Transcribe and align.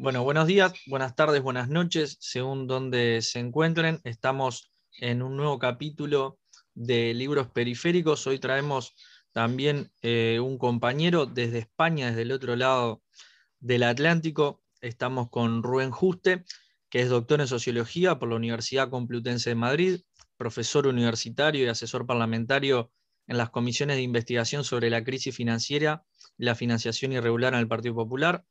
Bueno, 0.00 0.22
buenos 0.22 0.46
días, 0.46 0.74
buenas 0.86 1.16
tardes, 1.16 1.42
buenas 1.42 1.68
noches, 1.68 2.18
según 2.20 2.68
donde 2.68 3.20
se 3.20 3.40
encuentren. 3.40 4.00
Estamos 4.04 4.70
en 5.00 5.22
un 5.22 5.36
nuevo 5.36 5.58
capítulo 5.58 6.38
de 6.72 7.12
libros 7.14 7.48
periféricos. 7.48 8.24
Hoy 8.28 8.38
traemos 8.38 8.94
también 9.32 9.90
eh, 10.02 10.38
un 10.40 10.56
compañero 10.56 11.26
desde 11.26 11.58
España, 11.58 12.10
desde 12.10 12.22
el 12.22 12.30
otro 12.30 12.54
lado 12.54 13.02
del 13.58 13.82
Atlántico. 13.82 14.62
Estamos 14.80 15.30
con 15.30 15.64
Rubén 15.64 15.90
Juste, 15.90 16.44
que 16.90 17.00
es 17.00 17.08
doctor 17.08 17.40
en 17.40 17.48
sociología 17.48 18.20
por 18.20 18.28
la 18.28 18.36
Universidad 18.36 18.90
Complutense 18.90 19.50
de 19.50 19.56
Madrid, 19.56 20.00
profesor 20.36 20.86
universitario 20.86 21.64
y 21.64 21.68
asesor 21.68 22.06
parlamentario 22.06 22.92
en 23.26 23.36
las 23.36 23.50
comisiones 23.50 23.96
de 23.96 24.02
investigación 24.02 24.62
sobre 24.62 24.90
la 24.90 25.02
crisis 25.02 25.34
financiera 25.34 26.04
y 26.38 26.44
la 26.44 26.54
financiación 26.54 27.14
irregular 27.14 27.54
en 27.54 27.58
el 27.58 27.66
Partido 27.66 27.96
Popular 27.96 28.44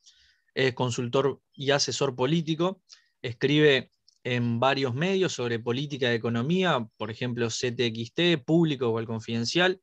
es 0.57 0.73
consultor 0.73 1.39
y 1.53 1.69
asesor 1.69 2.15
político, 2.15 2.81
escribe 3.21 3.91
en 4.23 4.59
varios 4.59 4.95
medios 4.95 5.33
sobre 5.33 5.59
política 5.59 6.09
de 6.09 6.15
economía, 6.15 6.89
por 6.97 7.11
ejemplo 7.11 7.49
CTXT, 7.49 8.43
Público 8.43 8.89
o 8.89 8.99
El 8.99 9.05
Confidencial, 9.05 9.79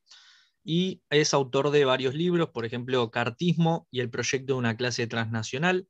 y 0.65 1.01
es 1.11 1.33
autor 1.33 1.71
de 1.71 1.85
varios 1.85 2.17
libros, 2.17 2.51
por 2.51 2.65
ejemplo 2.65 3.09
Cartismo 3.13 3.87
y 3.93 4.01
el 4.01 4.11
proyecto 4.11 4.55
de 4.55 4.59
una 4.59 4.77
clase 4.77 5.07
transnacional, 5.07 5.87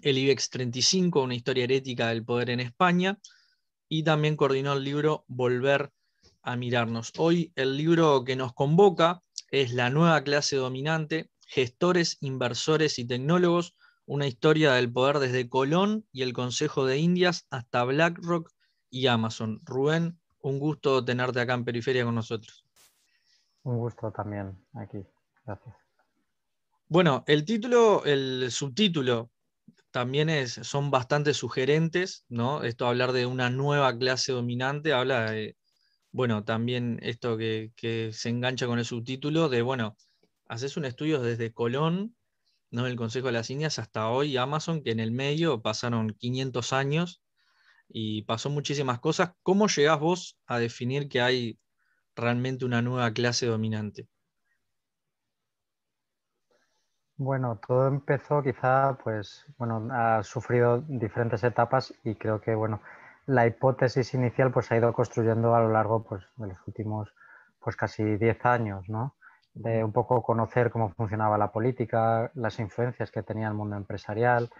el 0.00 0.16
IBEX 0.16 0.48
35, 0.48 1.22
una 1.22 1.34
historia 1.34 1.64
herética 1.64 2.08
del 2.08 2.24
poder 2.24 2.48
en 2.48 2.60
España, 2.60 3.18
y 3.86 4.02
también 4.02 4.34
coordinó 4.34 4.72
el 4.72 4.82
libro 4.82 5.26
Volver 5.28 5.92
a 6.40 6.56
mirarnos. 6.56 7.12
Hoy 7.18 7.52
el 7.54 7.76
libro 7.76 8.24
que 8.24 8.34
nos 8.34 8.54
convoca 8.54 9.22
es 9.50 9.74
La 9.74 9.90
nueva 9.90 10.24
clase 10.24 10.56
dominante, 10.56 11.28
gestores, 11.46 12.16
inversores 12.22 12.98
y 12.98 13.06
tecnólogos, 13.06 13.74
una 14.10 14.26
historia 14.26 14.72
del 14.72 14.92
poder 14.92 15.20
desde 15.20 15.48
Colón 15.48 16.04
y 16.10 16.22
el 16.22 16.32
Consejo 16.32 16.84
de 16.84 16.98
Indias 16.98 17.46
hasta 17.48 17.84
BlackRock 17.84 18.50
y 18.90 19.06
Amazon. 19.06 19.60
Rubén, 19.62 20.18
un 20.40 20.58
gusto 20.58 21.04
tenerte 21.04 21.40
acá 21.40 21.54
en 21.54 21.64
Periferia 21.64 22.04
con 22.04 22.16
nosotros. 22.16 22.64
Un 23.62 23.78
gusto 23.78 24.10
también 24.10 24.58
aquí. 24.74 24.98
Gracias. 25.46 25.76
Bueno, 26.88 27.22
el 27.28 27.44
título, 27.44 28.04
el 28.04 28.50
subtítulo 28.50 29.30
también 29.92 30.28
es, 30.28 30.54
son 30.54 30.90
bastante 30.90 31.32
sugerentes, 31.32 32.24
¿no? 32.28 32.64
Esto 32.64 32.88
hablar 32.88 33.12
de 33.12 33.26
una 33.26 33.48
nueva 33.48 33.96
clase 33.96 34.32
dominante, 34.32 34.92
habla 34.92 35.30
de, 35.30 35.56
bueno, 36.10 36.42
también 36.42 36.98
esto 37.02 37.36
que, 37.36 37.70
que 37.76 38.10
se 38.12 38.28
engancha 38.28 38.66
con 38.66 38.80
el 38.80 38.84
subtítulo 38.84 39.48
de, 39.48 39.62
bueno, 39.62 39.96
haces 40.48 40.76
un 40.76 40.84
estudio 40.84 41.20
desde 41.20 41.52
Colón 41.52 42.16
¿no? 42.70 42.86
el 42.86 42.96
Consejo 42.96 43.26
de 43.26 43.32
las 43.32 43.50
Indias 43.50 43.78
hasta 43.78 44.08
hoy 44.08 44.36
Amazon, 44.36 44.82
que 44.82 44.90
en 44.90 45.00
el 45.00 45.12
medio 45.12 45.62
pasaron 45.62 46.10
500 46.10 46.72
años 46.72 47.22
y 47.88 48.22
pasó 48.22 48.50
muchísimas 48.50 49.00
cosas. 49.00 49.32
¿Cómo 49.42 49.66
llegás 49.66 49.98
vos 49.98 50.38
a 50.46 50.58
definir 50.58 51.08
que 51.08 51.20
hay 51.20 51.58
realmente 52.14 52.64
una 52.64 52.82
nueva 52.82 53.12
clase 53.12 53.46
dominante? 53.46 54.08
Bueno, 57.16 57.60
todo 57.66 57.86
empezó 57.86 58.42
quizá, 58.42 58.96
pues, 59.04 59.44
bueno, 59.58 59.88
ha 59.92 60.22
sufrido 60.22 60.80
diferentes 60.88 61.44
etapas 61.44 61.92
y 62.02 62.14
creo 62.14 62.40
que, 62.40 62.54
bueno, 62.54 62.80
la 63.26 63.46
hipótesis 63.46 64.14
inicial 64.14 64.50
pues 64.50 64.72
ha 64.72 64.76
ido 64.78 64.92
construyendo 64.94 65.54
a 65.54 65.60
lo 65.60 65.70
largo 65.70 66.02
pues, 66.02 66.24
de 66.36 66.46
los 66.48 66.58
últimos, 66.66 67.12
pues 67.62 67.76
casi 67.76 68.02
10 68.16 68.44
años, 68.46 68.88
¿no? 68.88 69.16
De 69.54 69.82
un 69.84 69.92
poco 69.92 70.22
conocer 70.22 70.70
cómo 70.70 70.90
funcionaba 70.90 71.38
la 71.38 71.50
política, 71.50 72.30
las 72.34 72.58
influencias 72.60 73.10
que 73.10 73.22
tenía 73.22 73.48
el 73.48 73.54
mundo 73.54 73.76
empresarial 73.76 74.50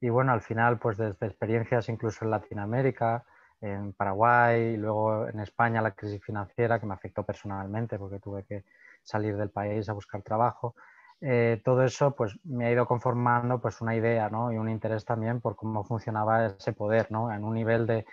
y 0.00 0.08
bueno, 0.08 0.32
al 0.32 0.42
final 0.42 0.78
pues 0.78 0.98
desde 0.98 1.26
experiencias 1.26 1.88
incluso 1.88 2.24
en 2.24 2.30
Latinoamérica, 2.30 3.24
en 3.60 3.92
Paraguay 3.94 4.74
y 4.74 4.76
luego 4.76 5.28
en 5.28 5.40
España 5.40 5.80
la 5.80 5.92
crisis 5.92 6.22
financiera 6.22 6.78
que 6.78 6.86
me 6.86 6.94
afectó 6.94 7.24
personalmente 7.24 7.98
porque 7.98 8.18
tuve 8.18 8.44
que 8.44 8.64
salir 9.02 9.36
del 9.36 9.50
país 9.50 9.88
a 9.88 9.94
buscar 9.94 10.22
trabajo. 10.22 10.74
Eh, 11.20 11.62
todo 11.64 11.82
eso 11.82 12.14
pues 12.14 12.38
me 12.44 12.66
ha 12.66 12.70
ido 12.70 12.86
conformando 12.86 13.58
pues 13.58 13.80
una 13.80 13.96
idea 13.96 14.28
¿no? 14.28 14.52
y 14.52 14.58
un 14.58 14.68
interés 14.68 15.06
también 15.06 15.40
por 15.40 15.56
cómo 15.56 15.82
funcionaba 15.82 16.46
ese 16.46 16.74
poder 16.74 17.10
¿no? 17.10 17.32
en 17.32 17.42
un 17.42 17.54
nivel 17.54 17.86
de, 17.86 18.04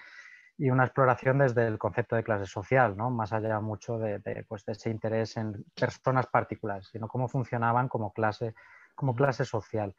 y 0.64 0.70
una 0.70 0.86
exploración 0.86 1.40
desde 1.40 1.68
el 1.68 1.78
concepto 1.78 2.16
de 2.16 2.24
clase 2.24 2.46
social, 2.46 2.96
¿no? 2.96 3.10
más 3.10 3.34
allá 3.34 3.60
mucho 3.60 4.00
de, 4.00 4.46
pues, 4.48 4.64
de, 4.66 4.72
ese 4.72 4.90
interés 4.90 5.36
en 5.36 5.66
personas 5.78 6.28
particulares, 6.28 6.88
sino 6.90 7.10
cómo 7.10 7.28
funcionaban 7.28 7.90
como 7.90 8.14
clase, 8.14 8.54
como 8.96 9.14
clase 9.14 9.44
social. 9.44 9.94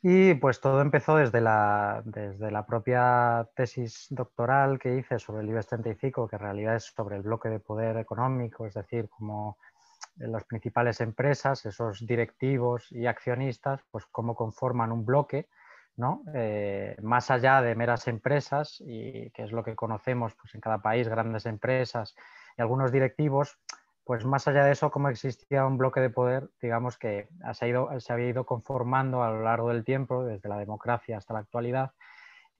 Y 0.00 0.32
pues 0.32 0.62
todo 0.62 0.80
empezó 0.80 1.16
desde 1.16 1.42
la, 1.42 2.00
desde 2.06 2.50
la 2.50 2.64
propia 2.64 3.46
tesis 3.54 4.06
doctoral 4.08 4.78
que 4.78 4.96
hice 4.96 5.18
sobre 5.18 5.42
el 5.42 5.50
IBEX 5.50 5.66
35, 5.66 6.26
que 6.26 6.36
en 6.36 6.42
realidad 6.42 6.76
es 6.76 6.84
sobre 6.84 7.16
el 7.16 7.22
bloque 7.22 7.50
de 7.50 7.60
poder 7.60 7.98
económico, 7.98 8.64
es 8.64 8.72
decir, 8.72 9.10
como 9.10 9.58
las 10.16 10.44
principales 10.44 11.02
empresas, 11.02 11.66
esos 11.66 12.06
directivos 12.06 12.90
y 12.92 13.04
accionistas, 13.04 13.82
pues 13.90 14.06
cómo 14.06 14.34
conforman 14.34 14.90
un 14.90 15.04
bloque 15.04 15.50
eh, 16.34 16.96
más 17.02 17.30
allá 17.30 17.60
de 17.62 17.74
meras 17.74 18.08
empresas, 18.08 18.82
y 18.84 19.30
que 19.30 19.44
es 19.44 19.52
lo 19.52 19.62
que 19.62 19.76
conocemos 19.76 20.34
pues, 20.34 20.54
en 20.54 20.60
cada 20.60 20.78
país, 20.78 21.08
grandes 21.08 21.46
empresas 21.46 22.14
y 22.56 22.62
algunos 22.62 22.92
directivos, 22.92 23.58
pues 24.04 24.24
más 24.24 24.48
allá 24.48 24.64
de 24.64 24.72
eso, 24.72 24.90
como 24.90 25.08
existía 25.08 25.64
un 25.64 25.78
bloque 25.78 26.00
de 26.00 26.10
poder, 26.10 26.50
digamos 26.60 26.98
que 26.98 27.28
se, 27.52 28.00
se 28.00 28.12
había 28.12 28.28
ido 28.28 28.44
conformando 28.44 29.22
a 29.22 29.30
lo 29.30 29.42
largo 29.42 29.68
del 29.68 29.84
tiempo, 29.84 30.24
desde 30.24 30.48
la 30.48 30.58
democracia 30.58 31.18
hasta 31.18 31.34
la 31.34 31.40
actualidad, 31.40 31.92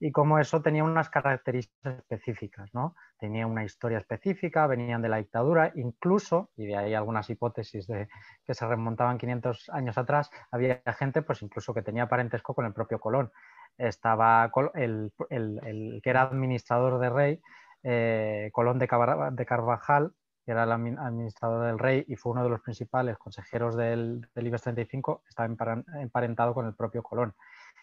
y 0.03 0.11
como 0.11 0.37
eso 0.37 0.61
tenía 0.61 0.83
unas 0.83 1.09
características 1.09 1.99
específicas, 1.99 2.69
¿no? 2.73 2.93
Tenía 3.17 3.47
una 3.47 3.63
historia 3.63 3.99
específica, 3.99 4.67
venían 4.67 5.01
de 5.01 5.07
la 5.07 5.15
dictadura, 5.15 5.71
incluso, 5.75 6.49
y 6.57 6.65
de 6.65 6.75
ahí 6.75 6.93
algunas 6.93 7.29
hipótesis 7.29 7.87
de 7.87 8.09
que 8.45 8.53
se 8.53 8.67
remontaban 8.67 9.17
500 9.17 9.69
años 9.69 9.97
atrás, 9.97 10.29
había 10.51 10.81
gente 10.97 11.21
pues 11.21 11.41
incluso 11.41 11.73
que 11.73 11.83
tenía 11.83 12.09
parentesco 12.09 12.53
con 12.53 12.65
el 12.65 12.73
propio 12.73 12.99
Colón. 12.99 13.31
Estaba 13.77 14.51
el, 14.73 15.13
que 16.03 16.09
era 16.09 16.23
administrador 16.23 16.99
de 16.99 17.09
rey, 17.09 17.41
eh, 17.83 18.49
Colón 18.51 18.79
de, 18.79 18.87
Carvajal, 18.87 20.11
que 20.45 20.51
era 20.51 20.63
el 20.63 20.71
administrador 20.73 21.65
del 21.65 21.79
rey 21.79 22.03
y 22.09 22.17
fue 22.17 22.33
uno 22.33 22.43
de 22.43 22.49
los 22.49 22.59
principales 22.59 23.17
consejeros 23.17 23.77
del, 23.77 24.27
del 24.35 24.47
IBEX 24.47 24.63
35, 24.63 25.23
estaba 25.29 25.47
emparentado 26.01 26.53
con 26.53 26.65
el 26.65 26.75
propio 26.75 27.03
Colón. 27.03 27.33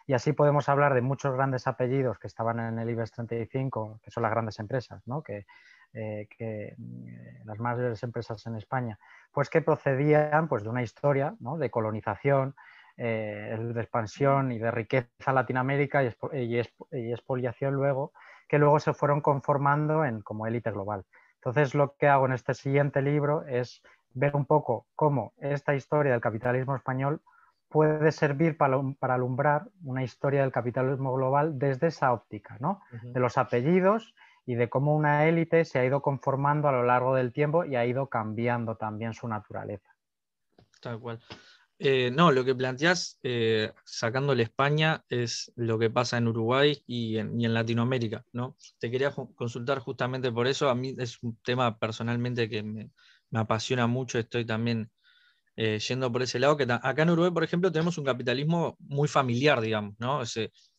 Y 0.06 0.14
así 0.14 0.32
podemos 0.32 0.68
hablar 0.68 0.94
de 0.94 1.02
muchos 1.02 1.34
grandes 1.34 1.66
apellidos 1.66 2.18
que 2.18 2.26
estaban 2.26 2.58
en 2.58 2.78
el 2.78 2.90
IBEX 2.90 3.12
35, 3.12 4.00
que 4.02 4.10
son 4.10 4.22
las 4.22 4.32
grandes 4.32 4.58
empresas, 4.58 5.06
¿no? 5.06 5.22
que, 5.22 5.46
eh, 5.92 6.26
que 6.36 6.74
eh, 6.76 7.40
las 7.44 7.58
grandes 7.58 8.02
empresas 8.02 8.44
en 8.46 8.56
España, 8.56 8.98
pues 9.32 9.50
que 9.50 9.62
procedían 9.62 10.48
pues, 10.48 10.62
de 10.62 10.68
una 10.68 10.82
historia 10.82 11.34
¿no? 11.40 11.58
de 11.58 11.70
colonización, 11.70 12.54
eh, 12.96 13.56
de 13.58 13.80
expansión 13.80 14.52
y 14.52 14.58
de 14.58 14.70
riqueza 14.70 15.32
Latinoamérica 15.32 16.02
y, 16.02 16.12
y, 16.32 16.58
expoliación 17.12 17.74
luego, 17.74 18.12
que 18.48 18.58
luego 18.58 18.80
se 18.80 18.92
fueron 18.92 19.20
conformando 19.20 20.04
en, 20.04 20.22
como 20.22 20.46
élite 20.46 20.70
global. 20.70 21.04
Entonces, 21.36 21.74
lo 21.74 21.96
que 21.96 22.08
hago 22.08 22.26
en 22.26 22.32
este 22.32 22.52
siguiente 22.52 23.00
libro 23.00 23.46
es 23.46 23.82
ver 24.12 24.36
un 24.36 24.44
poco 24.44 24.86
cómo 24.94 25.32
esta 25.38 25.74
historia 25.74 26.12
del 26.12 26.20
capitalismo 26.20 26.76
español 26.76 27.22
puede 27.70 28.10
servir 28.12 28.56
para, 28.56 28.80
alumbrar 29.00 29.68
una 29.84 30.02
historia 30.02 30.42
del 30.42 30.52
capitalismo 30.52 31.14
global 31.14 31.58
desde 31.58 31.86
esa 31.86 32.12
óptica, 32.12 32.58
¿no? 32.60 32.82
De 33.02 33.20
los 33.20 33.38
apellidos 33.38 34.14
y 34.44 34.56
de 34.56 34.68
cómo 34.68 34.96
una 34.96 35.26
élite 35.28 35.64
se 35.64 35.78
ha 35.78 35.84
ido 35.84 36.02
conformando 36.02 36.68
a 36.68 36.72
lo 36.72 36.82
largo 36.82 37.14
del 37.14 37.32
tiempo 37.32 37.64
y 37.64 37.76
ha 37.76 37.86
ido 37.86 38.08
cambiando 38.08 38.76
también 38.76 39.14
su 39.14 39.28
naturaleza. 39.28 39.94
Tal 40.80 40.98
cual. 40.98 41.20
Eh, 41.78 42.10
no, 42.10 42.32
lo 42.32 42.44
que 42.44 42.54
planteás, 42.54 43.18
eh, 43.22 43.72
sacándole 43.84 44.42
España, 44.42 45.04
es 45.08 45.52
lo 45.54 45.78
que 45.78 45.88
pasa 45.88 46.18
en 46.18 46.28
Uruguay 46.28 46.82
y 46.86 47.16
en, 47.16 47.54
Latinoamérica, 47.54 48.24
¿no? 48.32 48.56
Te 48.78 48.90
quería 48.90 49.12
consultar 49.12 49.78
justamente 49.78 50.30
por 50.32 50.46
eso. 50.46 50.68
A 50.68 50.74
mí 50.74 50.94
es 50.98 51.22
un 51.22 51.38
tema 51.42 51.78
personalmente 51.78 52.50
que 52.50 52.62
me, 52.62 52.90
me 53.30 53.40
apasiona 53.40 53.86
mucho. 53.86 54.18
Estoy 54.18 54.44
también 54.44 54.90
eh, 55.62 55.78
yendo 55.78 56.10
por 56.10 56.22
ese 56.22 56.38
lado, 56.38 56.56
que 56.56 56.62
acá 56.62 57.02
en 57.02 57.10
Uruguay, 57.10 57.32
por 57.32 57.44
ejemplo, 57.44 57.70
tenemos 57.70 57.98
un 57.98 58.04
capitalismo 58.06 58.78
muy 58.78 59.08
familiar, 59.08 59.60
digamos, 59.60 59.94
¿no? 59.98 60.22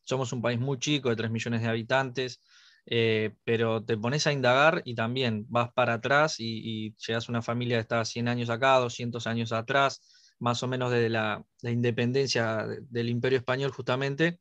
somos 0.04 0.33
un 0.33 0.42
país 0.42 0.60
muy 0.60 0.80
chico, 0.80 1.10
de 1.10 1.16
3 1.16 1.30
millones 1.30 1.62
de 1.62 1.68
habitantes, 1.68 2.42
eh, 2.88 3.36
pero 3.44 3.83
te 3.86 3.95
pones 3.95 4.25
a 4.25 4.33
indagar 4.33 4.81
y 4.83 4.95
también 4.95 5.45
vas 5.50 5.72
para 5.74 5.94
atrás 5.94 6.38
y, 6.39 6.95
llegas 6.98 7.30
a 7.30 7.31
una 7.31 7.44
familia 7.44 7.78
que 7.78 7.81
está 7.81 8.04
100 8.04 8.28
años 8.28 8.50
acá, 8.50 8.80
200 8.80 9.28
años 9.28 9.51
atrás, 9.51 10.01
más 10.39 10.63
o 10.63 10.68
menos 10.68 10.92
desde 10.92 11.10
la, 11.10 11.45
independencia 11.62 12.66
del 12.89 13.10
Imperio 13.10 13.38
Español 13.38 13.69
justamente, 13.69 14.39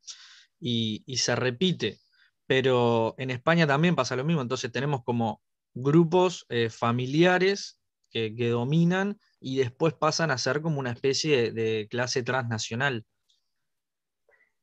y, 0.59 1.03
se 1.17 1.35
repite. 1.35 1.99
Pero 2.47 3.13
en 3.19 3.29
España 3.29 3.67
también 3.67 3.95
pasa 3.95 4.15
lo 4.15 4.25
mismo, 4.25 4.41
entonces 4.41 4.71
tenemos 4.71 5.03
como 5.03 5.43
grupos 5.75 6.47
eh, 6.49 6.71
familiares 6.71 7.80
que, 8.11 8.49
dominan 8.49 9.17
y 9.39 9.57
después 9.57 9.93
pasan 9.93 10.31
a 10.31 10.37
ser 10.37 10.61
como 10.61 10.79
una 10.79 10.91
especie 10.91 11.51
de, 11.51 11.87
clase 11.89 12.23
transnacional. 12.23 13.05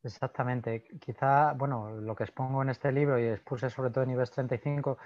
Exactamente. 0.02 0.84
Quizá, 1.00 1.52
bueno, 1.54 2.00
lo 2.00 2.14
que 2.14 2.24
expongo 2.24 2.62
en 2.62 2.68
este 2.68 2.92
libro 2.92 3.18
y 3.18 3.26
expuse 3.26 3.70
sobre 3.70 3.90
todo 3.90 4.04
en 4.04 4.10
IBEX 4.10 4.30
35 4.30 4.98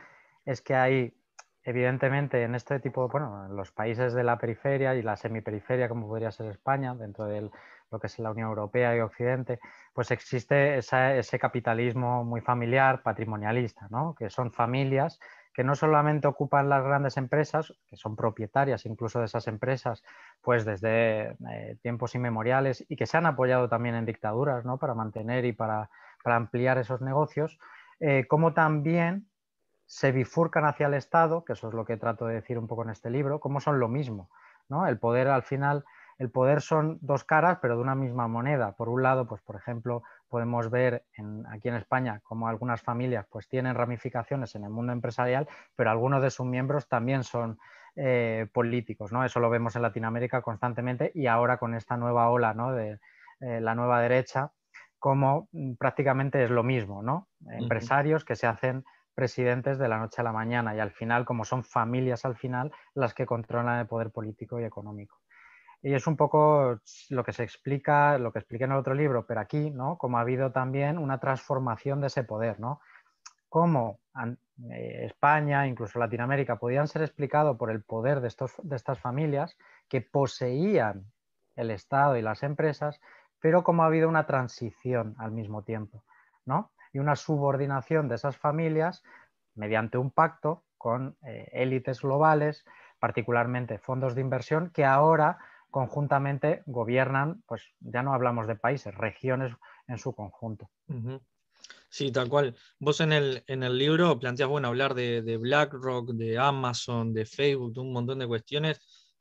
es 0.44 0.60
que 0.60 0.74
hay, 0.74 1.14
evidentemente, 1.62 2.42
en 2.42 2.54
este 2.54 2.78
tipo, 2.80 3.08
bueno, 3.08 3.46
en 3.46 3.56
los 3.56 3.72
países 3.72 4.12
de 4.12 4.24
la 4.24 4.38
periferia 4.38 4.94
y 4.94 5.02
la 5.02 5.16
semiperiferia, 5.16 5.88
como 5.88 6.08
podría 6.08 6.30
ser 6.30 6.50
España, 6.50 6.94
dentro 6.94 7.24
de 7.24 7.50
lo 7.90 8.00
que 8.00 8.06
es 8.06 8.18
la 8.18 8.30
Unión 8.30 8.48
Europea 8.48 8.96
y 8.96 9.00
Occidente, 9.00 9.60
pues 9.92 10.10
existe 10.10 10.78
ese 10.78 11.38
capitalismo 11.38 12.24
muy 12.24 12.40
familiar, 12.40 13.02
patrimonialista, 13.02 13.86
¿no? 13.90 14.14
Que 14.14 14.30
son 14.30 14.52
familias 14.52 15.20
que 15.52 15.64
no 15.64 15.74
solamente 15.74 16.26
ocupan 16.26 16.68
las 16.68 16.82
grandes 16.82 17.16
empresas, 17.16 17.74
que 17.86 17.96
son 17.96 18.16
propietarias 18.16 18.86
incluso 18.86 19.18
de 19.18 19.26
esas 19.26 19.48
empresas, 19.48 20.02
pues 20.40 20.64
desde 20.64 21.36
eh, 21.50 21.76
tiempos 21.82 22.14
inmemoriales 22.14 22.84
y 22.88 22.96
que 22.96 23.06
se 23.06 23.16
han 23.16 23.26
apoyado 23.26 23.68
también 23.68 23.94
en 23.94 24.06
dictaduras 24.06 24.64
¿no? 24.64 24.78
para 24.78 24.94
mantener 24.94 25.44
y 25.44 25.52
para, 25.52 25.90
ampliar 26.24 26.78
esos 26.78 27.00
negocios, 27.00 27.58
eh, 28.00 28.26
como 28.28 28.54
también 28.54 29.26
se 29.86 30.12
bifurcan 30.12 30.64
hacia 30.64 30.86
el 30.86 30.94
Estado, 30.94 31.44
que 31.44 31.52
eso 31.54 31.68
es 31.68 31.74
lo 31.74 31.84
que 31.84 31.96
trato 31.96 32.26
de 32.26 32.34
decir 32.34 32.58
un 32.58 32.68
poco 32.68 32.84
en 32.84 32.90
este 32.90 33.10
libro, 33.10 33.40
como 33.40 33.60
son 33.60 33.80
lo 33.80 33.88
mismo. 33.88 34.30
¿no? 34.68 34.86
El 34.86 34.98
poder 34.98 35.28
al 35.28 35.42
final 35.42 35.84
el 36.18 36.30
poder 36.30 36.60
son 36.60 36.98
dos 37.00 37.24
caras, 37.24 37.58
pero 37.60 37.74
de 37.74 37.82
una 37.82 37.96
misma 37.96 38.28
moneda. 38.28 38.76
Por 38.76 38.88
un 38.88 39.02
lado, 39.02 39.26
pues 39.26 39.42
por 39.42 39.56
ejemplo, 39.56 40.04
podemos 40.32 40.70
ver 40.70 41.04
aquí 41.50 41.68
en 41.68 41.74
España 41.74 42.20
cómo 42.22 42.48
algunas 42.48 42.80
familias 42.80 43.26
pues 43.30 43.48
tienen 43.48 43.74
ramificaciones 43.74 44.54
en 44.54 44.64
el 44.64 44.70
mundo 44.70 44.94
empresarial, 44.94 45.46
pero 45.76 45.90
algunos 45.90 46.22
de 46.22 46.30
sus 46.30 46.46
miembros 46.46 46.88
también 46.88 47.22
son 47.22 47.58
eh, 47.96 48.46
políticos, 48.50 49.12
¿no? 49.12 49.26
Eso 49.26 49.40
lo 49.40 49.50
vemos 49.50 49.76
en 49.76 49.82
Latinoamérica 49.82 50.40
constantemente 50.40 51.12
y 51.14 51.26
ahora 51.26 51.58
con 51.58 51.74
esta 51.74 51.98
nueva 51.98 52.30
ola 52.30 52.54
de 52.74 52.98
eh, 53.40 53.60
la 53.60 53.74
nueva 53.74 54.00
derecha, 54.00 54.52
como 54.98 55.50
mm, 55.52 55.74
prácticamente 55.74 56.42
es 56.42 56.50
lo 56.50 56.62
mismo, 56.62 57.02
¿no? 57.02 57.28
Empresarios 57.50 58.24
que 58.24 58.34
se 58.34 58.46
hacen 58.46 58.84
presidentes 59.14 59.76
de 59.78 59.88
la 59.88 59.98
noche 59.98 60.22
a 60.22 60.24
la 60.24 60.32
mañana 60.32 60.74
y 60.74 60.80
al 60.80 60.92
final, 60.92 61.26
como 61.26 61.44
son 61.44 61.62
familias 61.62 62.24
al 62.24 62.36
final, 62.36 62.72
las 62.94 63.12
que 63.12 63.26
controlan 63.26 63.80
el 63.80 63.86
poder 63.86 64.10
político 64.10 64.58
y 64.58 64.64
económico. 64.64 65.21
Y 65.82 65.94
es 65.94 66.06
un 66.06 66.16
poco 66.16 66.78
lo 67.10 67.24
que 67.24 67.32
se 67.32 67.42
explica, 67.42 68.16
lo 68.18 68.32
que 68.32 68.38
expliqué 68.38 68.64
en 68.64 68.72
el 68.72 68.78
otro 68.78 68.94
libro, 68.94 69.26
pero 69.26 69.40
aquí, 69.40 69.70
¿no? 69.70 69.98
Como 69.98 70.16
ha 70.16 70.20
habido 70.20 70.52
también 70.52 70.96
una 70.96 71.18
transformación 71.18 72.00
de 72.00 72.06
ese 72.06 72.22
poder, 72.22 72.60
¿no? 72.60 72.80
Cómo 73.48 73.98
eh, 74.70 75.06
España, 75.06 75.66
incluso 75.66 75.98
Latinoamérica, 75.98 76.56
podían 76.56 76.86
ser 76.86 77.02
explicados 77.02 77.56
por 77.56 77.70
el 77.70 77.82
poder 77.82 78.20
de, 78.20 78.28
estos, 78.28 78.54
de 78.62 78.76
estas 78.76 79.00
familias 79.00 79.56
que 79.88 80.00
poseían 80.00 81.04
el 81.56 81.70
Estado 81.70 82.16
y 82.16 82.22
las 82.22 82.44
empresas, 82.44 83.00
pero 83.40 83.64
cómo 83.64 83.82
ha 83.82 83.86
habido 83.86 84.08
una 84.08 84.24
transición 84.24 85.16
al 85.18 85.32
mismo 85.32 85.64
tiempo, 85.64 86.04
¿no? 86.44 86.70
Y 86.92 87.00
una 87.00 87.16
subordinación 87.16 88.08
de 88.08 88.14
esas 88.14 88.36
familias 88.36 89.02
mediante 89.54 89.98
un 89.98 90.12
pacto 90.12 90.62
con 90.78 91.16
eh, 91.26 91.48
élites 91.52 92.02
globales, 92.02 92.64
particularmente 93.00 93.78
fondos 93.78 94.14
de 94.14 94.20
inversión, 94.20 94.70
que 94.70 94.84
ahora 94.84 95.38
conjuntamente 95.72 96.62
gobiernan, 96.66 97.42
pues 97.46 97.62
ya 97.80 98.02
no 98.02 98.12
hablamos 98.12 98.46
de 98.46 98.56
países, 98.56 98.94
regiones 98.94 99.54
en 99.88 99.96
su 99.98 100.14
conjunto. 100.14 100.70
Sí, 101.88 102.12
tal 102.12 102.28
cual. 102.28 102.54
Vos 102.78 103.00
en 103.00 103.12
el, 103.12 103.42
en 103.46 103.62
el 103.62 103.78
libro 103.78 104.18
planteas, 104.18 104.50
bueno, 104.50 104.68
hablar 104.68 104.94
de, 104.94 105.38
BlackRock, 105.38 106.10
de 106.10 106.38
Amazon, 106.38 107.14
de 107.14 107.24
Facebook, 107.24 107.72
de 107.72 107.80
un 107.80 107.92
montón 107.92 108.18
de 108.18 108.26
cuestiones, 108.26 108.80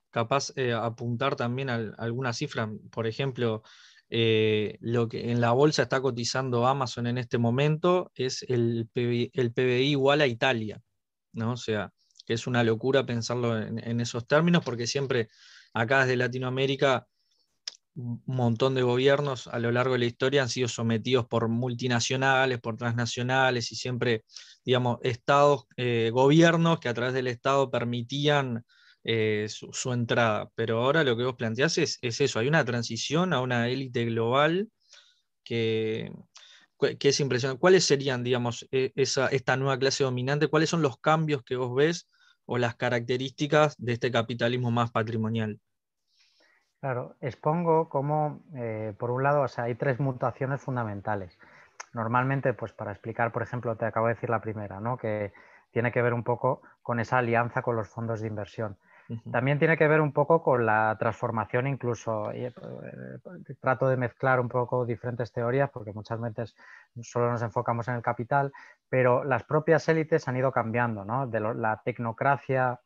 capaz 0.10 0.54
de 0.54 0.70
eh, 0.70 0.74
apuntar 0.74 1.38
también 1.38 1.70
a, 1.70 1.94
algunas 1.98 2.38
cifras. 2.38 2.68
Por 2.92 3.08
ejemplo, 3.08 3.64
eh, 4.10 4.78
lo 4.82 5.08
que 5.08 5.32
en 5.32 5.40
la 5.40 5.54
bolsa 5.54 5.84
está 5.84 6.02
cotizando 6.02 6.68
Amazon 6.68 7.08
en 7.08 7.18
este 7.18 7.38
momento 7.38 8.12
es 8.14 8.44
el 8.44 8.90
PBI, 8.92 9.32
el 9.34 9.54
PBI 9.54 9.92
igual 9.92 10.20
a 10.20 10.28
Italia, 10.28 10.82
¿no? 11.32 11.54
O 11.54 11.58
sea, 11.58 11.94
que 12.26 12.34
es 12.34 12.46
una 12.46 12.62
locura 12.66 13.06
pensarlo 13.06 13.58
en 13.58 14.02
esos 14.02 14.28
términos 14.28 14.64
porque 14.66 14.86
siempre 14.86 15.30
acá 15.74 16.02
desde 16.02 16.18
Latinoamérica 16.18 17.08
un 17.96 18.22
montón 18.26 18.76
de 18.76 18.84
gobiernos 18.84 19.48
a 19.48 19.60
lo 19.60 19.72
largo 19.72 19.94
de 19.94 20.00
la 20.00 20.06
historia 20.06 20.42
han 20.42 20.50
sido 20.50 20.68
sometidos 20.68 21.28
por 21.28 21.48
multinacionales, 21.50 22.60
por 22.60 22.78
transnacionales 22.78 23.72
y 23.72 23.76
siempre, 23.76 24.24
digamos, 24.64 25.00
estados, 25.04 25.66
eh, 25.78 26.10
gobiernos 26.14 26.80
que 26.80 26.90
a 26.90 26.94
través 26.94 27.14
del 27.14 27.28
Estado 27.28 27.70
permitían 27.70 28.64
eh, 29.04 29.48
su, 29.50 29.92
entrada. 29.92 30.50
Pero 30.56 30.84
ahora 30.84 31.04
lo 31.04 31.18
que 31.18 31.24
vos 31.24 31.36
planteás 31.36 31.78
es, 31.78 32.00
eso, 32.02 32.40
hay 32.40 32.48
una 32.48 32.64
transición 32.64 33.34
a 33.34 33.42
una 33.42 33.68
élite 33.68 34.06
global 34.06 34.70
que, 35.44 36.12
que, 37.00 37.10
es 37.10 37.20
impresionante. 37.20 37.60
¿Cuáles 37.60 37.84
serían, 37.84 38.24
digamos, 38.24 38.68
e, 38.72 38.94
esa, 38.96 39.28
esta 39.28 39.58
nueva 39.58 39.78
clase 39.78 40.04
dominante? 40.04 40.48
¿Cuáles 40.48 40.70
son 40.70 40.82
los 40.82 40.98
cambios 41.00 41.44
que 41.44 41.58
vos 41.58 41.76
ves 41.76 42.08
o 42.54 42.58
las 42.58 42.76
características 42.76 43.78
de 43.78 43.94
este 43.94 44.12
capitalismo 44.12 44.72
más 44.72 44.92
patrimonial? 44.92 45.58
Claro, 46.82 47.16
expongo 47.22 47.88
cómo, 47.88 48.42
eh, 48.56 48.94
por 49.00 49.10
un 49.10 49.24
lado, 49.24 49.46
hay 49.56 49.76
tres 49.76 50.02
mutaciones 50.02 50.60
fundamentales. 50.60 51.40
Normalmente, 51.94 52.54
pues 52.54 52.74
para 52.74 52.92
explicar, 52.92 53.32
por 53.32 53.42
ejemplo, 53.42 53.78
te 53.78 53.86
acabo 53.86 54.08
de 54.08 54.16
decir 54.16 54.30
la 54.30 54.42
primera, 54.42 54.82
¿no? 54.82 54.98
que 54.98 55.32
tiene 55.72 55.94
que 55.94 56.02
ver 56.02 56.14
un 56.14 56.26
poco 56.26 56.62
con 56.82 57.00
esa 57.00 57.20
alianza 57.20 57.62
con 57.62 57.78
los 57.78 57.88
fondos 57.88 58.20
de 58.20 58.28
inversión. 58.28 58.76
También 59.32 59.60
tiene 59.60 59.78
que 59.78 59.88
ver 59.88 60.02
un 60.02 60.14
poco 60.14 60.42
con 60.42 60.66
la 60.66 60.96
transformación, 61.00 61.68
incluso 61.68 62.32
eh, 62.32 62.52
trato 63.60 63.88
de 63.88 63.98
mezclar 63.98 64.40
un 64.40 64.50
poco 64.50 64.86
diferentes 64.86 65.32
teorías 65.32 65.70
porque 65.70 65.94
muchas 65.94 66.20
veces 66.20 66.56
solo 67.02 67.32
nos 67.32 67.42
enfocamos 67.42 67.88
en 67.88 67.96
el 67.96 68.02
capital, 68.02 68.52
pero 68.90 69.24
las 69.24 69.44
propias 69.44 69.88
élites 69.90 70.28
han 70.28 70.38
ido 70.38 70.52
cambiando, 70.52 71.06
¿no? 71.06 71.28
De 71.28 71.40
la 71.40 71.82
tecnocracia 71.84 72.80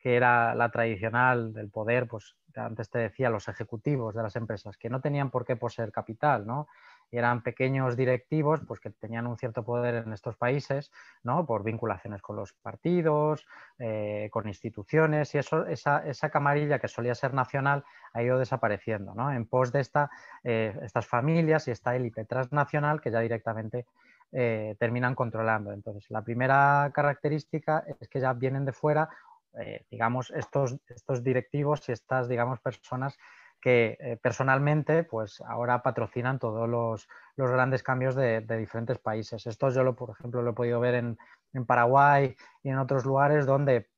que 0.00 0.16
era 0.16 0.54
la 0.54 0.70
tradicional 0.70 1.52
del 1.52 1.70
poder, 1.70 2.08
pues 2.08 2.36
antes 2.54 2.88
te 2.90 2.98
decía, 2.98 3.30
los 3.30 3.48
ejecutivos 3.48 4.14
de 4.14 4.22
las 4.22 4.34
empresas, 4.34 4.76
que 4.76 4.88
no 4.88 5.00
tenían 5.00 5.30
por 5.30 5.44
qué 5.44 5.56
poseer 5.56 5.92
capital, 5.92 6.46
¿no? 6.46 6.68
Y 7.10 7.18
eran 7.18 7.42
pequeños 7.42 7.96
directivos 7.96 8.60
pues, 8.66 8.80
que 8.80 8.90
tenían 8.90 9.26
un 9.26 9.36
cierto 9.36 9.64
poder 9.64 9.96
en 10.06 10.12
estos 10.12 10.36
países 10.36 10.92
¿no? 11.22 11.44
por 11.44 11.64
vinculaciones 11.64 12.22
con 12.22 12.36
los 12.36 12.52
partidos, 12.52 13.46
eh, 13.78 14.28
con 14.30 14.46
instituciones 14.46 15.34
y 15.34 15.38
eso, 15.38 15.66
esa, 15.66 16.06
esa, 16.06 16.30
camarilla 16.30 16.78
que 16.78 16.88
solía 16.88 17.14
ser 17.14 17.34
nacional 17.34 17.84
ha 18.12 18.22
ido 18.22 18.38
desapareciendo 18.38 19.14
¿no? 19.14 19.32
en 19.32 19.46
pos 19.46 19.72
de 19.72 19.80
esta, 19.80 20.10
eh, 20.44 20.76
estas 20.82 21.06
familias 21.06 21.66
y 21.68 21.72
esta 21.72 21.96
élite 21.96 22.24
transnacional 22.24 23.00
que 23.00 23.10
ya 23.10 23.20
directamente 23.20 23.86
eh, 24.32 24.76
terminan 24.78 25.16
controlando. 25.16 25.72
Entonces, 25.72 26.08
la 26.10 26.22
primera 26.22 26.90
característica 26.94 27.84
es 28.00 28.08
que 28.08 28.20
ya 28.20 28.32
vienen 28.32 28.64
de 28.64 28.72
fuera, 28.72 29.08
digamos, 29.90 30.30
estos, 30.30 30.78
estos 30.86 31.24
directivos 31.24 31.88
y 31.88 31.92
estas, 31.92 32.28
digamos, 32.28 32.60
personas 32.60 33.18
que 33.60 33.96
eh, 34.00 34.18
personalmente 34.22 35.04
pues 35.04 35.40
ahora 35.46 35.82
patrocinan 35.82 36.38
todos 36.38 36.68
los, 36.68 37.08
grandes 37.36 37.82
cambios 37.82 38.14
de, 38.14 38.40
diferentes 38.58 38.98
países. 38.98 39.46
Esto 39.46 39.70
yo, 39.70 39.82
lo, 39.82 39.94
por 39.94 40.10
ejemplo, 40.10 40.42
lo 40.42 40.50
he 40.50 40.54
podido 40.54 40.80
ver 40.80 40.94
en, 40.94 41.18
Paraguay 41.66 42.36
y 42.62 42.68
en 42.68 42.78
otros 42.78 43.04
lugares 43.04 43.44
donde 43.44 43.88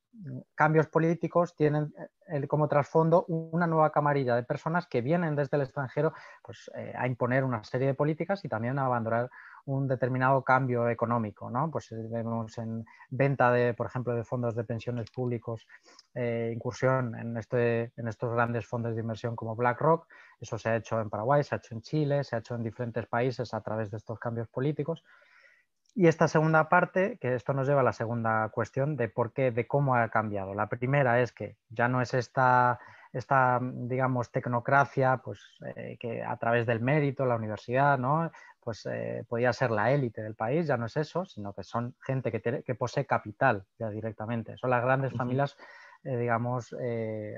cambios 0.54 0.86
políticos 0.86 1.54
tienen 1.54 1.92
eh, 2.28 2.46
como 2.46 2.68
trasfondo 2.68 3.24
una 3.26 3.66
nueva 3.66 3.92
camarilla 3.92 4.36
de 4.36 4.42
personas 4.42 4.86
que 4.86 5.00
vienen 5.00 5.36
desde 5.36 5.56
el 5.56 5.62
extranjero 5.62 6.12
pues, 6.42 6.70
eh, 6.74 6.92
a 6.96 7.06
imponer 7.06 7.44
una 7.44 7.62
serie 7.64 7.88
de 7.88 7.94
políticas 7.94 8.44
y 8.44 8.48
también 8.48 8.78
a 8.78 8.86
abandonar 8.86 9.30
un 9.64 9.86
determinado 9.86 10.42
cambio 10.42 10.88
económico, 10.88 11.50
¿no? 11.50 11.70
Pues 11.70 11.92
eh, 11.92 11.96
vemos 12.10 12.58
en 12.58 12.84
venta 13.10 13.52
de, 13.52 13.74
por 13.74 13.86
ejemplo, 13.86 14.14
de 14.14 14.24
fondos 14.24 14.56
de 14.56 14.64
pensiones 14.64 15.10
públicos, 15.10 15.66
eh, 16.14 16.50
incursión 16.54 17.14
en, 17.14 17.36
este, 17.36 17.92
en 17.96 18.08
estos 18.08 18.32
grandes 18.32 18.66
fondos 18.66 18.94
de 18.94 19.00
inversión 19.00 19.36
como 19.36 19.54
BlackRock. 19.54 20.08
Eso 20.40 20.58
se 20.58 20.68
ha 20.68 20.76
hecho 20.76 21.00
en 21.00 21.10
Paraguay, 21.10 21.44
se 21.44 21.54
ha 21.54 21.58
hecho 21.58 21.74
en 21.74 21.82
Chile, 21.82 22.24
se 22.24 22.36
ha 22.36 22.40
hecho 22.40 22.54
en 22.54 22.62
diferentes 22.62 23.06
países 23.06 23.54
a 23.54 23.60
través 23.60 23.90
de 23.90 23.98
estos 23.98 24.18
cambios 24.18 24.48
políticos. 24.48 25.04
Y 25.94 26.06
esta 26.06 26.26
segunda 26.26 26.68
parte, 26.68 27.18
que 27.20 27.34
esto 27.34 27.52
nos 27.52 27.68
lleva 27.68 27.82
a 27.82 27.84
la 27.84 27.92
segunda 27.92 28.48
cuestión 28.48 28.96
de 28.96 29.08
por 29.08 29.32
qué, 29.32 29.50
de 29.50 29.66
cómo 29.66 29.94
ha 29.94 30.08
cambiado. 30.08 30.54
La 30.54 30.68
primera 30.68 31.20
es 31.20 31.32
que 31.32 31.56
ya 31.68 31.86
no 31.86 32.00
es 32.00 32.14
esta 32.14 32.80
esta, 33.12 33.60
digamos, 33.62 34.30
tecnocracia, 34.32 35.18
pues 35.18 35.40
eh, 35.76 35.96
que 36.00 36.22
a 36.22 36.36
través 36.38 36.66
del 36.66 36.80
mérito, 36.80 37.26
la 37.26 37.36
universidad, 37.36 37.98
¿no? 37.98 38.30
Pues 38.62 38.86
eh, 38.86 39.24
podía 39.28 39.52
ser 39.52 39.70
la 39.70 39.90
élite 39.90 40.22
del 40.22 40.36
país, 40.36 40.66
ya 40.66 40.76
no 40.76 40.86
es 40.86 40.96
eso, 40.96 41.24
sino 41.24 41.52
que 41.52 41.64
son 41.64 41.96
gente 42.00 42.30
que, 42.30 42.62
que 42.62 42.74
posee 42.74 43.06
capital 43.06 43.64
ya 43.78 43.90
directamente. 43.90 44.56
Son 44.56 44.70
las 44.70 44.82
grandes 44.82 45.12
familias, 45.14 45.56
eh, 46.04 46.16
digamos, 46.16 46.72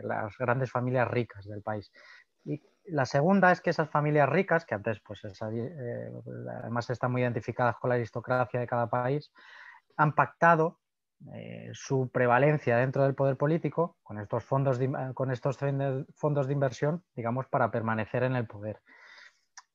las 0.02 0.37
grandes 0.38 0.71
familias 0.71 1.09
ricas 1.09 1.47
del 1.47 1.62
país. 1.62 1.90
Y 2.45 2.62
la 2.85 3.07
segunda 3.07 3.52
es 3.52 3.62
que 3.62 3.71
esas 3.71 3.88
familias 3.88 4.28
ricas, 4.28 4.66
que 4.66 4.75
antes, 4.75 5.00
pues, 5.00 5.23
además 5.25 6.90
están 6.90 7.12
muy 7.12 7.23
identificadas 7.23 7.76
con 7.76 7.88
la 7.88 7.95
aristocracia 7.95 8.61
de 8.61 8.66
cada 8.66 8.90
país, 8.90 9.33
han 9.97 10.14
pactado 10.14 10.81
eh, 11.33 11.71
su 11.73 12.11
prevalencia 12.11 12.76
dentro 12.76 13.04
del 13.04 13.14
poder 13.14 13.37
político 13.37 13.97
con 14.02 14.19
estos, 14.19 14.45
fondos 14.45 14.78
de, 14.78 14.93
con 15.14 15.31
estos 15.31 15.59
fondos 16.14 16.47
de 16.47 16.52
inversión, 16.52 17.02
digamos, 17.14 17.47
para 17.47 17.71
permanecer 17.71 18.25
en 18.25 18.37
el 18.37 18.47
poder. 18.47 18.81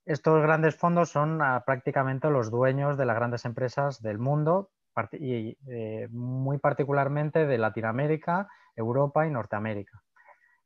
Estos 0.10 0.42
grandes 0.42 0.76
fondos 0.76 1.12
son 1.12 1.40
ah, 1.44 1.62
prácticamente 1.64 2.32
los 2.32 2.50
dueños 2.50 2.98
de 2.98 3.06
las 3.06 3.16
grandes 3.16 3.46
empresas 3.46 4.02
del 4.02 4.18
mundo 4.18 4.72
y 5.12 5.56
eh, 5.68 6.08
muy 6.10 6.58
particularmente 6.58 7.46
de 7.46 7.58
Latinoamérica, 7.60 8.50
Europa 8.76 9.28
y 9.28 9.30
Norteamérica. 9.30 10.02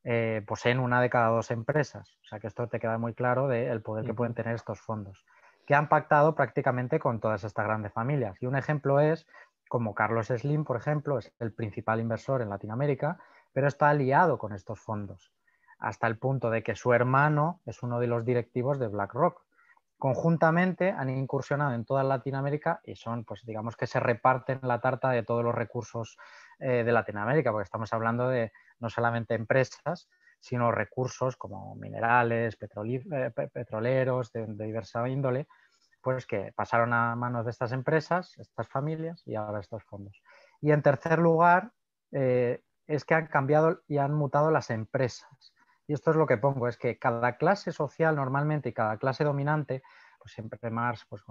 Eh, 0.06 0.44
poseen 0.48 0.80
una 0.80 1.02
de 1.02 1.10
cada 1.10 1.28
dos 1.28 1.52
empresas. 1.52 2.18
O 2.24 2.26
sea 2.26 2.40
que 2.40 2.48
esto 2.48 2.68
te 2.68 2.80
queda 2.80 2.98
muy 2.98 3.14
claro 3.14 3.50
del 3.50 3.82
poder 3.82 4.06
que 4.06 4.14
pueden 4.14 4.34
tener 4.34 4.56
estos 4.56 4.80
fondos, 4.80 5.26
que 5.68 5.76
han 5.76 5.90
pactado 5.90 6.36
prácticamente 6.36 6.98
con 6.98 7.20
todas 7.20 7.44
estas 7.44 7.66
grandes 7.66 7.92
familias. 7.92 8.38
Y 8.42 8.46
un 8.46 8.56
ejemplo 8.56 9.02
es 9.02 9.28
como 9.68 9.94
Carlos 9.94 10.28
Slim, 10.28 10.64
por 10.64 10.78
ejemplo, 10.78 11.20
es 11.20 11.34
el 11.40 11.54
principal 11.54 12.00
inversor 12.00 12.42
en 12.42 12.50
Latinoamérica, 12.50 13.18
pero 13.52 13.68
está 13.68 13.90
aliado 13.90 14.38
con 14.38 14.54
estos 14.54 14.80
fondos, 14.80 15.34
hasta 15.84 16.08
el 16.08 16.18
punto 16.18 16.50
de 16.50 16.64
que 16.64 16.76
su 16.76 16.94
hermano 16.94 17.62
es 17.66 17.84
uno 17.84 18.00
de 18.00 18.08
los 18.08 18.24
directivos 18.24 18.80
de 18.80 18.88
BlackRock. 18.88 19.44
Conjuntamente 19.98 20.92
han 20.92 21.10
incursionado 21.10 21.74
en 21.74 21.84
toda 21.84 22.04
Latinoamérica 22.04 22.80
y 22.86 22.96
son, 22.96 23.26
pues 23.26 23.46
digamos 23.46 23.76
que 23.76 23.86
se 23.86 24.00
reparten 24.00 24.60
la 24.64 24.80
tarta 24.80 25.10
de 25.10 25.24
todos 25.24 25.44
los 25.44 25.54
recursos 25.54 26.18
eh, 26.60 26.86
de 26.86 26.92
Latinoamérica, 26.94 27.52
porque 27.52 27.66
estamos 27.66 27.92
hablando 27.92 28.30
de 28.30 28.54
no 28.80 28.90
solamente 28.90 29.36
empresas, 29.36 30.10
sino 30.40 30.72
recursos 30.72 31.36
como 31.36 31.76
minerales, 31.76 32.58
eh, 32.62 33.32
petroleros, 33.54 34.32
de, 34.32 34.46
diversa 34.48 35.08
índole, 35.10 35.48
pues 36.02 36.26
que 36.26 36.54
pasaron 36.56 36.94
a 36.94 37.14
manos 37.18 37.44
de 37.44 37.52
estas 37.52 37.74
empresas, 37.74 38.38
estas 38.38 38.70
familias 38.70 39.22
y 39.26 39.36
ahora 39.36 39.60
estos 39.60 39.84
fondos. 39.84 40.22
Y 40.62 40.72
en 40.72 40.82
tercer 40.82 41.20
lugar, 41.20 41.72
eh, 42.14 42.62
es 42.88 43.04
que 43.04 43.16
han 43.16 43.28
cambiado 43.28 43.82
y 43.88 43.98
han 43.98 44.14
mutado 44.14 44.50
las 44.50 44.70
empresas. 44.70 45.53
Y 45.88 45.94
esto 45.94 46.12
es 46.12 46.18
lo 46.18 46.26
que 46.26 46.38
pongo, 46.38 46.68
es 46.68 46.78
que 46.78 46.98
cada 46.98 47.38
clase 47.38 47.72
social 47.72 48.16
normalmente 48.16 48.70
y 48.70 48.74
cada 48.74 48.98
clase 48.98 49.24
dominante, 49.24 49.84
pues 50.20 50.34
siempre 50.34 50.70
Marx 50.70 51.06
pues, 51.10 51.24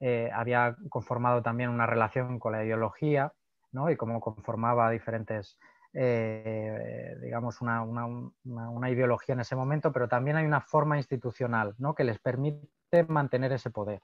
eh, 0.00 0.30
había 0.32 0.76
conformado 0.88 1.42
también 1.42 1.70
una 1.70 1.86
relación 1.86 2.38
con 2.38 2.52
la 2.52 2.64
ideología 2.64 3.32
¿no? 3.72 3.90
y 3.90 3.96
cómo 3.96 4.20
conformaba 4.20 4.90
diferentes 4.90 5.58
eh, 5.92 7.16
digamos, 7.20 7.60
una, 7.60 8.90
ideología 8.90 9.32
en 9.32 9.40
ese 9.40 9.56
momento, 9.56 9.92
pero 9.92 10.08
también 10.08 10.36
hay 10.36 10.46
una 10.46 10.60
forma 10.60 10.96
institucional 10.96 11.74
¿no? 11.78 11.94
que 11.94 12.04
les 12.04 12.18
permite 12.18 13.04
mantener 13.08 13.52
ese 13.52 13.70
poder. 13.70 14.02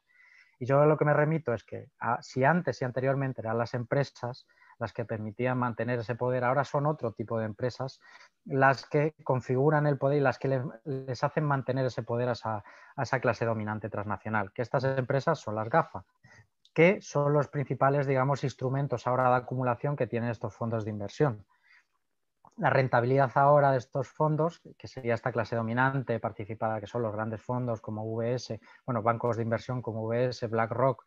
Y 0.58 0.66
yo 0.66 0.84
lo 0.86 0.96
que 0.96 1.04
me 1.04 1.12
remito 1.12 1.52
es 1.52 1.64
que 1.64 1.90
ah, 2.00 2.18
si 2.22 2.42
antes 2.44 2.80
y 2.80 2.84
anteriormente 2.84 3.40
eran 3.40 3.58
las 3.58 3.74
empresas 3.74 4.46
las 4.78 4.92
que 4.92 5.04
permitían 5.04 5.58
mantener 5.58 5.98
ese 5.98 6.14
poder, 6.14 6.44
ahora 6.44 6.64
son 6.64 6.86
otro 6.86 7.12
tipo 7.12 7.38
de 7.38 7.46
empresas 7.46 8.00
las 8.44 8.86
que 8.86 9.14
configuran 9.24 9.86
el 9.86 9.98
poder 9.98 10.18
y 10.18 10.20
las 10.20 10.38
que 10.38 10.62
les, 10.84 11.24
hacen 11.24 11.44
mantener 11.44 11.86
ese 11.86 12.02
poder 12.02 12.28
a 12.28 12.32
esa, 12.32 12.64
a 12.96 13.02
esa, 13.02 13.20
clase 13.20 13.44
dominante 13.44 13.88
transnacional, 13.88 14.52
que 14.52 14.62
estas 14.62 14.84
empresas 14.84 15.40
son 15.40 15.56
las 15.56 15.68
GAFA, 15.68 16.04
que 16.72 17.00
son 17.00 17.32
los 17.32 17.48
principales, 17.48 18.06
digamos, 18.06 18.44
instrumentos 18.44 19.06
ahora 19.06 19.30
de 19.30 19.36
acumulación 19.36 19.96
que 19.96 20.06
tienen 20.06 20.30
estos 20.30 20.54
fondos 20.54 20.84
de 20.84 20.90
inversión. 20.90 21.44
La 22.58 22.70
rentabilidad 22.70 23.32
ahora 23.34 23.72
de 23.72 23.78
estos 23.78 24.08
fondos, 24.08 24.62
que 24.78 24.88
sería 24.88 25.14
esta 25.14 25.32
clase 25.32 25.56
dominante 25.56 26.20
participada, 26.20 26.80
que 26.80 26.86
son 26.86 27.02
los 27.02 27.12
grandes 27.12 27.42
fondos 27.42 27.80
como 27.80 28.04
VS, 28.04 28.60
bueno, 28.86 29.02
bancos 29.02 29.36
de 29.36 29.42
inversión 29.42 29.82
como 29.82 30.06
VS, 30.06 30.48
BlackRock 30.48 31.04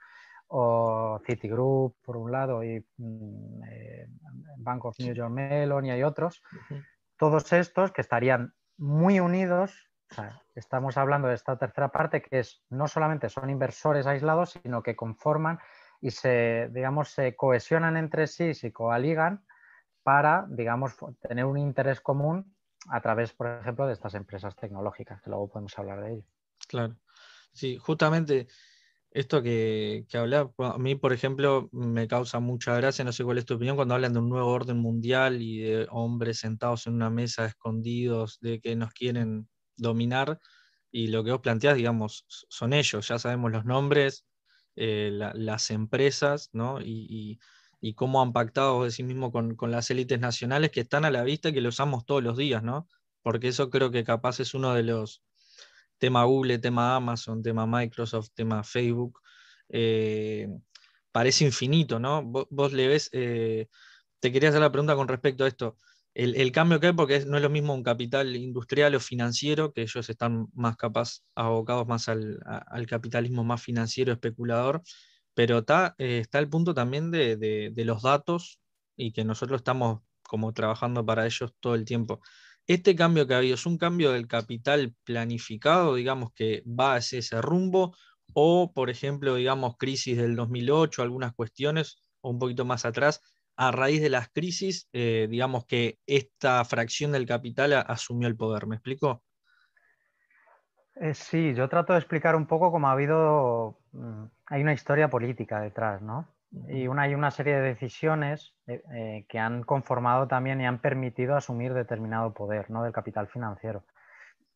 o 0.50 1.20
Citigroup, 1.25 1.96
por 2.01 2.18
un 2.18 2.32
lado, 2.32 2.63
y 2.63 2.84
mm, 2.98 3.63
eh, 3.70 4.08
Bank 4.58 4.86
of 4.86 5.00
New 5.00 5.13
York 5.13 5.32
Mellon 5.32 5.86
y 5.86 5.91
hay 5.91 6.03
otros, 6.03 6.41
todos 7.18 7.51
estos 7.53 7.91
que 7.91 8.01
estarían 8.01 8.53
muy 8.77 9.20
unidos, 9.20 9.89
estamos 10.56 10.98
hablando 10.98 11.27
de 11.27 11.36
esta 11.36 11.58
tercera 11.58 11.89
parte, 11.89 12.22
que 12.22 12.39
es 12.39 12.63
no 12.70 12.88
solamente 12.88 13.29
son 13.29 13.50
inversores 13.50 14.08
aislados, 14.08 14.60
sino 14.63 14.82
que 14.82 14.96
conforman 14.96 15.60
y 16.01 16.12
se, 16.12 16.70
digamos, 16.72 17.12
se 17.12 17.36
cohesionan 17.36 17.98
entre 17.98 18.25
sí, 18.25 18.53
se 18.53 18.72
coaligan 18.72 19.46
para, 20.01 20.48
digamos, 20.50 20.96
tener 21.22 21.46
un 21.46 21.58
interés 21.58 22.01
común 22.01 22.56
a 22.89 23.01
través, 23.01 23.34
por 23.34 23.48
ejemplo, 23.48 23.86
de 23.86 23.94
estas 23.94 24.15
empresas 24.15 24.56
tecnológicas, 24.56 25.22
que 25.22 25.29
luego 25.29 25.50
podemos 25.50 25.77
hablar 25.77 26.01
de 26.01 26.13
ello. 26.13 26.24
Claro. 26.68 26.96
Sí, 27.51 27.77
justamente 27.77 28.48
esto 29.12 29.42
que, 29.44 30.06
que 30.10 30.18
hablaba, 30.18 30.51
a 30.58 30.78
mí, 30.78 30.96
por 30.96 31.13
ejemplo, 31.13 31.70
me 31.72 32.08
causa 32.08 32.39
mucha 32.39 32.75
gracia, 32.75 33.04
no 33.06 33.12
sé 33.12 33.24
cuál 33.24 33.38
es 33.39 33.46
tu 33.46 33.56
opinión, 33.56 33.75
cuando 33.75 33.96
hablan 33.96 34.13
de 34.13 34.20
un 34.20 34.30
nuevo 34.30 34.50
orden 34.51 34.78
mundial 34.78 35.42
y 35.42 35.60
de 35.60 35.88
hombres 35.92 36.39
sentados 36.39 36.88
en 36.88 36.94
una 36.94 37.10
mesa 37.10 37.46
escondidos, 37.46 38.39
de 38.42 38.60
que 38.62 38.75
nos 38.75 38.94
quieren 38.94 39.50
dominar, 39.78 40.39
y 40.92 41.08
lo 41.08 41.24
que 41.24 41.32
vos 41.32 41.42
planteás, 41.42 41.75
digamos, 41.75 42.25
son 42.28 42.74
ellos, 42.74 43.08
ya 43.08 43.20
sabemos 43.20 43.51
los 43.51 43.66
nombres, 43.66 44.25
eh, 44.75 45.12
las 45.12 45.72
empresas, 45.72 46.50
¿no? 46.54 46.82
y 46.82 47.39
y 47.82 47.94
cómo 47.94 48.22
han 48.22 48.34
pactado 48.34 48.84
de 48.84 48.92
sí 48.92 49.04
mismo 49.04 49.32
con, 49.32 49.56
las 49.72 49.89
élites 49.92 50.20
nacionales 50.20 50.72
que 50.72 50.82
están 50.82 51.06
a 51.06 51.12
la 51.12 51.24
vista 51.24 51.50
y 51.50 51.54
que 51.54 51.62
lo 51.62 51.70
usamos 51.70 52.06
todos 52.06 52.24
los 52.24 52.38
días, 52.38 52.63
¿no? 52.63 52.88
Porque 53.22 53.50
eso 53.50 53.70
creo 53.70 53.92
que 53.92 54.04
capaz 54.04 54.39
es 54.39 54.54
uno 54.54 54.74
de 54.74 54.84
los 54.84 55.24
tema 56.00 56.24
Google, 56.25 56.60
tema 56.60 56.96
Amazon, 56.96 57.44
tema 57.44 57.65
Microsoft, 57.68 58.29
tema 58.34 58.63
Facebook, 58.63 59.20
eh, 59.70 60.48
parece 61.12 61.46
infinito, 61.46 62.00
¿no? 62.00 62.24
Vos, 62.24 62.74
le 62.74 62.88
ves, 62.88 63.10
eh, 63.13 63.68
te 64.20 64.32
quería 64.32 64.50
hacer 64.50 64.62
la 64.62 64.72
pregunta 64.72 64.96
con 64.96 65.08
respecto 65.08 65.46
a 65.46 65.48
esto. 65.48 65.77
El, 66.15 66.51
cambio 66.51 66.79
que 66.79 66.88
hay, 66.88 66.94
porque 66.94 67.24
no 67.25 67.38
es 67.38 67.44
lo 67.44 67.50
mismo 67.50 67.74
un 67.74 67.84
capital 67.84 68.36
industrial 68.36 68.96
o 68.96 69.00
financiero, 69.00 69.72
que 69.72 69.84
ellos 69.84 70.10
están 70.10 70.48
más 70.53 70.75
capaz, 70.75 71.22
abocados 71.36 71.88
más 71.88 72.10
al, 72.10 72.39
al 72.46 72.88
capitalismo 72.88 73.44
más 73.44 73.62
financiero, 73.62 74.12
especulador, 74.12 74.82
pero 75.39 75.60
está, 75.60 75.96
eh, 75.98 76.20
está 76.20 76.39
el 76.39 76.50
punto 76.50 76.74
también 76.74 77.12
de, 77.12 77.72
los 77.86 78.01
datos 78.01 78.60
y 78.98 79.13
que 79.13 79.24
nosotros 79.24 79.60
estamos 79.62 80.01
como 80.22 80.53
trabajando 80.53 81.06
para 81.06 81.25
ellos 81.25 81.53
todo 81.62 81.75
el 81.75 81.86
tiempo. 81.86 82.20
Este 82.70 82.96
cambio 82.96 83.26
que 83.26 83.34
ha 83.34 83.38
habido 83.38 83.56
es 83.56 83.66
un 83.66 83.80
cambio 83.80 84.12
del 84.12 84.28
capital 84.28 84.94
planificado, 85.04 85.96
digamos, 85.96 86.32
que 86.34 86.62
va 86.68 86.94
hacia 86.94 87.18
ese 87.18 87.42
rumbo, 87.42 87.96
o, 88.36 88.72
por 88.76 88.92
ejemplo, 88.92 89.34
digamos, 89.34 89.76
crisis 89.76 90.16
del 90.16 90.36
2008, 90.36 91.02
algunas 91.02 91.34
cuestiones, 91.34 92.04
o 92.22 92.30
un 92.30 92.38
poquito 92.38 92.66
más 92.66 92.86
atrás, 92.86 93.24
a 93.56 93.72
raíz 93.72 94.04
de 94.04 94.12
las 94.12 94.30
crisis, 94.30 94.88
eh, 94.94 95.26
digamos 95.32 95.66
que 95.66 95.98
esta 96.06 96.64
fracción 96.64 97.12
del 97.12 97.26
capital 97.26 97.74
asumió 97.74 98.28
el 98.28 98.38
poder. 98.38 98.68
¿Me 98.68 98.76
explico? 98.76 99.24
Eh, 100.98 101.16
sí, 101.16 101.56
yo 101.56 101.68
trato 101.70 101.94
de 101.94 102.00
explicar 102.00 102.36
un 102.36 102.46
poco 102.46 102.72
cómo 102.72 102.88
ha 102.88 102.92
habido 102.92 103.80
mm, 103.94 104.26
hay 104.46 104.62
una 104.62 104.74
historia 104.74 105.10
política 105.10 105.60
detrás, 105.60 106.04
¿no? 106.04 106.28
Y 106.51 106.88
una, 106.88 107.03
hay 107.03 107.13
una 107.13 107.32
serie 107.32 107.56
de 107.56 107.62
decisiones 107.62 108.56
eh, 108.68 108.82
eh, 108.94 109.25
que 109.29 109.39
han 109.39 109.63
conformado 109.63 110.27
también 110.27 110.60
y 110.62 110.65
han 110.65 110.79
permitido 110.79 111.36
asumir 111.36 111.74
determinado 111.74 112.34
poder 112.34 112.70
¿no? 112.72 112.84
del 112.84 112.94
capital 112.94 113.27
financiero. 113.27 113.84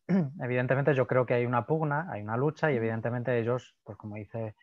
evidentemente 0.42 0.94
yo 0.94 1.06
creo 1.06 1.24
que 1.24 1.34
hay 1.34 1.46
una 1.46 1.66
pugna, 1.66 2.08
hay 2.10 2.22
una 2.22 2.36
lucha 2.36 2.70
y 2.70 2.76
evidentemente 2.76 3.38
ellos, 3.38 3.76
pues 3.84 3.96
como 3.96 4.16
dice 4.16 4.54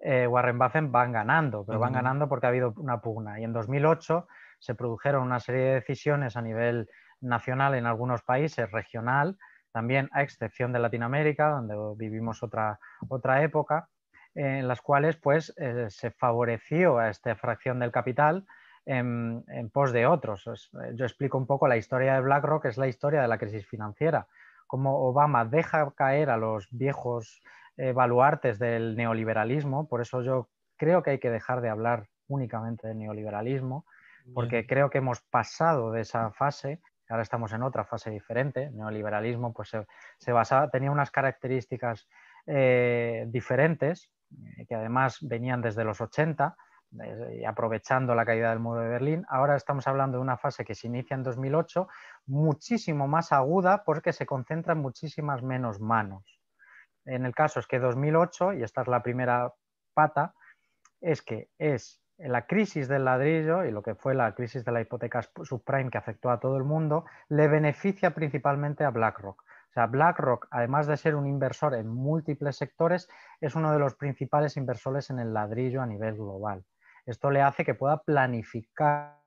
eh, 0.00 0.26
Warren 0.26 0.58
Buffett, 0.58 0.90
van 0.90 1.12
ganando, 1.12 1.64
pero 1.66 1.78
van 1.78 1.92
ganando 1.92 2.28
porque 2.28 2.46
ha 2.46 2.50
habido 2.50 2.72
una 2.76 3.00
pugna. 3.00 3.38
Y 3.40 3.44
en 3.44 3.52
2008 3.52 4.26
se 4.58 4.74
produjeron 4.74 5.22
una 5.22 5.40
serie 5.40 5.62
de 5.62 5.74
decisiones 5.74 6.36
a 6.36 6.42
nivel 6.42 6.88
nacional 7.20 7.74
en 7.74 7.86
algunos 7.86 8.22
países, 8.22 8.70
regional, 8.70 9.36
también 9.72 10.08
a 10.12 10.22
excepción 10.22 10.72
de 10.72 10.78
Latinoamérica, 10.78 11.50
donde 11.50 11.76
vivimos 11.96 12.42
otra, 12.42 12.78
otra 13.08 13.42
época, 13.42 13.88
en 14.38 14.68
las 14.68 14.80
cuales 14.80 15.16
pues, 15.16 15.52
eh, 15.56 15.86
se 15.90 16.12
favoreció 16.12 16.98
a 16.98 17.10
esta 17.10 17.34
fracción 17.34 17.80
del 17.80 17.90
capital 17.90 18.46
en, 18.86 19.44
pos 19.72 19.92
de 19.92 20.06
otros. 20.06 20.46
Eh, 20.46 20.92
yo 20.94 21.04
explico 21.04 21.36
un 21.36 21.46
poco 21.46 21.66
la 21.66 21.76
historia 21.76 22.14
de 22.14 22.20
BlackRock, 22.20 22.62
que 22.62 22.68
es 22.68 22.78
la 22.78 22.86
historia 22.86 23.20
de 23.20 23.26
la 23.26 23.38
crisis 23.38 23.66
financiera, 23.66 24.28
cómo 24.68 25.08
Obama 25.08 25.44
deja 25.44 25.90
caer 25.90 26.30
a 26.30 26.36
los 26.36 26.68
viejos 26.70 27.42
eh, 27.76 27.92
baluartes 27.92 28.60
del 28.60 28.96
neoliberalismo, 28.96 29.88
por 29.88 30.00
eso 30.00 30.22
yo 30.22 30.48
creo 30.76 31.02
que 31.02 31.10
hay 31.10 31.18
que 31.18 31.30
dejar 31.30 31.60
de 31.60 31.70
hablar 31.70 32.06
únicamente 32.28 32.86
de 32.86 32.94
neoliberalismo, 32.94 33.86
porque 34.34 34.66
creo 34.66 34.90
que 34.90 34.98
hemos 34.98 35.20
pasado 35.22 35.90
de 35.90 36.02
esa 36.02 36.30
fase 36.32 36.80
ahora 37.08 37.22
estamos 37.22 37.54
en 37.54 37.62
otra 37.62 37.84
fase 37.84 38.10
diferente. 38.10 38.64
El 38.64 38.76
neoliberalismo 38.76 39.54
pues, 39.54 39.70
se, 39.70 39.86
se 40.18 40.30
basaba, 40.30 40.68
tenía 40.68 40.90
unas 40.90 41.10
características 41.10 42.06
diferentes 42.44 44.04
eh, 44.04 44.17
que 44.68 44.74
además 44.74 45.18
venían 45.22 45.62
desde 45.62 45.84
los 45.84 46.00
80, 46.00 46.56
y 47.32 47.44
aprovechando 47.44 48.14
la 48.14 48.24
caída 48.24 48.50
del 48.50 48.60
muro 48.60 48.80
de 48.80 48.88
Berlín. 48.88 49.26
Ahora 49.28 49.56
estamos 49.56 49.86
hablando 49.86 50.18
de 50.18 50.22
una 50.22 50.38
fase 50.38 50.64
que 50.64 50.74
se 50.74 50.86
inicia 50.86 51.14
en 51.14 51.22
2008, 51.22 51.86
muchísimo 52.26 53.06
más 53.06 53.32
aguda 53.32 53.84
porque 53.84 54.12
se 54.12 54.26
concentra 54.26 54.72
en 54.72 54.80
muchísimas 54.80 55.42
menos 55.42 55.80
manos. 55.80 56.24
En 57.04 57.24
el 57.26 57.34
caso 57.34 57.60
es 57.60 57.66
que 57.66 57.78
2008, 57.78 58.54
y 58.54 58.62
esta 58.62 58.82
es 58.82 58.88
la 58.88 59.02
primera 59.02 59.52
pata, 59.94 60.34
es 61.00 61.22
que 61.22 61.50
es 61.58 62.02
la 62.18 62.46
crisis 62.46 62.88
del 62.88 63.04
ladrillo 63.04 63.64
y 63.64 63.70
lo 63.70 63.82
que 63.82 63.94
fue 63.94 64.14
la 64.14 64.34
crisis 64.34 64.64
de 64.64 64.72
la 64.72 64.80
hipoteca 64.80 65.22
subprime 65.42 65.90
que 65.90 65.98
afectó 65.98 66.30
a 66.30 66.40
todo 66.40 66.56
el 66.56 66.64
mundo, 66.64 67.04
le 67.28 67.48
beneficia 67.48 68.14
principalmente 68.14 68.84
a 68.84 68.90
BlackRock. 68.90 69.44
Sea, 69.78 69.86
BlackRock, 69.86 70.48
además 70.50 70.88
de 70.88 70.96
ser 70.96 71.14
un 71.14 71.28
inversor 71.28 71.72
en 71.76 71.86
múltiples 71.86 72.56
sectores, 72.56 73.08
es 73.40 73.54
uno 73.54 73.72
de 73.72 73.78
los 73.78 73.94
principales 73.94 74.56
inversores 74.56 75.08
en 75.10 75.20
el 75.20 75.32
ladrillo 75.32 75.80
a 75.80 75.86
nivel 75.86 76.14
global. 76.14 76.64
Esto 77.06 77.30
le 77.30 77.42
hace 77.42 77.64
que 77.64 77.74
pueda 77.76 78.02
planificar 78.02 79.20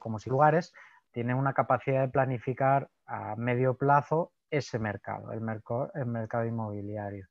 como 0.00 0.18
si 0.18 0.30
lugares, 0.30 0.74
tiene 1.12 1.32
una 1.32 1.52
capacidad 1.52 2.00
de 2.00 2.08
planificar 2.08 2.88
a 3.06 3.36
medio 3.36 3.76
plazo 3.76 4.32
ese 4.50 4.80
mercado, 4.80 5.30
el, 5.30 5.40
mercado 5.40 6.44
inmobiliario. 6.46 7.28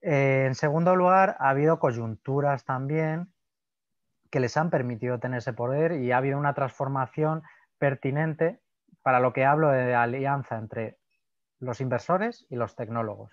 Eh, 0.00 0.44
en 0.46 0.54
segundo 0.54 0.96
lugar, 0.96 1.36
ha 1.38 1.50
habido 1.50 1.78
coyunturas 1.78 2.64
también 2.64 3.30
que 4.30 4.40
les 4.40 4.56
han 4.56 4.70
permitido 4.70 5.18
tener 5.18 5.38
ese 5.38 5.52
poder 5.52 5.92
y 6.00 6.12
ha 6.12 6.16
habido 6.16 6.38
una 6.38 6.54
transformación 6.54 7.42
pertinente 7.78 8.62
para 9.06 9.20
lo 9.20 9.32
que 9.32 9.44
hablo 9.44 9.70
de 9.70 9.94
alianza 9.94 10.58
entre 10.58 10.98
los 11.60 11.80
inversores 11.80 12.44
y 12.50 12.56
los 12.56 12.74
tecnólogos, 12.74 13.30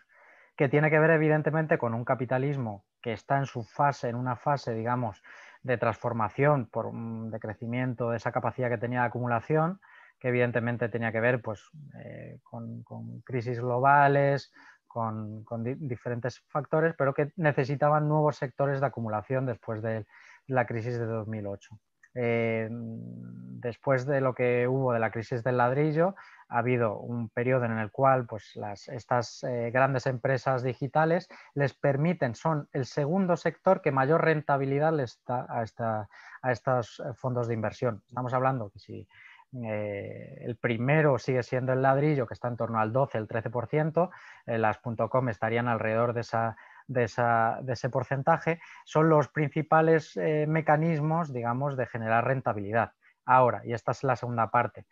que 0.56 0.70
tiene 0.70 0.92
que 0.92 1.00
ver 1.00 1.10
evidentemente 1.10 1.80
con 1.80 1.96
un 1.96 2.06
capitalismo 2.06 2.86
que 3.01 3.12
está 3.12 3.39
en 3.39 3.48
su 3.48 3.63
fase, 3.63 4.08
en 4.08 4.15
una 4.15 4.36
fase, 4.36 4.75
digamos, 4.75 5.24
de 5.63 5.80
transformación 5.80 6.68
por 6.68 6.94
de 6.94 7.39
crecimiento 7.39 8.12
de 8.12 8.18
esa 8.18 8.32
capacidad 8.32 8.70
que 8.70 8.77
tenía 8.77 9.00
de 9.00 9.08
acumulación, 9.08 9.82
que 10.20 10.27
evidentemente 10.27 10.89
tenía 10.89 11.12
que 11.12 11.22
ver 11.22 11.42
pues, 11.42 11.68
eh, 12.06 12.38
con, 12.44 12.84
crisis 13.24 13.60
globales, 13.60 14.53
con, 14.86 15.44
diferentes 15.80 16.39
factores, 16.50 16.94
pero 16.96 17.15
que 17.15 17.32
necesitaban 17.36 18.08
nuevos 18.08 18.36
sectores 18.36 18.80
de 18.80 18.86
acumulación 18.86 19.48
después 19.48 19.82
de 19.82 20.06
la 20.46 20.68
crisis 20.68 21.00
de 21.00 21.06
2008. 21.08 21.80
Eh, 22.15 22.67
después 22.70 24.05
de 24.05 24.22
lo 24.22 24.36
que 24.36 24.67
hubo 24.67 24.93
de 24.93 25.00
la 25.00 25.12
crisis 25.12 25.43
del 25.43 25.58
ladrillo, 25.58 26.15
ha 26.50 26.60
habido 26.60 27.00
un 27.00 27.29
periodo 27.29 27.65
en 27.65 27.77
el 27.77 27.91
cual 27.91 28.25
pues, 28.25 28.60
estas 28.88 29.43
eh, 29.43 29.72
grandes 29.72 30.05
empresas 30.05 30.63
digitales 30.63 31.29
les 31.55 31.74
permiten, 31.74 32.36
son 32.36 32.67
el 32.74 32.86
segundo 32.86 33.38
sector 33.38 33.82
que 33.82 33.91
mayor 33.91 34.24
rentabilidad 34.24 34.93
les 34.93 35.20
da 35.25 35.48
a, 35.50 35.63
estos 36.51 37.00
eh, 37.00 37.13
fondos 37.15 37.48
de 37.48 37.53
inversión. 37.53 38.03
Estamos 38.08 38.34
hablando 38.34 38.70
que 38.70 38.79
si 38.79 39.08
el 39.55 40.55
primero 40.55 41.20
sigue 41.20 41.43
siendo 41.43 41.74
el 41.74 41.84
ladrillo, 41.84 42.25
que 42.25 42.34
está 42.34 42.48
en 42.48 42.58
torno 42.58 42.79
al 42.79 42.91
12, 42.91 43.20
el 43.20 43.27
13%, 43.27 44.10
las 44.48 44.79
.com 44.79 45.29
estarían 45.29 45.67
alrededor 45.67 46.13
de 46.13 46.22
esa 46.22 46.58
de, 46.88 47.04
ese 47.04 47.90
porcentaje, 47.90 48.60
son 48.86 49.10
los 49.10 49.28
principales 49.28 50.16
eh, 50.18 50.46
mecanismos, 50.48 51.34
digamos, 51.34 51.78
de 51.78 51.86
generar 51.86 52.25
rentabilidad. 52.25 52.94
Ahora, 53.25 53.62
y 53.66 53.74
esta 53.74 53.92
es 53.92 54.04
la 54.04 54.16
segunda 54.16 54.52
parte, 54.52 54.86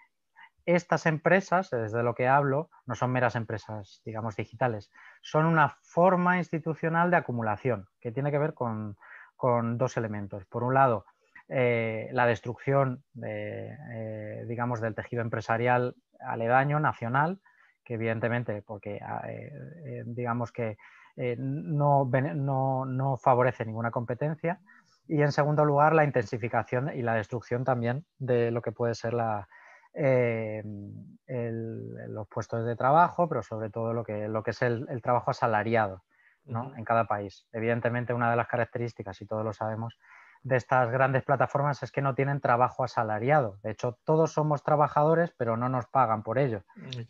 estas 0.66 1.06
empresas, 1.06 1.70
desde 1.72 2.04
lo 2.04 2.14
que 2.14 2.28
hablo, 2.28 2.70
no 2.86 2.96
son 2.96 3.12
meras 3.12 3.36
empresas, 3.36 4.02
digamos, 4.06 4.36
digitales, 4.36 4.92
son 5.22 5.46
una 5.46 5.78
forma 5.82 6.38
institucional 6.38 7.10
de 7.10 7.18
acumulación 7.18 7.88
que 8.00 8.12
tiene 8.12 8.32
que 8.32 8.38
ver 8.38 8.54
con, 8.54 8.96
dos 9.78 9.98
elementos. 9.98 10.46
Por 10.46 10.64
un 10.64 10.76
lado, 10.76 11.06
eh, 11.50 12.10
la 12.12 12.28
destrucción, 12.28 13.04
eh, 13.26 14.46
digamos, 14.48 14.82
del 14.82 14.94
tejido 14.94 15.24
empresarial 15.24 15.96
aledaño, 16.20 16.80
nacional, 16.80 17.40
que 17.84 17.96
evidentemente, 17.96 18.62
porque 18.62 19.02
digamos 20.06 20.52
que 20.52 20.78
eh, 21.24 21.36
no, 21.38 22.10
no, 22.84 23.18
favorece 23.18 23.64
ninguna 23.64 23.92
competencia. 23.92 24.60
Y 25.08 25.22
en 25.22 25.32
segundo 25.32 25.66
lugar, 25.66 25.94
la 25.94 26.04
intensificación 26.04 26.90
y 26.96 27.04
la 27.04 27.14
destrucción 27.14 27.64
también 27.64 28.06
de 28.18 28.50
lo 28.50 28.64
que 28.64 28.72
puede 28.72 28.96
ser 28.96 29.14
la, 29.14 29.48
eh, 29.94 30.64
los 31.28 32.28
puestos 32.28 32.66
de 32.66 32.76
trabajo, 32.76 33.30
pero 33.30 33.44
sobre 33.44 33.70
todo 33.70 33.94
lo 33.94 34.04
que, 34.04 34.28
lo 34.28 34.42
que 34.42 34.50
es 34.50 34.64
el, 34.64 34.88
trabajo 35.04 35.30
asalariado 35.30 36.02
en 36.48 36.84
cada 36.86 37.06
país. 37.06 37.46
Evidentemente, 37.54 38.16
una 38.16 38.32
de 38.32 38.38
las 38.38 38.48
características, 38.48 39.22
y 39.22 39.28
todos 39.28 39.46
lo 39.46 39.54
sabemos, 39.54 40.00
de 40.42 40.56
estas 40.56 40.90
grandes 40.90 41.24
plataformas 41.24 41.84
es 41.84 41.92
que 41.92 42.02
no 42.02 42.16
tienen 42.16 42.42
trabajo 42.42 42.84
asalariado. 42.84 43.60
De 43.62 43.70
hecho, 43.70 44.00
todos 44.06 44.34
somos 44.34 44.64
trabajadores, 44.64 45.36
pero 45.38 45.56
no 45.56 45.70
nos 45.70 45.86
pagan 45.86 46.24
por 46.24 46.40
ello. 46.40 46.64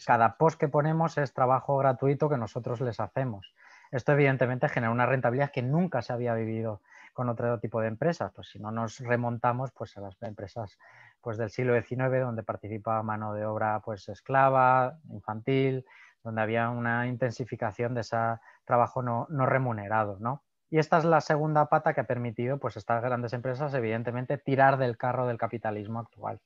Cada 0.06 0.36
post 0.36 0.60
que 0.60 0.68
ponemos 0.68 1.18
es 1.18 1.34
trabajo 1.34 1.78
gratuito 1.78 2.28
que 2.28 2.38
nosotros 2.38 2.82
les 2.82 3.00
hacemos. 3.00 3.54
Esto 3.92 4.14
evidentemente 4.14 4.70
genera 4.70 4.92
una 4.92 5.06
rentabilidad 5.06 5.52
que 5.52 5.62
nunca 5.62 6.02
se 6.02 6.14
había 6.14 6.34
vivido 6.34 6.82
con 7.14 7.28
otro 7.28 7.60
tipo 7.60 7.82
de 7.82 7.90
empresas. 7.90 8.32
Pues 8.34 8.48
si 8.48 8.60
no 8.60 8.72
nos 8.72 9.00
remontamos 9.00 9.72
pues, 9.72 9.98
a 9.98 10.02
las 10.02 10.22
empresas 10.22 10.80
pues, 11.20 11.38
del 11.38 11.50
siglo 11.50 11.80
XIX, 11.80 12.22
donde 12.22 12.44
participaba 12.44 13.04
mano 13.04 13.34
de 13.34 13.46
obra 13.46 13.82
pues, 13.82 14.08
esclava, 14.08 14.98
infantil, 15.10 15.86
donde 16.24 16.42
había 16.42 16.70
una 16.70 17.08
intensificación 17.08 17.94
de 17.94 18.02
ese 18.02 18.18
trabajo 18.64 19.02
no, 19.02 19.28
remunerado. 19.46 20.18
¿no? 20.20 20.44
Y 20.70 20.78
esta 20.78 20.98
es 20.98 21.04
la 21.04 21.20
segunda 21.20 21.66
pata 21.66 21.94
que 21.94 22.00
ha 22.00 22.06
permitido 22.06 22.60
pues, 22.60 22.78
estas 22.78 23.04
grandes 23.04 23.34
empresas, 23.34 23.74
evidentemente, 23.74 24.38
tirar 24.38 24.78
del 24.78 24.98
carro 24.98 25.28
del 25.28 25.38
capitalismo 25.38 26.00
actual. 26.00 26.40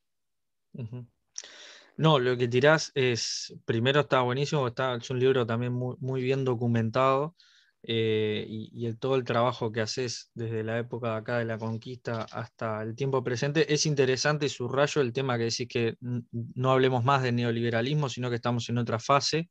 No, 1.97 2.19
lo 2.19 2.38
que 2.38 2.47
tirás 2.49 2.91
es, 2.93 3.53
primero 3.65 4.01
está 4.01 4.21
buenísimo, 4.21 4.67
está, 4.67 4.95
es 4.95 5.10
un 5.10 5.19
libro 5.19 5.45
también 5.45 5.71
muy, 5.73 6.21
bien 6.21 6.43
documentado 6.43 7.36
eh, 7.84 8.45
y, 8.49 8.93
todo 8.95 9.15
el 9.15 9.23
trabajo 9.23 9.71
que 9.71 9.81
haces 9.81 10.29
desde 10.34 10.63
la 10.63 10.77
época 10.79 11.12
de 11.12 11.17
acá 11.17 11.38
de 11.39 11.45
la 11.45 11.58
conquista 11.58 12.23
hasta 12.31 12.81
el 12.84 12.95
tiempo 12.95 13.23
presente 13.23 13.73
es 13.73 13.86
interesante 13.86 14.47
y 14.47 14.49
subrayo 14.49 15.01
el 15.01 15.13
tema 15.13 15.38
que 15.38 15.45
decís 15.45 15.67
que 15.69 15.95
no 16.01 16.71
hablemos 16.71 17.03
más 17.05 17.23
de 17.23 17.31
neoliberalismo, 17.31 18.10
sino 18.10 18.29
que 18.29 18.36
estamos 18.38 18.67
en 18.69 18.77
otra 18.79 18.99
fase, 18.99 19.49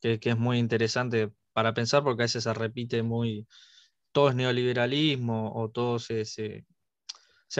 que, 0.00 0.18
es 0.22 0.38
muy 0.38 0.58
interesante 0.58 1.32
para 1.52 1.74
pensar 1.74 2.02
porque 2.02 2.22
a 2.22 2.26
veces 2.26 2.44
se 2.44 2.54
repite 2.54 3.02
muy, 3.02 3.46
todo 4.12 4.30
es 4.30 4.36
neoliberalismo 4.36 5.52
o 5.54 5.70
todo 5.70 5.98
se 5.98 6.24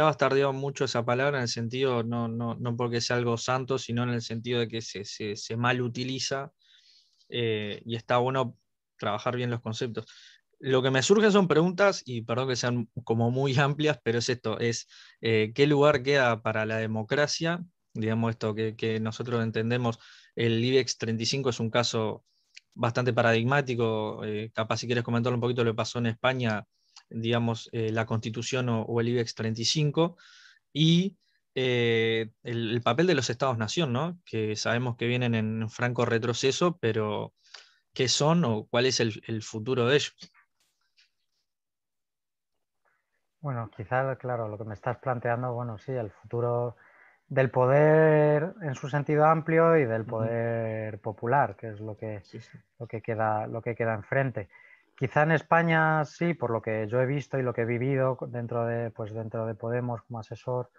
ha 0.01 0.05
bastardeado 0.05 0.53
mucho 0.53 0.85
esa 0.85 1.05
palabra 1.05 1.39
en 1.39 1.43
el 1.43 1.49
sentido, 1.49 2.03
no, 2.03 2.29
no, 2.29 2.55
no 2.55 2.77
porque 2.77 3.01
sea 3.01 3.17
algo 3.17 3.37
santo, 3.37 3.79
sino 3.79 4.03
en 4.03 4.11
el 4.11 4.23
sentido 4.23 4.61
de 4.61 4.69
que 4.69 4.81
se, 4.83 5.05
se, 5.05 5.57
mal 5.57 5.81
utiliza 5.83 6.53
eh, 7.29 7.83
y 7.85 7.97
está 7.97 8.19
bueno 8.19 8.57
trabajar 8.99 9.37
bien 9.37 9.51
los 9.51 9.61
conceptos. 9.61 10.07
Lo 10.59 10.83
que 10.83 10.91
me 10.91 11.03
surge 11.03 11.31
son 11.31 11.49
preguntas, 11.49 12.03
y 12.05 12.23
perdón 12.23 12.49
que 12.49 12.57
sean 12.57 12.89
como 13.05 13.31
muy 13.31 13.55
amplias, 13.59 13.99
pero 14.03 14.19
es 14.19 14.29
esto, 14.29 14.59
es 14.59 14.89
eh, 15.21 15.53
qué 15.55 15.67
lugar 15.67 16.03
queda 16.03 16.43
para 16.43 16.67
la 16.67 16.79
democracia, 16.79 17.63
digamos 17.93 18.31
esto 18.31 18.55
que, 18.55 18.77
que 18.77 19.01
nosotros 19.01 19.43
entendemos, 19.43 19.99
el 20.35 20.65
IBEX 20.65 20.99
35 20.99 21.51
es 21.51 21.61
un 21.61 21.71
caso 21.71 22.25
bastante 22.75 23.13
paradigmático, 23.13 24.25
eh, 24.25 24.51
capaz 24.53 24.79
si 24.79 24.87
quieres 24.87 25.05
comentar 25.05 25.33
un 25.33 25.41
poquito 25.41 25.65
lo 25.65 25.73
que 25.73 25.77
pasó 25.77 25.99
en 25.99 26.07
España 26.07 26.65
digamos, 27.15 27.69
eh, 27.73 27.91
la 27.93 28.07
Constitución 28.07 28.69
o, 28.69 29.01
el 29.01 29.09
IBEX 29.09 29.35
35, 29.35 30.17
y 30.73 31.17
eh, 31.55 32.31
el, 32.43 32.83
papel 32.83 33.07
de 33.07 33.15
los 33.15 33.31
estados-nación, 33.31 33.93
¿no? 33.93 34.19
que 34.25 34.57
sabemos 34.57 34.97
que 34.97 35.07
vienen 35.07 35.35
en 35.35 35.71
franco 35.71 36.05
retroceso, 36.05 36.77
pero 36.79 37.33
¿qué 37.93 38.09
son 38.09 38.45
o 38.45 38.67
cuál 38.67 38.87
es 38.87 39.01
el, 39.01 39.43
futuro 39.43 39.87
de 39.87 39.97
ellos? 39.97 40.17
Bueno, 43.41 43.71
quizás, 43.77 44.19
claro, 44.19 44.49
lo 44.49 44.59
que 44.59 44.65
me 44.65 44.75
estás 44.75 44.99
planteando, 44.99 45.53
bueno, 45.53 45.79
sí, 45.79 45.93
el 45.93 46.11
futuro 46.11 46.77
del 47.29 47.51
poder 47.51 48.55
en 48.63 48.75
su 48.75 48.89
sentido 48.89 49.25
amplio 49.27 49.77
y 49.77 49.85
del 49.85 50.05
poder 50.05 50.99
popular, 51.01 51.57
que 51.57 51.69
es 51.69 51.81
lo 51.81 51.97
que, 51.97 52.23
Lo 52.79 52.87
que, 52.87 53.01
queda, 53.01 53.47
lo 53.47 53.63
que 53.63 53.75
queda 53.75 53.95
enfrente. 53.95 54.49
Quizá 54.97 55.25
en 55.25 55.33
España 55.33 56.05
sí, 56.05 56.35
por 56.35 56.51
lo 56.51 56.63
que 56.63 56.87
yo 56.87 57.01
he 57.01 57.07
visto 57.07 57.37
y 57.37 57.43
lo 57.43 57.53
que 57.53 57.63
he 57.63 57.67
vivido 57.67 58.17
dentro 58.29 58.65
de, 58.65 58.91
pues 58.93 59.13
dentro 59.13 59.45
de 59.45 59.57
Podemos 59.57 60.03
como 60.03 60.21
asesor, 60.21 60.71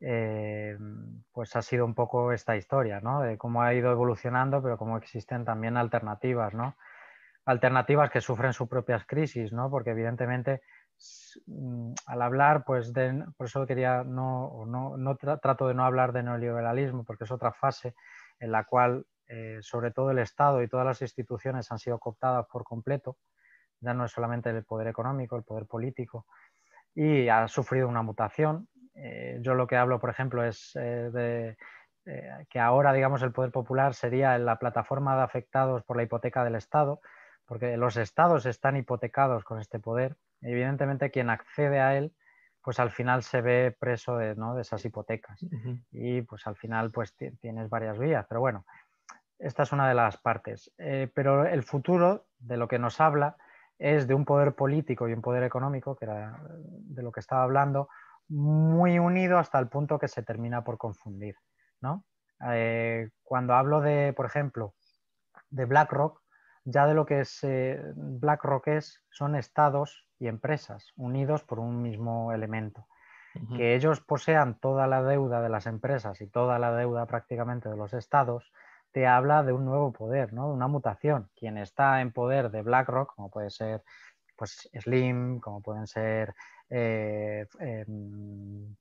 eh, 0.00 0.76
pues 1.32 1.54
ha 1.54 1.62
sido 1.62 1.84
un 1.84 1.94
poco 1.94 2.32
esta 2.32 2.56
historia, 2.56 3.00
¿no? 3.00 3.20
De 3.20 3.38
cómo 3.38 3.62
ha 3.62 3.72
ido 3.72 3.92
evolucionando, 3.92 4.60
pero 4.60 4.76
cómo 4.76 4.96
existen 4.96 5.44
también 5.44 5.76
alternativas, 5.76 6.52
¿no? 6.52 6.76
Alternativas 7.44 8.10
que 8.10 8.20
sufren 8.20 8.52
sus 8.52 8.68
propias 8.68 9.06
crisis, 9.06 9.52
¿no? 9.52 9.70
Porque 9.70 9.90
evidentemente 9.90 10.62
mm, 11.46 11.92
al 12.06 12.22
hablar, 12.22 12.64
pues 12.64 12.92
por 13.36 13.46
eso 13.46 13.66
quería, 13.66 14.02
no, 14.02 14.64
no, 14.66 15.16
trato 15.16 15.68
de 15.68 15.74
no 15.74 15.84
hablar 15.84 16.12
de 16.12 16.24
neoliberalismo, 16.24 17.04
porque 17.04 17.22
es 17.22 17.30
otra 17.30 17.52
fase 17.52 17.94
en 18.40 18.50
la 18.50 18.64
cual 18.64 19.06
eh, 19.28 19.58
sobre 19.62 19.92
todo 19.92 20.10
el 20.10 20.18
Estado 20.18 20.60
y 20.60 20.68
todas 20.68 20.86
las 20.86 21.02
instituciones 21.02 21.70
han 21.70 21.78
sido 21.78 22.00
cooptadas 22.00 22.46
por 22.46 22.64
completo 22.64 23.16
ya 23.84 23.94
no 23.94 24.04
es 24.04 24.12
solamente 24.12 24.50
el 24.50 24.64
poder 24.64 24.88
económico, 24.88 25.36
el 25.36 25.42
poder 25.42 25.66
político, 25.66 26.26
y 26.94 27.28
ha 27.28 27.46
sufrido 27.48 27.88
una 27.88 28.02
mutación. 28.02 28.68
Eh, 28.94 29.38
yo 29.40 29.54
lo 29.54 29.66
que 29.66 29.76
hablo, 29.76 30.00
por 30.00 30.10
ejemplo, 30.10 30.44
es 30.44 30.72
eh, 30.76 31.10
de 31.12 31.56
eh, 32.06 32.46
que 32.50 32.60
ahora, 32.60 32.92
digamos, 32.92 33.22
el 33.22 33.32
poder 33.32 33.50
popular 33.50 33.94
sería 33.94 34.36
la 34.38 34.58
plataforma 34.58 35.16
de 35.16 35.22
afectados 35.22 35.82
por 35.82 35.96
la 35.96 36.02
hipoteca 36.02 36.44
del 36.44 36.54
Estado, 36.54 37.00
porque 37.46 37.76
los 37.76 37.96
estados 37.96 38.46
están 38.46 38.76
hipotecados 38.76 39.44
con 39.44 39.58
este 39.58 39.78
poder. 39.78 40.16
Evidentemente, 40.40 41.10
quien 41.10 41.30
accede 41.30 41.80
a 41.80 41.96
él, 41.96 42.14
pues 42.62 42.80
al 42.80 42.90
final 42.90 43.22
se 43.22 43.42
ve 43.42 43.76
preso 43.78 44.16
de, 44.16 44.34
¿no? 44.36 44.54
de 44.54 44.62
esas 44.62 44.84
hipotecas. 44.84 45.44
Y 45.92 46.22
pues 46.22 46.46
al 46.46 46.56
final 46.56 46.90
pues 46.90 47.14
tienes 47.14 47.68
varias 47.68 47.98
vías. 47.98 48.24
Pero 48.26 48.40
bueno, 48.40 48.64
esta 49.38 49.64
es 49.64 49.72
una 49.72 49.86
de 49.86 49.94
las 49.94 50.16
partes. 50.16 50.72
Eh, 50.78 51.10
pero 51.14 51.46
el 51.46 51.62
futuro 51.62 52.26
de 52.38 52.56
lo 52.56 52.66
que 52.66 52.78
nos 52.78 53.00
habla 53.00 53.36
es 53.78 54.06
de 54.06 54.14
un 54.14 54.24
poder 54.24 54.54
político 54.54 55.08
y 55.08 55.12
un 55.12 55.22
poder 55.22 55.42
económico, 55.42 55.96
que 55.96 56.04
era 56.04 56.40
de 56.48 57.02
lo 57.02 57.12
que 57.12 57.20
estaba 57.20 57.42
hablando, 57.42 57.88
muy 58.28 58.98
unido 58.98 59.38
hasta 59.38 59.58
el 59.58 59.68
punto 59.68 59.98
que 59.98 60.08
se 60.08 60.22
termina 60.22 60.64
por 60.64 60.78
confundir. 60.78 61.36
¿no? 61.80 62.04
Eh, 62.50 63.10
cuando 63.22 63.54
hablo 63.54 63.80
de, 63.80 64.12
por 64.12 64.26
ejemplo, 64.26 64.74
de 65.50 65.64
BlackRock, 65.66 66.20
ya 66.64 66.86
de 66.86 66.94
lo 66.94 67.04
que 67.04 67.20
es 67.20 67.40
eh, 67.42 67.80
BlackRock 67.94 68.68
es, 68.68 69.02
son 69.10 69.36
estados 69.36 70.08
y 70.18 70.28
empresas 70.28 70.92
unidos 70.96 71.44
por 71.44 71.58
un 71.58 71.82
mismo 71.82 72.32
elemento. 72.32 72.86
Que 73.56 73.74
ellos 73.74 74.00
posean 74.00 74.60
toda 74.60 74.86
la 74.86 75.02
deuda 75.02 75.42
de 75.42 75.48
las 75.48 75.66
empresas 75.66 76.20
y 76.20 76.28
toda 76.28 76.60
la 76.60 76.72
deuda 76.72 77.06
prácticamente 77.06 77.68
de 77.68 77.76
los 77.76 77.92
estados, 77.92 78.52
te 78.94 79.08
habla 79.08 79.42
de 79.42 79.52
un 79.52 79.64
nuevo 79.64 79.92
poder, 79.92 80.32
¿no? 80.32 80.46
de 80.46 80.54
una 80.54 80.68
mutación. 80.68 81.28
Quien 81.34 81.58
está 81.58 82.00
en 82.00 82.12
poder 82.12 82.52
de 82.52 82.62
BlackRock, 82.62 83.16
como 83.16 83.28
puede 83.28 83.50
ser 83.50 83.82
pues, 84.36 84.70
Slim, 84.72 85.40
como 85.40 85.60
pueden 85.60 85.88
ser 85.88 86.32
eh, 86.70 87.44
em, 87.58 88.76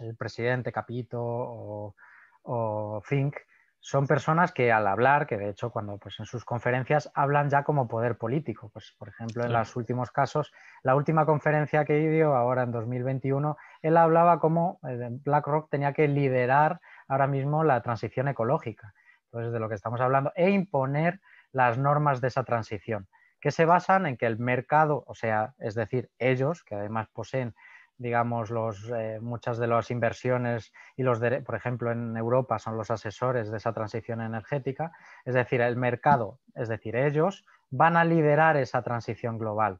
el 0.00 0.16
presidente 0.16 0.72
Capito 0.72 1.22
o, 1.22 1.94
o 2.42 3.00
Fink, 3.02 3.36
son 3.78 4.08
personas 4.08 4.50
que 4.50 4.72
al 4.72 4.88
hablar, 4.88 5.26
que 5.28 5.36
de 5.36 5.50
hecho 5.50 5.70
cuando 5.70 5.98
pues 5.98 6.18
en 6.18 6.26
sus 6.26 6.44
conferencias 6.44 7.12
hablan 7.14 7.48
ya 7.48 7.62
como 7.62 7.86
poder 7.86 8.18
político, 8.18 8.70
pues 8.70 8.92
por 8.98 9.10
ejemplo 9.10 9.44
en 9.44 9.52
los 9.52 9.76
últimos 9.76 10.10
casos, 10.10 10.52
la 10.82 10.96
última 10.96 11.26
conferencia 11.26 11.84
que 11.84 11.98
dio 12.08 12.34
ahora 12.34 12.62
en 12.64 12.72
2021, 12.72 13.56
él 13.82 13.96
hablaba 13.98 14.40
como 14.40 14.80
eh, 14.88 15.10
BlackRock 15.10 15.70
tenía 15.70 15.92
que 15.92 16.08
liderar 16.08 16.80
ahora 17.06 17.28
mismo 17.28 17.62
la 17.62 17.82
transición 17.82 18.26
ecológica, 18.26 18.94
entonces 19.34 19.52
de 19.52 19.58
lo 19.58 19.68
que 19.68 19.74
estamos 19.74 20.00
hablando, 20.00 20.32
e 20.36 20.50
imponer 20.50 21.20
las 21.50 21.76
normas 21.76 22.20
de 22.20 22.28
esa 22.28 22.44
transición, 22.44 23.08
que 23.40 23.50
se 23.50 23.64
basan 23.64 24.06
en 24.06 24.16
que 24.16 24.26
el 24.26 24.38
mercado, 24.38 25.02
o 25.08 25.14
sea, 25.14 25.54
es 25.58 25.74
decir, 25.74 26.08
ellos, 26.18 26.62
que 26.62 26.76
además 26.76 27.08
poseen 27.12 27.54
digamos, 27.96 28.50
los, 28.50 28.90
eh, 28.90 29.18
muchas 29.20 29.56
de 29.58 29.68
las 29.68 29.90
inversiones 29.90 30.72
y 30.96 31.04
los, 31.04 31.20
por 31.44 31.54
ejemplo, 31.54 31.92
en 31.92 32.16
Europa 32.16 32.58
son 32.58 32.76
los 32.76 32.90
asesores 32.90 33.50
de 33.50 33.56
esa 33.56 33.72
transición 33.72 34.20
energética, 34.20 34.92
es 35.24 35.34
decir, 35.34 35.60
el 35.60 35.76
mercado, 35.76 36.40
es 36.56 36.68
decir, 36.68 36.96
ellos 36.96 37.46
van 37.70 37.96
a 37.96 38.04
liderar 38.04 38.56
esa 38.56 38.82
transición 38.82 39.38
global. 39.38 39.78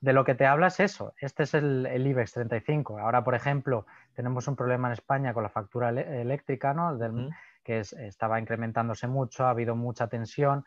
De 0.00 0.12
lo 0.12 0.24
que 0.24 0.34
te 0.34 0.44
habla 0.46 0.68
es 0.68 0.80
eso, 0.80 1.14
este 1.20 1.44
es 1.44 1.54
el, 1.54 1.86
IBEX 2.04 2.32
35. 2.32 2.98
Ahora, 2.98 3.22
por 3.22 3.36
ejemplo, 3.36 3.86
tenemos 4.14 4.48
un 4.48 4.56
problema 4.56 4.88
en 4.88 4.94
España 4.94 5.32
con 5.32 5.44
la 5.44 5.50
factura 5.50 5.90
eléctrica, 5.90 6.74
¿no? 6.74 6.98
Que 7.70 8.06
estaba 8.06 8.40
incrementándose 8.40 9.06
mucho, 9.06 9.46
ha 9.46 9.50
habido 9.50 9.76
mucha 9.76 10.08
tensión. 10.08 10.64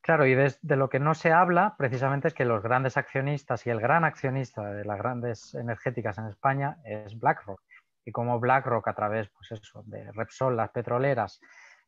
Claro, 0.00 0.26
y 0.26 0.34
de, 0.34 0.52
lo 0.62 0.90
que 0.90 0.98
no 0.98 1.14
se 1.14 1.32
habla 1.32 1.76
precisamente 1.78 2.28
es 2.28 2.34
que 2.34 2.44
los 2.44 2.62
grandes 2.62 2.96
accionistas 2.96 3.66
y 3.66 3.70
el 3.70 3.80
gran 3.80 4.04
accionista 4.04 4.62
de 4.72 4.84
las 4.84 4.98
grandes 4.98 5.54
energéticas 5.54 6.18
en 6.18 6.26
España 6.26 6.78
es 6.84 7.18
BlackRock. 7.18 7.60
Y 8.04 8.10
como 8.10 8.40
BlackRock 8.40 8.88
a 8.88 8.94
través 8.94 9.28
pues 9.30 9.52
eso, 9.52 9.82
de 9.86 10.10
Repsol, 10.12 10.56
las 10.56 10.70
petroleras 10.70 11.40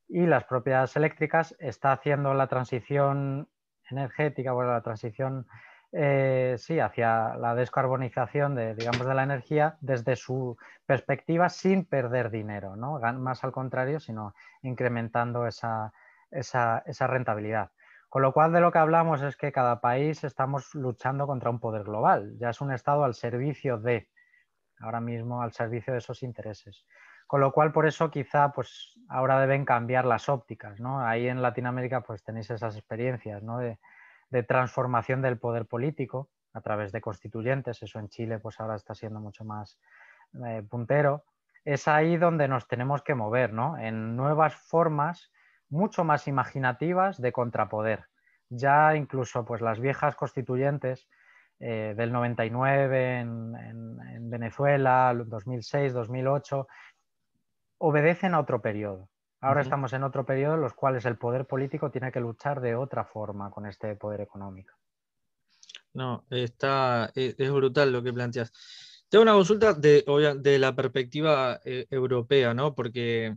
y 0.08 0.26
las 0.26 0.44
propias 0.44 0.96
eléctricas 0.96 1.56
está 1.58 1.92
haciendo 1.92 2.32
la 2.32 2.46
transición 2.46 3.48
energética, 3.90 4.52
bueno, 4.52 4.72
la 4.72 4.82
transición 4.82 5.46
eh, 5.98 6.56
sí, 6.58 6.78
hacia 6.78 7.36
la 7.36 7.54
descarbonización 7.54 8.54
de, 8.54 8.74
digamos, 8.74 9.06
de 9.06 9.14
la 9.14 9.22
energía 9.22 9.78
desde 9.80 10.14
su 10.14 10.58
perspectiva 10.84 11.48
sin 11.48 11.86
perder 11.86 12.30
dinero, 12.30 12.76
¿no? 12.76 12.98
más 13.14 13.42
al 13.44 13.52
contrario, 13.52 13.98
sino 13.98 14.34
incrementando 14.60 15.46
esa, 15.46 15.94
esa 16.30 17.06
rentabilidad. 17.06 17.70
Con 18.10 18.20
lo 18.20 18.32
cual 18.32 18.52
de 18.52 18.60
lo 18.60 18.72
que 18.72 18.78
hablamos 18.78 19.22
es 19.22 19.38
que 19.38 19.52
cada 19.52 19.80
país 19.80 20.22
estamos 20.22 20.74
luchando 20.74 21.26
contra 21.26 21.48
un 21.48 21.60
poder 21.60 21.84
global. 21.84 22.36
Ya 22.38 22.50
es 22.50 22.60
un 22.60 22.72
Estado 22.72 23.04
al 23.04 23.14
servicio 23.14 23.78
de, 23.78 24.10
ahora 24.80 25.00
mismo 25.00 25.40
al 25.40 25.52
servicio 25.52 25.94
de 25.94 26.00
esos 26.00 26.22
intereses. 26.22 26.84
Con 27.26 27.40
lo 27.40 27.52
cual, 27.52 27.72
por 27.72 27.86
eso 27.86 28.10
quizá 28.10 28.52
pues 28.52 28.94
ahora 29.08 29.40
deben 29.40 29.64
cambiar 29.64 30.04
las 30.04 30.28
ópticas. 30.28 30.78
¿no? 30.78 31.00
Ahí 31.00 31.26
en 31.26 31.40
Latinoamérica 31.40 32.02
pues 32.02 32.22
tenéis 32.22 32.50
esas 32.50 32.76
experiencias 32.76 33.42
¿no? 33.42 33.58
de, 33.58 33.78
transformación 34.46 35.22
del 35.22 35.38
poder 35.38 35.66
político 35.66 36.30
a 36.52 36.60
través 36.60 36.92
de 36.92 37.00
constituyentes. 37.00 37.82
Eso 37.82 37.98
en 37.98 38.08
Chile 38.08 38.38
pues 38.38 38.58
ahora 38.60 38.76
está 38.76 38.94
siendo 38.94 39.20
mucho 39.20 39.44
más 39.44 39.78
eh, 40.46 40.62
puntero. 40.68 41.24
Es 41.64 41.88
ahí 41.88 42.16
donde 42.16 42.48
nos 42.48 42.68
tenemos 42.68 43.02
que 43.02 43.14
mover, 43.14 43.52
¿no? 43.52 43.76
En 43.78 44.16
nuevas 44.16 44.54
formas 44.54 45.32
mucho 45.68 46.04
más 46.04 46.28
imaginativas 46.28 47.20
de 47.20 47.32
contrapoder. 47.32 48.04
Ya 48.48 48.94
incluso 48.94 49.44
pues, 49.44 49.60
las 49.60 49.80
viejas 49.80 50.14
constituyentes 50.14 51.08
eh, 51.58 51.94
del 51.96 52.12
99 52.12 53.18
en, 53.20 53.56
en, 53.56 54.30
Venezuela, 54.30 55.14
2006, 55.14 55.92
2008, 55.92 56.68
obedecen 57.78 58.34
a 58.34 58.40
otro 58.40 58.60
periodo. 58.60 59.08
Ahora 59.46 59.62
estamos 59.62 59.92
en 59.92 60.02
otro 60.02 60.26
periodo 60.26 60.56
en 60.56 60.60
los 60.60 60.74
cuales 60.74 61.04
el 61.04 61.16
poder 61.16 61.46
político 61.46 61.88
tiene 61.88 62.10
que 62.10 62.18
luchar 62.18 62.60
de 62.60 62.74
otra 62.74 63.04
forma 63.04 63.48
con 63.48 63.64
este 63.66 63.94
poder 63.94 64.20
económico. 64.20 64.74
No, 65.94 66.24
está, 66.30 67.12
e, 67.14 67.32
es, 67.38 67.52
brutal 67.52 67.92
lo 67.92 68.02
que 68.02 68.12
planteas. 68.12 68.52
Tengo 69.08 69.22
una 69.22 69.34
consulta 69.34 69.72
de, 69.72 70.04
de 70.40 70.58
la 70.58 70.74
perspectiva 70.74 71.60
eh, 71.64 71.86
europea, 71.90 72.54
¿no? 72.54 72.74
Porque 72.74 73.36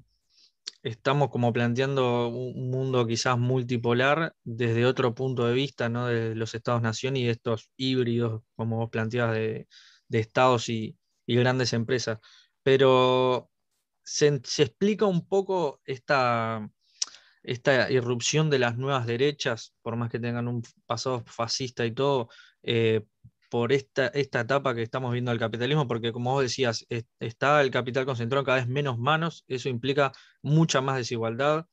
estamos 0.82 1.30
como 1.30 1.54
planteando 1.54 2.30
un 2.30 2.72
mundo 2.72 3.06
quizás 3.06 3.38
multipolar 3.38 4.34
desde 4.44 4.88
otro 4.88 5.14
punto 5.14 5.46
de 5.46 5.54
vista, 5.54 5.90
¿no? 5.90 6.08
De 6.08 6.34
los 6.34 6.56
estados-nación 6.56 7.18
y 7.18 7.30
estos 7.30 7.70
híbridos, 7.78 8.42
como 8.56 8.78
vos 8.78 8.90
planteabas, 8.90 9.36
de, 9.36 9.68
estados 10.10 10.70
y, 10.70 10.98
grandes 11.28 11.74
empresas. 11.74 12.18
Pero 12.64 13.52
se, 14.10 14.28
explica 14.64 15.06
un 15.06 15.28
poco 15.28 15.82
esta, 15.86 16.68
esta 17.44 17.92
irrupción 17.92 18.50
de 18.50 18.60
las 18.60 18.78
nuevas 18.78 19.06
derechas, 19.06 19.76
por 19.84 19.96
más 19.96 20.10
que 20.10 20.20
tengan 20.20 20.48
un 20.48 20.64
pasado 20.88 21.24
fascista 21.26 21.86
y 21.86 21.92
todo, 21.92 22.30
eh, 22.64 23.02
por 23.52 23.72
esta, 23.72 24.08
esta 24.08 24.42
etapa 24.42 24.74
que 24.74 24.82
estamos 24.82 25.12
viendo 25.12 25.32
del 25.32 25.40
capitalismo, 25.40 25.88
porque 25.88 26.12
como 26.12 26.34
vos 26.34 26.44
decías, 26.44 26.86
está 27.20 27.62
el 27.62 27.72
capital 27.72 28.06
concentrado 28.06 28.42
en 28.42 28.46
cada 28.46 28.58
vez 28.58 28.68
menos 28.68 28.98
manos, 28.98 29.44
eso 29.48 29.70
implica 29.70 30.12
mucha 30.42 30.82
más 30.82 30.98
desigualdad, 30.98 31.66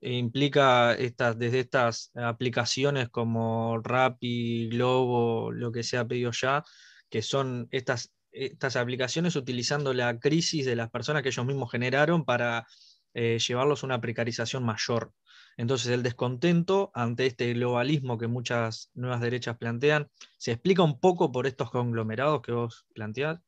e 0.00 0.12
implica 0.12 0.94
estas, 0.94 1.38
desde 1.38 1.60
estas 1.60 2.12
aplicaciones 2.14 3.08
como 3.08 3.78
Rappi, 3.82 4.68
Globo, 4.68 5.50
lo 5.52 5.72
que 5.72 5.82
sea 5.82 6.06
pedido 6.06 6.30
ya, 6.32 6.62
que 7.10 7.22
son 7.22 7.66
estas, 7.70 8.12
estas 8.44 8.76
aplicaciones 8.76 9.36
utilizando 9.36 9.92
la 9.92 10.18
crisis 10.18 10.64
de 10.66 10.76
las 10.76 10.90
personas 10.90 11.22
que 11.22 11.28
ellos 11.28 11.46
mismos 11.46 11.70
generaron 11.70 12.24
para 12.24 12.66
eh, 13.14 13.38
llevarlos 13.38 13.82
a 13.82 13.86
una 13.86 14.00
precarización 14.00 14.64
mayor. 14.64 15.12
Entonces 15.56 15.90
el 15.90 16.02
descontento 16.04 16.92
ante 16.94 17.26
este 17.26 17.52
globalismo 17.52 18.16
que 18.16 18.28
muchas 18.28 18.90
nuevas 18.94 19.20
derechas 19.20 19.58
plantean, 19.58 20.08
¿se 20.36 20.52
explica 20.52 20.82
un 20.82 21.00
poco 21.00 21.32
por 21.32 21.46
estos 21.46 21.70
conglomerados 21.70 22.42
que 22.42 22.52
vos 22.52 22.86
planteás? 22.94 23.40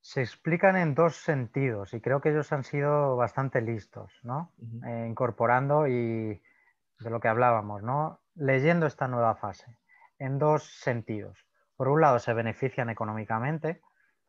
Se 0.00 0.20
explican 0.20 0.76
en 0.76 0.94
dos 0.94 1.16
sentidos 1.16 1.94
y 1.94 2.00
creo 2.00 2.20
que 2.20 2.30
ellos 2.30 2.52
han 2.52 2.64
sido 2.64 3.16
bastante 3.16 3.62
listos, 3.62 4.12
¿no? 4.22 4.52
Eh, 4.86 5.06
incorporando 5.08 5.86
y 5.86 6.42
de 6.98 7.10
lo 7.10 7.20
que 7.20 7.28
hablábamos, 7.28 7.82
¿no? 7.82 8.20
Leyendo 8.34 8.86
esta 8.86 9.08
nueva 9.08 9.36
fase 9.36 9.78
en 10.18 10.38
dos 10.38 10.64
sentidos. 10.64 11.46
Por 11.76 11.88
un 11.88 12.00
lado, 12.00 12.18
se 12.18 12.32
benefician 12.32 12.90
económicamente, 12.90 13.80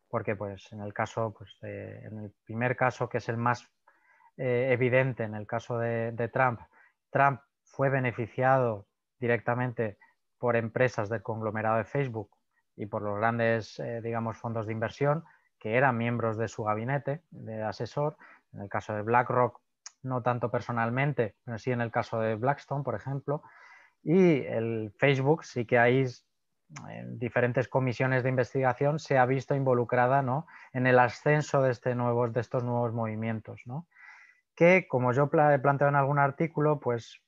porque 0.08 0.36
pues 0.36 0.72
en 0.72 0.80
el 0.80 0.92
caso, 0.92 1.34
pues, 1.36 1.56
en 1.62 2.18
el 2.18 2.32
primer 2.44 2.76
caso, 2.76 3.08
que 3.08 3.18
es 3.18 3.28
el 3.28 3.36
más 3.36 3.68
eh, 4.36 4.68
evidente 4.72 5.24
en 5.24 5.34
el 5.34 5.46
caso 5.46 5.78
de, 5.78 6.30
Trump. 6.32 6.60
Trump 7.10 7.40
fue 7.64 7.88
beneficiado 7.88 8.86
directamente 9.18 9.98
por 10.38 10.56
empresas 10.56 11.08
del 11.08 11.22
conglomerado 11.22 11.78
de 11.78 11.84
Facebook 11.84 12.30
y 12.76 12.86
por 12.86 13.00
los 13.00 13.16
grandes, 13.16 13.78
eh, 13.78 14.02
digamos, 14.02 14.36
fondos 14.36 14.66
de 14.66 14.72
inversión 14.72 15.24
que 15.58 15.76
eran 15.76 15.96
miembros 15.96 16.36
de 16.36 16.48
su 16.48 16.64
gabinete 16.64 17.22
de 17.30 17.62
asesor. 17.62 18.18
En 18.52 18.60
el 18.60 18.68
caso 18.68 18.94
de 18.94 19.02
BlackRock, 19.02 19.60
no 20.02 20.22
tanto 20.22 20.50
personalmente, 20.50 21.34
pero 21.44 21.58
sí 21.58 21.70
en 21.72 21.80
el 21.80 21.90
caso 21.90 22.20
de 22.20 22.34
Blackstone, 22.34 22.84
por 22.84 22.94
ejemplo. 22.94 23.42
Y 24.02 24.44
el 24.44 24.92
Facebook 24.98 25.44
sí 25.44 25.64
que 25.64 25.78
hay 25.78 26.04
en 26.88 27.18
diferentes 27.18 27.68
comisiones 27.68 28.22
de 28.22 28.28
investigación 28.28 28.98
se 28.98 29.18
ha 29.18 29.26
visto 29.26 29.54
involucrada 29.54 30.22
¿no? 30.22 30.46
en 30.72 30.86
el 30.86 30.98
ascenso 30.98 31.62
de, 31.62 31.70
este 31.70 31.94
nuevos, 31.94 32.32
de 32.32 32.40
estos 32.40 32.64
nuevos 32.64 32.92
movimientos. 32.92 33.62
¿no? 33.66 33.86
que, 34.56 34.88
como 34.88 35.12
yo 35.12 35.24
he 35.24 35.58
planteado 35.58 35.90
en 35.90 35.96
algún 35.96 36.18
artículo, 36.18 36.80
pues 36.80 37.22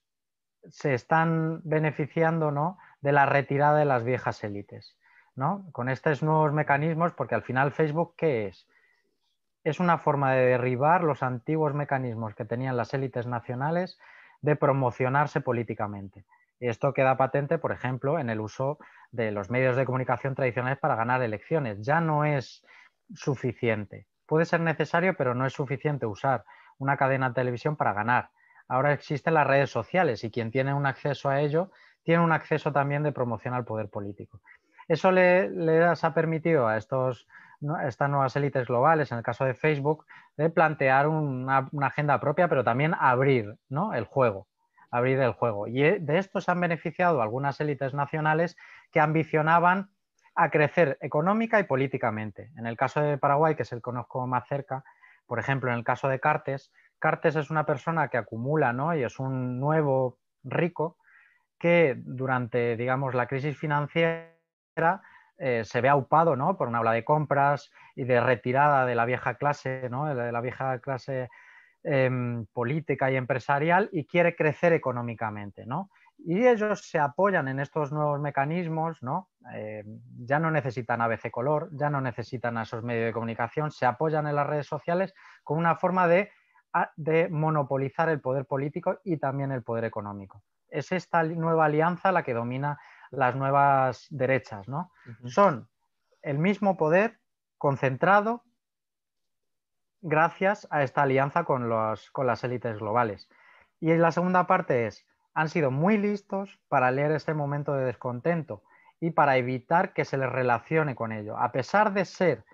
se 0.69 0.95
están 0.95 1.61
beneficiando 1.63 2.51
¿no? 2.51 2.79
de 3.01 3.13
la 3.13 3.27
retirada 3.27 3.79
de 3.79 3.85
las 3.85 4.03
viejas 4.03 4.43
élites. 4.43 4.97
¿no? 5.37 5.69
Con 5.71 5.89
estos 5.89 6.23
nuevos 6.23 6.53
mecanismos, 6.53 7.13
porque 7.13 7.37
al 7.37 7.43
final 7.43 7.71
Facebook, 7.71 8.15
¿qué 8.17 8.49
es? 8.49 8.67
Es 9.63 9.79
una 9.79 9.99
forma 9.99 10.33
de 10.33 10.47
derribar 10.47 11.05
los 11.05 11.23
antiguos 11.23 11.75
mecanismos 11.75 12.35
que 12.35 12.45
tenían 12.45 12.77
las 12.77 12.93
élites 12.95 13.27
nacionales 13.27 13.99
de 14.41 14.57
promocionarse 14.57 15.41
políticamente. 15.41 16.25
Y 16.61 16.69
esto 16.69 16.93
queda 16.93 17.17
patente, 17.17 17.59
por 17.59 17.73
ejemplo, 17.73 18.19
en 18.19 18.31
el 18.31 18.41
uso 18.41 18.79
de 19.11 19.31
los 19.31 19.51
medios 19.51 19.77
de 19.77 19.85
comunicación 19.85 20.35
tradicionales 20.35 20.79
para 20.79 20.97
ganar 20.97 21.23
elecciones. 21.23 21.81
Ya 21.83 22.01
no 22.01 22.25
es 22.25 22.65
suficiente. 23.15 24.07
Puede 24.27 24.45
ser 24.45 24.61
necesario, 24.61 25.15
pero 25.17 25.35
no 25.35 25.47
es 25.47 25.53
suficiente 25.53 26.07
usar 26.07 26.45
una 26.79 26.97
cadena 26.97 27.29
de 27.29 27.35
televisión 27.35 27.77
para 27.77 27.93
ganar. 27.93 28.31
Ahora 28.69 28.93
existen 28.93 29.35
las 29.35 29.47
redes 29.47 29.71
sociales 29.71 30.23
y 30.25 30.31
quien 30.31 30.51
tiene 30.51 30.75
un 30.75 30.87
acceso 30.87 31.29
a 31.31 31.41
ello 31.41 31.71
tiene 32.03 32.23
un 32.23 32.33
acceso 32.33 32.73
también 32.73 33.03
de 33.03 33.13
promoción 33.13 33.55
al 33.55 33.65
poder 33.65 33.89
político. 33.89 34.41
Eso 34.89 35.11
le, 35.13 35.85
ha 35.85 36.15
permitido 36.15 36.67
a 36.67 36.77
estos, 36.77 37.27
estas 37.87 38.09
nuevas 38.09 38.35
élites 38.37 38.67
globales, 38.67 39.13
en 39.13 39.19
el 39.19 39.25
caso 39.25 39.45
de 39.45 39.55
Facebook, 39.55 40.07
de 40.37 40.51
plantear 40.51 41.09
una, 41.09 41.69
agenda 41.83 42.19
propia, 42.21 42.49
pero 42.49 42.65
también 42.65 42.95
abrir 42.99 43.57
¿no? 43.69 43.93
el 43.93 44.05
juego 44.05 44.47
abrir 44.91 45.21
el 45.21 45.33
juego. 45.33 45.67
Y 45.67 45.85
eh, 45.85 45.99
de 46.01 46.19
esto 46.19 46.41
se 46.41 46.51
han 46.51 46.61
beneficiado 46.61 47.23
algunas 47.23 47.61
élites 47.61 47.95
nacionales 47.95 48.57
que 48.93 49.01
ambicionaban 49.01 49.91
a 50.35 50.51
crecer 50.51 50.99
económica 51.01 51.59
y 51.59 51.65
políticamente. 51.65 52.51
En 52.57 52.67
el 52.67 52.77
caso 52.77 53.01
de 53.01 53.19
Paraguay, 53.19 53.55
que 53.55 53.63
es 53.63 53.73
el 53.73 53.79
que 53.79 53.83
conozco 53.83 54.27
más 54.27 54.47
cerca, 54.47 54.85
por 55.27 55.39
ejemplo, 55.39 55.71
en 55.71 55.79
el 55.79 55.85
caso 55.85 56.09
de 56.09 56.21
Cartes, 56.21 56.73
Cartes 56.99 57.37
es 57.37 57.51
una 57.51 57.67
persona 57.67 58.09
que 58.09 58.17
acumula 58.17 58.73
¿no? 58.73 58.95
y 58.95 59.03
es 59.03 59.19
un 59.19 59.61
nuevo 59.61 60.19
rico 60.43 60.97
que 61.59 61.95
durante, 61.99 62.77
digamos, 62.77 63.15
la 63.15 63.27
crisis 63.27 63.57
financiera 63.57 64.33
eh, 65.39 65.63
se 65.65 65.81
ve 65.81 65.89
aupado 65.89 66.37
¿no? 66.37 66.57
por 66.57 66.69
una 66.69 66.81
ola 66.81 66.93
de 66.93 67.05
compras 67.05 67.71
y 67.95 68.05
de 68.05 68.21
retirada 68.21 68.87
de 68.87 68.95
la 68.95 69.05
vieja 69.05 69.35
clase, 69.35 69.89
¿no? 69.91 70.07
de 70.07 70.33
la 70.33 70.41
vieja 70.41 70.79
clase 70.81 71.29
em, 71.91 72.47
política 72.53 73.11
y 73.11 73.17
empresarial 73.17 73.89
y 73.93 74.05
quiere 74.05 74.37
crecer 74.37 74.73
económicamente. 74.73 75.65
¿no? 75.65 75.91
Y 76.19 76.47
ellos 76.47 76.89
se 76.89 76.99
apoyan 76.99 77.49
en 77.49 77.61
estos 77.61 77.93
nuevos 77.93 78.21
mecanismos, 78.21 79.03
¿no? 79.03 79.31
Eh, 79.55 79.85
ya 80.19 80.39
no 80.39 80.51
necesitan 80.51 81.01
ABC 81.01 81.31
Color, 81.31 81.71
ya 81.73 81.89
no 81.89 82.01
necesitan 82.01 82.59
a 82.59 82.63
esos 82.63 82.83
medios 82.83 83.07
de 83.07 83.13
comunicación, 83.13 83.71
se 83.71 83.87
apoyan 83.87 84.27
en 84.27 84.35
las 84.35 84.47
redes 84.47 84.67
sociales 84.67 85.15
como 85.45 85.61
una 85.61 85.77
forma 85.77 86.09
de, 86.09 86.31
de 86.97 87.29
monopolizar 87.29 88.09
el 88.09 88.21
poder 88.21 88.47
político 88.47 88.99
y 89.05 89.17
también 89.17 89.53
el 89.53 89.63
poder 89.63 89.85
económico 89.85 90.43
es 90.71 90.93
esta 90.93 91.23
nueva 91.23 91.67
alianza 91.67 92.13
la 92.13 92.23
que 92.23 92.35
domina 92.35 92.79
las 93.11 93.35
nuevas 93.35 94.07
derechas, 94.11 94.69
¿no? 94.69 94.93
Son 95.25 95.69
el 96.23 96.39
mismo 96.39 96.77
poder 96.77 97.21
concentrado 97.57 98.45
gracias 100.01 100.67
a 100.71 100.83
esta 100.83 101.03
alianza 101.03 101.45
con, 101.45 101.69
las 101.69 102.45
élites 102.45 102.79
globales. 102.79 103.29
Y 103.81 103.95
la 103.95 104.13
segunda 104.13 104.47
parte 104.47 104.87
es, 104.87 105.07
han 105.35 105.49
sido 105.49 105.71
muy 105.71 105.99
listos 105.99 106.59
para 106.69 106.91
leer 106.91 107.13
este 107.13 107.35
momento 107.35 107.75
de 107.75 107.85
descontento 107.85 108.63
y 109.01 109.11
para 109.11 109.37
evitar 109.37 109.93
que 109.93 110.05
se 110.05 110.19
les 110.19 110.31
relacione 110.31 110.95
con 110.95 111.13
ello. 111.13 111.37
A 111.39 111.53
pesar 111.53 111.93
de 111.93 112.05
ser 112.05 112.45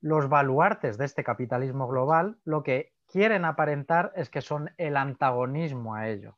los 0.00 0.28
baluartes 0.28 0.98
de 0.98 1.04
este 1.04 1.24
capitalismo 1.24 1.88
global, 1.88 2.38
lo 2.44 2.62
que 2.62 2.92
quieren 3.08 3.44
aparentar 3.44 4.12
es 4.14 4.30
que 4.30 4.40
son 4.40 4.70
el 4.78 4.96
antagonismo 4.96 5.94
a 5.94 6.08
ello 6.08 6.36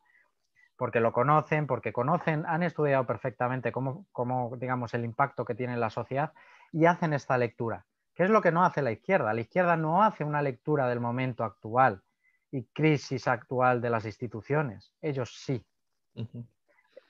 porque 0.82 0.98
lo 0.98 1.12
conocen, 1.12 1.68
porque 1.68 1.92
conocen, 1.92 2.44
han 2.44 2.64
estudiado 2.64 3.06
perfectamente 3.06 3.70
cómo, 3.70 4.56
digamos, 4.58 4.92
el 4.94 5.04
impacto 5.04 5.44
que 5.44 5.54
tiene 5.54 5.74
en 5.74 5.80
la 5.80 5.90
sociedad 5.90 6.32
y 6.72 6.86
hacen 6.86 7.12
esta 7.12 7.38
lectura. 7.38 7.86
¿Qué 8.14 8.24
es 8.24 8.30
lo 8.30 8.42
que 8.42 8.52
no 8.52 8.64
hace 8.64 8.82
la 8.82 8.92
izquierda? 8.92 9.32
La 9.32 9.40
izquierda 9.40 9.76
no 9.76 10.02
hace 10.02 10.24
una 10.24 10.42
lectura 10.42 10.88
del 10.88 11.00
momento 11.00 11.44
actual 11.44 12.02
y 12.50 12.64
crisis 12.64 13.26
actual 13.26 13.80
de 13.80 13.90
las 13.90 14.04
instituciones. 14.04 14.92
Ellos 15.00 15.34
sí. 15.34 15.64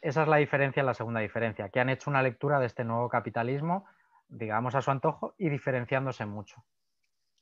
Esa 0.00 0.22
es 0.22 0.28
la 0.28 0.36
diferencia, 0.36 0.82
la 0.82 0.94
segunda 0.94 1.20
diferencia, 1.20 1.68
que 1.68 1.80
han 1.80 1.88
hecho 1.88 2.10
una 2.10 2.22
lectura 2.22 2.60
de 2.60 2.66
este 2.66 2.84
nuevo 2.84 3.08
capitalismo, 3.08 3.86
digamos, 4.28 4.74
a 4.74 4.82
su 4.82 4.90
antojo 4.90 5.34
y 5.38 5.48
diferenciándose 5.48 6.24
mucho. 6.26 6.64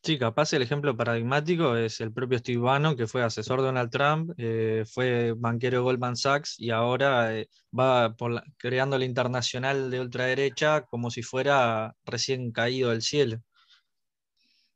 Sí, 0.03 0.19
capaz 0.19 0.55
el 0.55 0.63
ejemplo 0.63 0.97
paradigmático 0.97 1.77
es 1.77 2.01
el 2.01 2.11
propio 2.11 2.39
Steve 2.39 2.59
Bannon, 2.59 2.97
que 2.97 3.07
fue 3.07 3.23
asesor 3.23 3.61
de 3.61 3.67
Donald 3.67 3.91
Trump, 3.91 4.33
eh, 4.39 4.85
fue 4.91 5.35
banquero 5.37 5.79
de 5.79 5.83
Goldman 5.83 6.17
Sachs 6.17 6.59
y 6.59 6.71
ahora 6.71 7.37
eh, 7.37 7.51
va 7.79 8.17
creando 8.57 8.97
la 8.97 9.05
internacional 9.05 9.91
de 9.91 10.01
ultraderecha 10.01 10.87
como 10.87 11.11
si 11.11 11.23
fuera 11.23 11.95
recién 12.07 12.51
caído 12.51 12.91
del 12.91 13.03
cielo. 13.03 13.43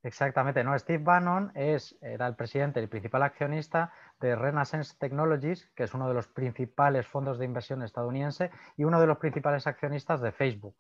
Exactamente, 0.05 0.63
¿no? 0.63 0.79
Steve 0.79 1.03
Bannon 1.03 1.51
es, 1.55 1.97
era 2.03 2.27
el 2.27 2.37
presidente, 2.37 2.79
el 2.79 2.91
principal 2.91 3.23
accionista 3.23 3.91
de 4.21 4.37
Renaissance 4.37 4.95
Technologies, 4.99 5.71
que 5.75 5.85
es 5.85 5.95
uno 5.95 6.07
de 6.07 6.13
los 6.13 6.29
principales 6.29 7.07
fondos 7.07 7.39
de 7.39 7.47
inversión 7.47 7.83
estadounidense 7.83 8.51
y 8.77 8.85
uno 8.85 9.01
de 9.01 9.07
los 9.07 9.17
principales 9.17 9.67
accionistas 9.67 10.21
de 10.21 10.31
Facebook. 10.31 10.77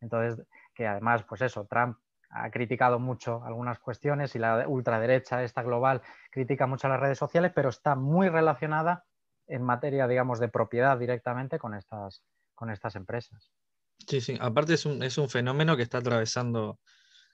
Entonces, 0.00 0.46
que 0.74 0.86
además, 0.86 1.22
pues 1.24 1.42
eso, 1.42 1.66
Trump 1.66 1.98
ha 2.30 2.50
criticado 2.50 2.98
mucho 2.98 3.44
algunas 3.44 3.78
cuestiones 3.78 4.34
y 4.34 4.38
la 4.38 4.66
ultraderecha, 4.66 5.42
esta 5.42 5.62
global, 5.62 6.00
critica 6.30 6.66
mucho 6.66 6.88
las 6.88 7.00
redes 7.00 7.18
sociales, 7.18 7.52
pero 7.54 7.68
está 7.68 7.94
muy 7.94 8.30
relacionada 8.30 9.04
en 9.48 9.62
materia, 9.62 10.08
digamos, 10.08 10.40
de 10.40 10.48
propiedad 10.48 10.98
directamente 10.98 11.58
con 11.58 11.74
estas, 11.74 12.22
con 12.54 12.70
estas 12.70 12.96
empresas. 12.96 13.52
Sí, 13.98 14.22
sí, 14.22 14.38
aparte 14.40 14.72
es 14.74 14.86
un, 14.86 15.02
es 15.02 15.18
un 15.18 15.28
fenómeno 15.28 15.76
que 15.76 15.82
está 15.82 15.98
atravesando 15.98 16.80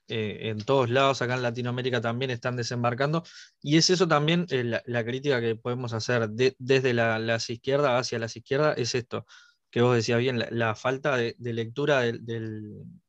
eh, 0.08 0.50
en 0.50 0.58
todos 0.64 0.90
lados, 0.90 1.22
acá 1.22 1.34
en 1.34 1.42
Latinoamérica 1.42 2.00
también 2.00 2.30
están 2.30 2.56
desembarcando, 2.56 3.24
y 3.62 3.76
es 3.76 3.90
eso 3.90 4.08
también 4.08 4.46
eh, 4.50 4.80
la, 4.84 5.04
crítica 5.04 5.40
que 5.40 5.56
podemos 5.56 5.92
hacer 5.92 6.28
desde 6.30 6.92
la, 6.94 7.18
las 7.18 7.48
izquierdas 7.50 8.00
hacia 8.00 8.18
las 8.18 8.36
izquierdas, 8.36 8.76
es 8.78 8.94
esto, 8.94 9.26
que 9.72 9.80
vos 9.80 9.96
decías 9.96 10.18
bien, 10.18 10.38
la, 10.50 10.74
falta 10.74 11.16
de, 11.16 11.34
lectura 11.38 12.00
de, 12.00 12.16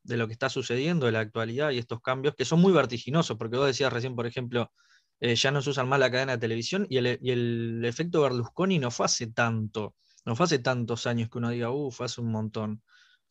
lo 0.06 0.28
que 0.28 0.34
está 0.34 0.50
sucediendo, 0.50 1.06
de 1.06 1.12
la 1.12 1.20
actualidad 1.20 1.72
y 1.72 1.78
estos 1.78 2.02
cambios 2.02 2.36
que 2.36 2.46
son 2.46 2.62
muy 2.62 2.72
vertiginosos, 2.72 3.38
porque 3.38 3.58
vos 3.58 3.68
decías 3.68 3.92
recién, 3.92 4.16
por 4.16 4.26
ejemplo, 4.26 4.72
eh, 5.20 5.36
ya 5.36 5.52
no 5.52 5.62
se 5.62 5.72
usan 5.72 5.90
más 5.90 6.00
la 6.00 6.10
cadena 6.10 6.34
de 6.34 6.38
televisión 6.38 6.88
y 6.90 6.98
el, 6.98 7.84
efecto 7.86 8.22
Berlusconi 8.22 8.80
no 8.80 8.92
fue 8.92 9.08
hace 9.08 9.28
tanto, 9.28 9.96
no 10.26 10.38
fue 10.38 10.46
hace 10.46 10.60
tantos 10.60 11.06
años 11.06 11.30
que 11.30 11.38
uno 11.38 11.50
diga, 11.50 11.70
uff, 11.70 12.00
hace 12.02 12.22
un 12.22 12.32
montón. 12.32 12.82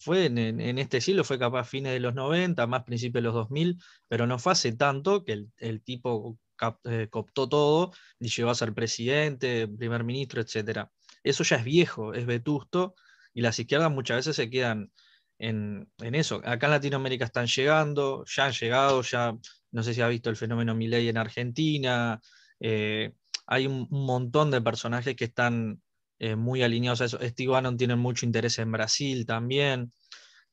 Fue 0.03 0.27
en, 0.27 0.79
este 0.79 1.01
siglo, 1.01 1.23
fue 1.23 1.39
capaz 1.39 1.65
fines 1.65 1.93
de 1.93 2.01
los 2.01 2.15
90, 2.15 2.67
más 2.67 2.83
principios 2.83 3.23
de 3.23 3.27
los 3.29 3.35
2000, 3.35 3.79
pero 4.09 4.27
no 4.27 4.39
fue 4.39 4.53
hace 4.53 4.73
tanto 4.73 5.25
que 5.25 5.47
el, 5.59 5.83
tipo 5.83 6.39
eh, 6.85 7.07
cooptó 7.09 7.49
todo 7.49 7.93
y 8.19 8.29
llegó 8.29 8.51
a 8.51 8.55
ser 8.57 8.75
presidente, 8.75 9.69
primer 9.69 10.03
ministro, 10.03 10.41
etc. 10.41 10.89
Eso 11.23 11.45
ya 11.45 11.57
es 11.57 11.65
viejo, 11.65 12.15
es 12.15 12.27
vetusto 12.27 12.97
y 13.33 13.43
las 13.43 13.59
izquierdas 13.59 13.93
muchas 13.93 14.19
veces 14.19 14.37
se 14.37 14.51
quedan 14.51 14.91
en, 15.39 15.89
eso. 15.99 16.41
Acá 16.45 16.67
en 16.67 16.73
Latinoamérica 16.73 17.25
están 17.25 17.47
llegando, 17.47 18.25
ya 18.27 18.47
han 18.47 18.53
llegado, 18.53 19.03
ya 19.03 19.37
no 19.71 19.83
sé 19.83 19.95
si 19.95 20.01
ha 20.01 20.09
visto 20.09 20.31
el 20.31 20.37
fenómeno 20.37 20.75
Milei 20.75 21.09
en 21.09 21.17
Argentina. 21.17 22.21
Eh, 22.61 23.13
hay 23.47 23.67
un, 23.67 23.87
montón 23.91 24.51
de 24.51 24.61
personajes 24.61 25.17
que 25.17 25.25
están 25.27 25.81
eh, 26.23 26.37
muy 26.37 26.63
alineados 26.63 27.01
a 27.01 27.05
eso. 27.07 27.19
Steve 27.23 27.51
Bannon 27.53 27.77
tiene 27.77 27.97
mucho 27.97 28.27
interés 28.27 28.59
en 28.59 28.73
Brasil 28.73 29.27
también. 29.27 29.93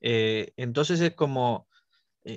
Eh, 0.01 0.51
entonces 0.57 0.99
es 1.01 1.13
como 1.15 1.67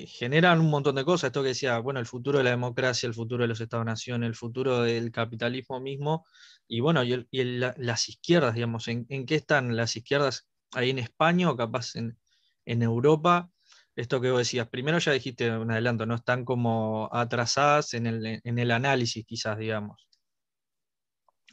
generan 0.06 0.60
un 0.60 0.70
montón 0.70 0.94
de 0.94 1.04
cosas. 1.04 1.28
Esto 1.28 1.42
que 1.42 1.48
decía, 1.48 1.78
bueno, 1.78 2.00
el 2.00 2.06
futuro 2.06 2.38
de 2.38 2.44
la 2.44 2.50
democracia, 2.50 3.06
el 3.06 3.14
futuro 3.14 3.42
de 3.42 3.48
los 3.48 3.60
Estados-nación, 3.60 4.24
el 4.24 4.34
futuro 4.34 4.80
del 4.82 5.10
capitalismo 5.10 5.80
mismo, 5.80 6.24
y 6.68 6.80
bueno, 6.80 7.02
y, 7.04 7.26
las 7.30 8.08
izquierdas, 8.08 8.54
digamos, 8.54 8.88
¿en, 8.88 9.06
qué 9.26 9.34
están 9.34 9.76
las 9.76 9.94
izquierdas 9.96 10.48
ahí 10.72 10.88
en 10.88 10.98
España 10.98 11.50
o 11.50 11.56
capaz 11.56 11.96
en, 11.96 12.16
Europa? 12.64 13.50
Esto 13.94 14.20
que 14.22 14.30
vos 14.30 14.38
decías, 14.38 14.68
primero 14.68 14.98
ya 14.98 15.12
dijiste 15.12 15.50
un 15.50 15.70
adelanto, 15.70 16.06
no 16.06 16.14
están 16.14 16.46
como 16.46 17.10
atrasadas 17.12 17.92
en 17.94 18.06
el, 18.06 18.70
análisis 18.70 19.26
quizás, 19.26 19.58
digamos, 19.58 20.08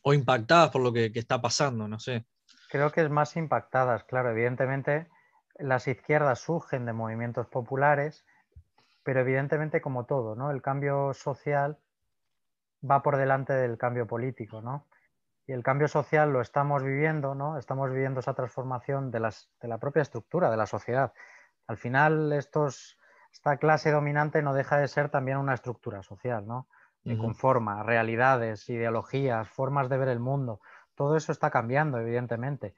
o 0.01 0.13
impactadas 0.13 0.69
por 0.71 0.81
lo 0.81 0.93
que, 0.93 1.11
está 1.13 1.41
pasando, 1.41 1.87
no 1.87 1.99
sé. 1.99 2.25
Creo 2.69 2.91
que 2.91 3.01
es 3.01 3.09
más 3.09 3.35
impactadas, 3.35 4.03
claro, 4.03 4.31
evidentemente 4.31 5.07
las 5.57 5.87
izquierdas 5.87 6.39
surgen 6.39 6.85
de 6.85 6.93
movimientos 6.93 7.47
populares, 7.47 8.25
pero 9.03 9.21
evidentemente 9.21 9.81
como 9.81 10.05
todo, 10.05 10.35
¿no? 10.35 10.51
El 10.51 10.61
cambio 10.61 11.13
social 11.13 11.77
va 12.89 13.01
por 13.01 13.17
delante 13.17 13.53
del 13.53 13.77
cambio 13.77 14.07
político, 14.07 14.61
¿no? 14.61 14.87
Y 15.47 15.51
el 15.51 15.63
cambio 15.63 15.87
social 15.87 16.31
lo 16.31 16.41
estamos 16.41 16.83
viviendo, 16.83 17.33
¿no? 17.33 17.57
Estamos 17.57 17.89
viviendo 17.89 18.19
esa 18.19 18.35
transformación 18.35 19.09
de, 19.09 19.19
la 19.19 19.77
propia 19.79 20.03
estructura 20.03 20.51
de 20.51 20.57
la 20.57 20.67
sociedad. 20.67 21.11
Al 21.65 21.77
final, 21.77 22.31
esta 22.31 23.57
clase 23.57 23.91
dominante 23.91 24.43
no 24.43 24.53
deja 24.53 24.77
de 24.77 24.87
ser 24.87 25.09
también 25.09 25.37
una 25.37 25.55
estructura 25.55 26.03
social, 26.03 26.45
¿no? 26.45 26.67
Que 27.03 27.17
conforma 27.17 27.81
realidades, 27.83 28.69
ideologías, 28.69 29.47
formas 29.47 29.89
de 29.89 29.97
ver 29.97 30.09
el 30.09 30.19
mundo. 30.19 30.59
Todo 30.95 31.15
eso 31.15 31.31
está 31.31 31.49
cambiando, 31.49 31.97
evidentemente. 31.97 32.75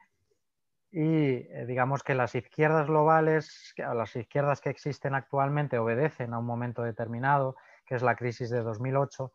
y 0.91 1.47
eh, 1.49 1.65
digamos 1.67 2.03
que 2.03 2.13
las 2.15 2.35
izquierdas 2.35 2.87
globales, 2.87 3.73
las 3.77 4.15
izquierdas 4.15 4.59
que 4.61 4.69
existen 4.69 5.15
actualmente 5.15 5.79
obedecen 5.79 6.33
a 6.33 6.39
un 6.39 6.45
momento 6.45 6.83
determinado, 6.83 7.55
que 7.85 7.95
es 7.95 8.01
la 8.01 8.15
crisis 8.15 8.49
de 8.49 8.61
2008, 8.61 9.31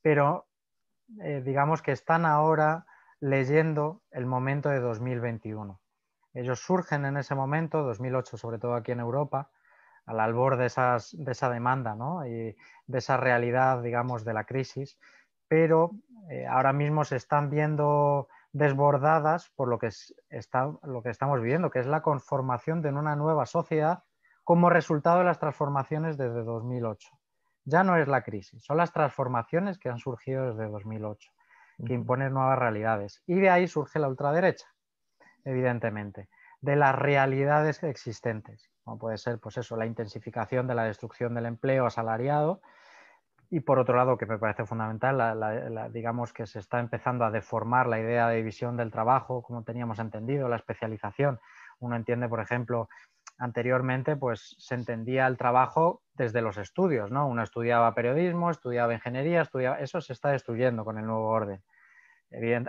pero 0.00 0.46
eh, 1.20 1.42
digamos 1.44 1.82
que 1.82 1.92
están 1.92 2.24
ahora 2.24 2.86
leyendo 3.20 4.02
el 4.10 4.26
momento 4.26 4.68
de 4.70 4.80
2021. 4.80 5.80
Ellos 6.34 6.60
surgen 6.60 7.04
en 7.04 7.16
ese 7.18 7.34
momento, 7.34 7.82
2008 7.82 8.36
sobre 8.36 8.58
todo 8.58 8.74
aquí 8.74 8.92
en 8.92 9.00
Europa, 9.00 9.50
al 10.06 10.20
albor 10.20 10.56
de, 10.56 10.66
esas, 10.66 11.14
de 11.16 11.32
esa 11.32 11.50
demanda 11.50 11.94
¿no? 11.94 12.26
y 12.26 12.56
de 12.86 12.98
esa 12.98 13.16
realidad, 13.16 13.82
digamos, 13.82 14.24
de 14.24 14.34
la 14.34 14.44
crisis, 14.44 14.98
pero 15.48 15.92
eh, 16.30 16.46
ahora 16.46 16.72
mismo 16.72 17.04
se 17.04 17.16
están 17.16 17.50
viendo 17.50 18.28
desbordadas 18.52 19.50
por 19.50 19.68
lo 19.68 19.78
que, 19.78 19.90
está, 20.30 20.72
lo 20.82 21.02
que 21.02 21.10
estamos 21.10 21.40
viviendo, 21.40 21.70
que 21.70 21.78
es 21.78 21.86
la 21.86 22.02
conformación 22.02 22.82
de 22.82 22.90
una 22.90 23.16
nueva 23.16 23.46
sociedad 23.46 24.04
como 24.44 24.70
resultado 24.70 25.18
de 25.18 25.24
las 25.24 25.38
transformaciones 25.38 26.16
desde 26.16 26.42
2008. 26.42 27.08
Ya 27.64 27.84
no 27.84 27.96
es 27.96 28.08
la 28.08 28.22
crisis, 28.22 28.64
son 28.64 28.76
las 28.76 28.92
transformaciones 28.92 29.78
que 29.78 29.88
han 29.88 29.98
surgido 29.98 30.50
desde 30.52 30.70
2008, 30.70 31.30
que 31.86 31.94
imponen 31.94 32.32
nuevas 32.32 32.58
realidades. 32.58 33.22
Y 33.26 33.36
de 33.36 33.50
ahí 33.50 33.68
surge 33.68 34.00
la 34.00 34.08
ultraderecha, 34.08 34.66
evidentemente, 35.44 36.28
de 36.60 36.76
las 36.76 36.94
realidades 36.94 37.82
existentes, 37.82 38.71
puede 38.98 39.18
ser 39.18 39.38
pues 39.38 39.56
eso, 39.58 39.76
la 39.76 39.86
intensificación 39.86 40.66
de 40.66 40.74
la 40.74 40.84
destrucción 40.84 41.34
del 41.34 41.46
empleo 41.46 41.86
asalariado, 41.86 42.60
y 43.50 43.60
por 43.60 43.78
otro 43.78 43.94
lado, 43.96 44.16
que 44.16 44.24
me 44.24 44.38
parece 44.38 44.64
fundamental, 44.64 45.90
digamos 45.92 46.32
que 46.32 46.46
se 46.46 46.58
está 46.58 46.80
empezando 46.80 47.26
a 47.26 47.30
deformar 47.30 47.86
la 47.86 48.00
idea 48.00 48.26
de 48.28 48.36
división 48.36 48.78
del 48.78 48.90
trabajo, 48.90 49.42
como 49.42 49.62
teníamos 49.62 49.98
entendido, 49.98 50.48
la 50.48 50.56
especialización. 50.56 51.38
Uno 51.78 51.96
entiende, 51.96 52.30
por 52.30 52.40
ejemplo, 52.40 52.88
anteriormente 53.36 54.16
pues 54.16 54.56
se 54.58 54.74
entendía 54.74 55.26
el 55.26 55.36
trabajo 55.36 56.00
desde 56.14 56.40
los 56.40 56.56
estudios, 56.56 57.10
¿no? 57.10 57.28
Uno 57.28 57.42
estudiaba 57.42 57.94
periodismo, 57.94 58.50
estudiaba 58.50 58.94
ingeniería, 58.94 59.42
estudiaba... 59.42 59.80
eso 59.80 60.00
se 60.00 60.14
está 60.14 60.30
destruyendo 60.30 60.82
con 60.82 60.96
el 60.96 61.04
nuevo 61.04 61.28
orden. 61.28 61.62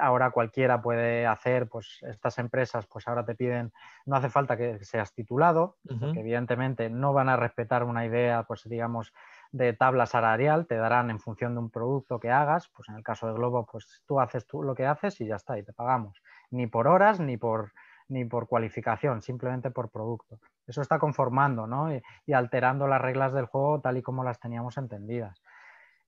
Ahora 0.02 0.32
cualquiera 0.32 0.82
puede 0.82 1.26
hacer, 1.26 1.68
pues 1.70 2.00
estas 2.04 2.38
empresas, 2.40 2.86
pues 2.88 3.08
ahora 3.08 3.26
te 3.26 3.36
piden, 3.36 3.72
no 4.06 4.16
hace 4.16 4.30
falta 4.30 4.58
que 4.58 4.84
seas 4.84 5.14
titulado, 5.14 5.78
porque 5.88 6.20
evidentemente 6.20 6.90
no 6.90 7.14
van 7.14 7.30
a 7.30 7.38
respetar 7.38 7.84
una 7.84 8.06
idea, 8.06 8.44
pues 8.44 8.64
digamos, 8.68 9.14
de 9.52 9.74
tabla 9.74 10.06
salarial, 10.06 10.66
te 10.66 10.76
darán 10.76 11.10
en 11.10 11.20
función 11.20 11.54
de 11.54 11.60
un 11.60 11.70
producto 11.70 12.20
que 12.20 12.32
hagas, 12.32 12.70
pues 12.76 12.90
en 12.90 12.96
el 12.96 13.04
caso 13.04 13.28
de 13.28 13.34
Globo, 13.34 13.66
pues 13.72 14.02
tú 14.08 14.20
haces 14.20 14.48
tú 14.48 14.64
lo 14.64 14.74
que 14.74 14.86
haces 14.86 15.22
y 15.22 15.28
ya 15.28 15.36
está, 15.36 15.58
y 15.58 15.64
te 15.64 15.74
pagamos. 15.74 16.22
Ni 16.50 16.68
por 16.68 16.88
horas 16.88 17.20
ni 17.20 17.38
por, 17.38 17.72
ni 18.08 18.26
por 18.26 18.48
cualificación, 18.48 19.22
simplemente 19.22 19.72
por 19.72 19.90
producto. 19.90 20.40
Eso 20.66 20.82
está 20.82 20.98
conformando 20.98 21.68
¿no? 21.68 21.94
y, 21.94 22.34
alterando 22.34 22.88
las 22.88 23.02
reglas 23.02 23.34
del 23.34 23.46
juego 23.46 23.82
tal 23.82 23.98
y 23.98 24.02
como 24.02 24.24
las 24.24 24.40
teníamos 24.40 24.78
entendidas. 24.78 25.42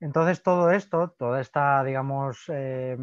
Entonces 0.06 0.44
todo 0.44 0.70
esto, 0.70 1.16
toda 1.18 1.42
esta, 1.42 1.84
digamos, 1.84 2.46
eh, 2.50 2.96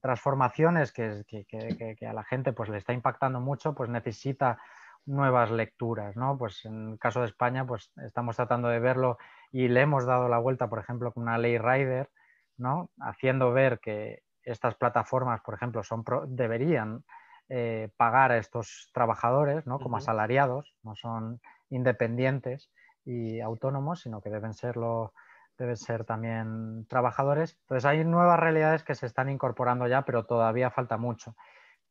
transformaciones 0.00 0.92
que, 0.92 1.24
que, 1.26 1.44
que, 1.44 2.06
a 2.06 2.12
la 2.12 2.22
gente 2.22 2.52
pues, 2.52 2.68
le 2.68 2.78
está 2.78 2.92
impactando 2.92 3.40
mucho, 3.40 3.74
pues 3.74 3.90
necesita 3.90 4.60
nuevas 5.04 5.50
lecturas, 5.50 6.16
¿no? 6.16 6.38
Pues 6.38 6.64
en 6.64 6.92
el 6.92 6.98
caso 7.00 7.22
de 7.22 7.26
España, 7.26 7.66
pues 7.66 7.90
estamos 8.06 8.36
tratando 8.36 8.68
de 8.68 8.78
verlo 8.78 9.18
y 9.50 9.66
le 9.66 9.80
hemos 9.80 10.06
dado 10.06 10.28
la 10.28 10.38
vuelta, 10.38 10.68
por 10.68 10.78
ejemplo, 10.78 11.12
con 11.12 11.24
una 11.24 11.38
ley 11.38 11.58
Rider, 11.58 12.08
¿no? 12.56 12.90
haciendo 13.00 13.52
ver 13.52 13.80
que 13.80 14.22
estas 14.44 14.76
plataformas, 14.76 15.40
por 15.40 15.54
ejemplo, 15.54 15.82
son 15.82 16.04
deberían 16.28 17.02
eh, 17.48 17.90
pagar 17.96 18.30
a 18.30 18.38
estos 18.38 18.90
trabajadores 18.94 19.66
¿no? 19.66 19.80
como 19.80 19.96
asalariados, 19.96 20.72
no 20.84 20.94
son 20.94 21.40
independientes 21.68 22.70
y 23.04 23.40
autónomos, 23.40 24.02
sino 24.02 24.20
que 24.20 24.30
deben 24.30 24.54
serlo 24.54 25.12
deben 25.58 25.76
ser 25.76 26.04
también 26.04 26.86
trabajadores. 26.88 27.58
Entonces 27.62 27.84
hay 27.84 28.04
nuevas 28.04 28.40
realidades 28.40 28.84
que 28.84 28.94
se 28.94 29.06
están 29.06 29.28
incorporando 29.28 29.86
ya, 29.86 30.02
pero 30.02 30.24
todavía 30.24 30.70
falta 30.70 30.96
mucho. 30.96 31.36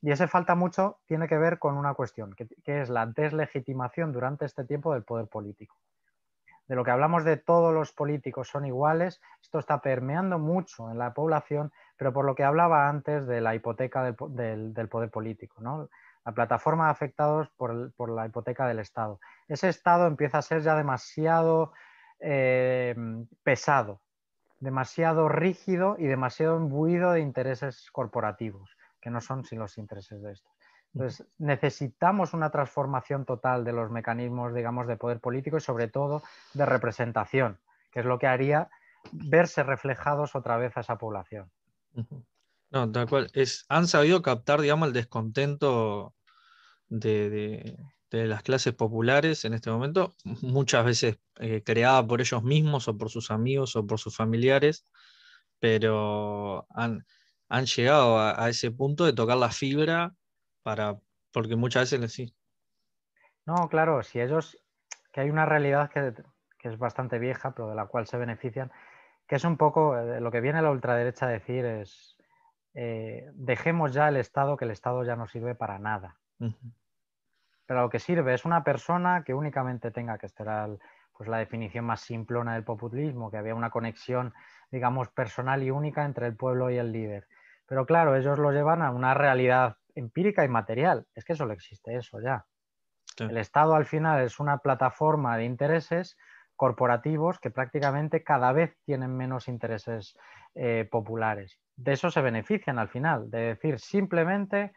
Y 0.01 0.11
ese 0.11 0.27
falta 0.27 0.55
mucho 0.55 0.99
tiene 1.05 1.27
que 1.27 1.37
ver 1.37 1.59
con 1.59 1.77
una 1.77 1.93
cuestión, 1.93 2.35
que 2.35 2.81
es 2.81 2.89
la 2.89 3.05
deslegitimación 3.05 4.11
durante 4.11 4.45
este 4.45 4.63
tiempo 4.63 4.93
del 4.93 5.03
poder 5.03 5.27
político 5.27 5.75
de 6.67 6.75
lo 6.75 6.83
que 6.83 6.91
hablamos 6.91 7.23
de 7.23 7.37
todos 7.37 7.73
los 7.73 7.93
políticos 7.93 8.49
son 8.49 8.65
iguales, 8.65 9.21
esto 9.41 9.59
está 9.59 9.81
permeando 9.81 10.37
mucho 10.37 10.91
en 10.91 10.97
la 10.97 11.13
población, 11.13 11.71
pero 11.95 12.11
por 12.13 12.25
lo 12.25 12.35
que 12.35 12.43
hablaba 12.43 12.89
antes 12.89 13.25
de 13.25 13.41
la 13.41 13.55
hipoteca 13.55 14.03
del, 14.03 14.89
poder 14.89 15.09
político, 15.09 15.61
¿no? 15.61 15.89
la 16.25 16.33
plataforma 16.33 16.85
de 16.85 16.91
afectados 16.91 17.49
por, 17.55 18.09
la 18.09 18.25
hipoteca 18.25 18.67
del 18.67 18.79
Estado. 18.79 19.19
Ese 19.47 19.69
Estado 19.69 20.07
empieza 20.07 20.39
a 20.39 20.41
ser 20.41 20.61
ya 20.61 20.75
demasiado 20.75 21.71
eh, 22.19 22.95
pesado, 23.43 24.01
demasiado 24.59 25.29
rígido 25.29 25.95
y 25.99 26.05
demasiado 26.05 26.57
imbuido 26.57 27.11
de 27.11 27.21
intereses 27.21 27.89
corporativos, 27.91 28.75
que 29.01 29.09
no 29.09 29.21
son 29.21 29.45
sin 29.45 29.59
los 29.59 29.77
intereses 29.77 30.21
de 30.21 30.33
estos. 30.33 30.51
Entonces, 30.93 31.27
necesitamos 31.37 32.33
una 32.33 32.49
transformación 32.49 33.25
total 33.25 33.63
de 33.63 33.73
los 33.73 33.91
mecanismos, 33.91 34.53
digamos, 34.53 34.87
de 34.87 34.97
poder 34.97 35.19
político 35.19 35.57
y 35.57 35.61
sobre 35.61 35.87
todo 35.87 36.23
de 36.53 36.65
representación, 36.65 37.59
que 37.91 37.99
es 37.99 38.05
lo 38.05 38.17
que 38.17 38.27
haría 38.27 38.69
verse 39.11 39.63
reflejados 39.63 40.35
otra 40.35 40.57
vez 40.57 40.75
a 40.75 40.81
esa 40.81 40.97
población. 40.97 41.51
No, 42.71 42.91
tal 42.91 43.07
cual. 43.07 43.29
Es, 43.33 43.65
han 43.69 43.87
sabido 43.87 44.21
captar, 44.21 44.61
digamos, 44.61 44.87
el 44.87 44.93
descontento 44.93 46.15
de, 46.89 47.77
las 48.11 48.43
clases 48.43 48.73
populares 48.73 49.45
en 49.45 49.53
este 49.53 49.69
momento, 49.69 50.13
muchas 50.41 50.85
veces 50.85 51.19
eh, 51.39 51.63
creada 51.63 52.05
por 52.05 52.21
ellos 52.21 52.43
mismos 52.43 52.87
o 52.87 52.97
por 52.97 53.09
sus 53.09 53.31
amigos 53.31 53.75
o 53.75 53.85
por 53.85 53.99
sus 53.99 54.15
familiares, 54.15 54.85
pero 55.59 56.67
han, 56.69 57.05
llegado 57.65 58.19
a, 58.19 58.49
ese 58.49 58.71
punto 58.71 59.05
de 59.05 59.13
tocar 59.13 59.37
la 59.37 59.49
fibra 59.49 60.13
para, 60.63 60.97
porque 61.31 61.55
muchas 61.55 61.83
veces 61.83 61.99
les 61.99 62.13
sí. 62.13 62.35
No, 63.45 63.69
claro, 63.69 64.03
si 64.03 64.19
ellos, 64.19 64.57
que 65.13 65.21
hay 65.21 65.29
una 65.29 65.45
realidad 65.45 65.89
que, 65.89 66.13
es 66.63 66.77
bastante 66.77 67.17
vieja, 67.17 67.51
pero 67.51 67.69
de 67.69 67.75
la 67.75 67.85
cual 67.85 68.07
se 68.07 68.17
benefician, 68.17 68.69
que 69.25 69.37
es 69.37 69.45
un 69.45 69.55
poco 69.55 69.97
eh, 69.97 70.19
lo 70.19 70.31
que 70.31 70.41
viene 70.41 70.61
la 70.61 70.69
ultraderecha 70.69 71.27
a 71.27 71.29
decir 71.29 71.63
es, 71.63 72.17
eh, 72.73 73.31
dejemos 73.33 73.93
ya 73.93 74.09
el 74.09 74.17
Estado, 74.17 74.57
que 74.57 74.65
el 74.65 74.71
Estado 74.71 75.05
ya 75.05 75.15
no 75.15 75.27
sirve 75.27 75.55
para 75.55 75.79
nada. 75.79 76.17
Pero 77.67 77.81
lo 77.81 77.89
que 77.89 77.99
sirve 77.99 78.33
es 78.33 78.45
una 78.45 78.63
persona 78.63 79.23
que 79.23 79.35
únicamente 79.35 79.91
tenga 79.91 80.17
que 80.17 80.25
estar 80.25 80.69
pues 81.15 81.29
la 81.29 81.37
definición 81.37 81.85
más 81.85 82.01
simplona 82.01 82.53
del 82.53 82.63
populismo, 82.63 83.29
que 83.29 83.37
había 83.37 83.55
una 83.55 83.69
conexión, 83.69 84.33
digamos, 84.71 85.09
personal 85.09 85.61
y 85.61 85.71
única 85.71 86.05
entre 86.05 86.27
el 86.27 86.35
pueblo 86.35 86.71
y 86.71 86.77
el 86.77 86.91
líder. 86.91 87.27
Pero 87.65 87.85
claro, 87.85 88.15
ellos 88.15 88.39
lo 88.39 88.51
llevan 88.51 88.81
a 88.81 88.91
una 88.91 89.13
realidad 89.13 89.77
empírica 89.95 90.45
y 90.45 90.47
material. 90.47 91.05
Es 91.13 91.25
que 91.25 91.35
solo 91.35 91.53
existe 91.53 91.95
eso 91.95 92.21
ya. 92.21 92.45
El 93.17 93.37
Estado 93.37 93.75
al 93.75 93.85
final 93.85 94.23
es 94.23 94.39
una 94.39 94.59
plataforma 94.59 95.37
de 95.37 95.45
intereses 95.45 96.17
corporativos 96.55 97.39
que 97.39 97.51
prácticamente 97.51 98.23
cada 98.23 98.51
vez 98.51 98.77
tienen 98.83 99.15
menos 99.15 99.47
intereses 99.47 100.17
eh, 100.55 100.87
populares. 100.89 101.59
De 101.75 101.93
eso 101.93 102.11
se 102.11 102.21
benefician 102.21 102.79
al 102.79 102.89
final, 102.89 103.29
de 103.29 103.39
decir 103.39 103.79
simplemente 103.79 104.73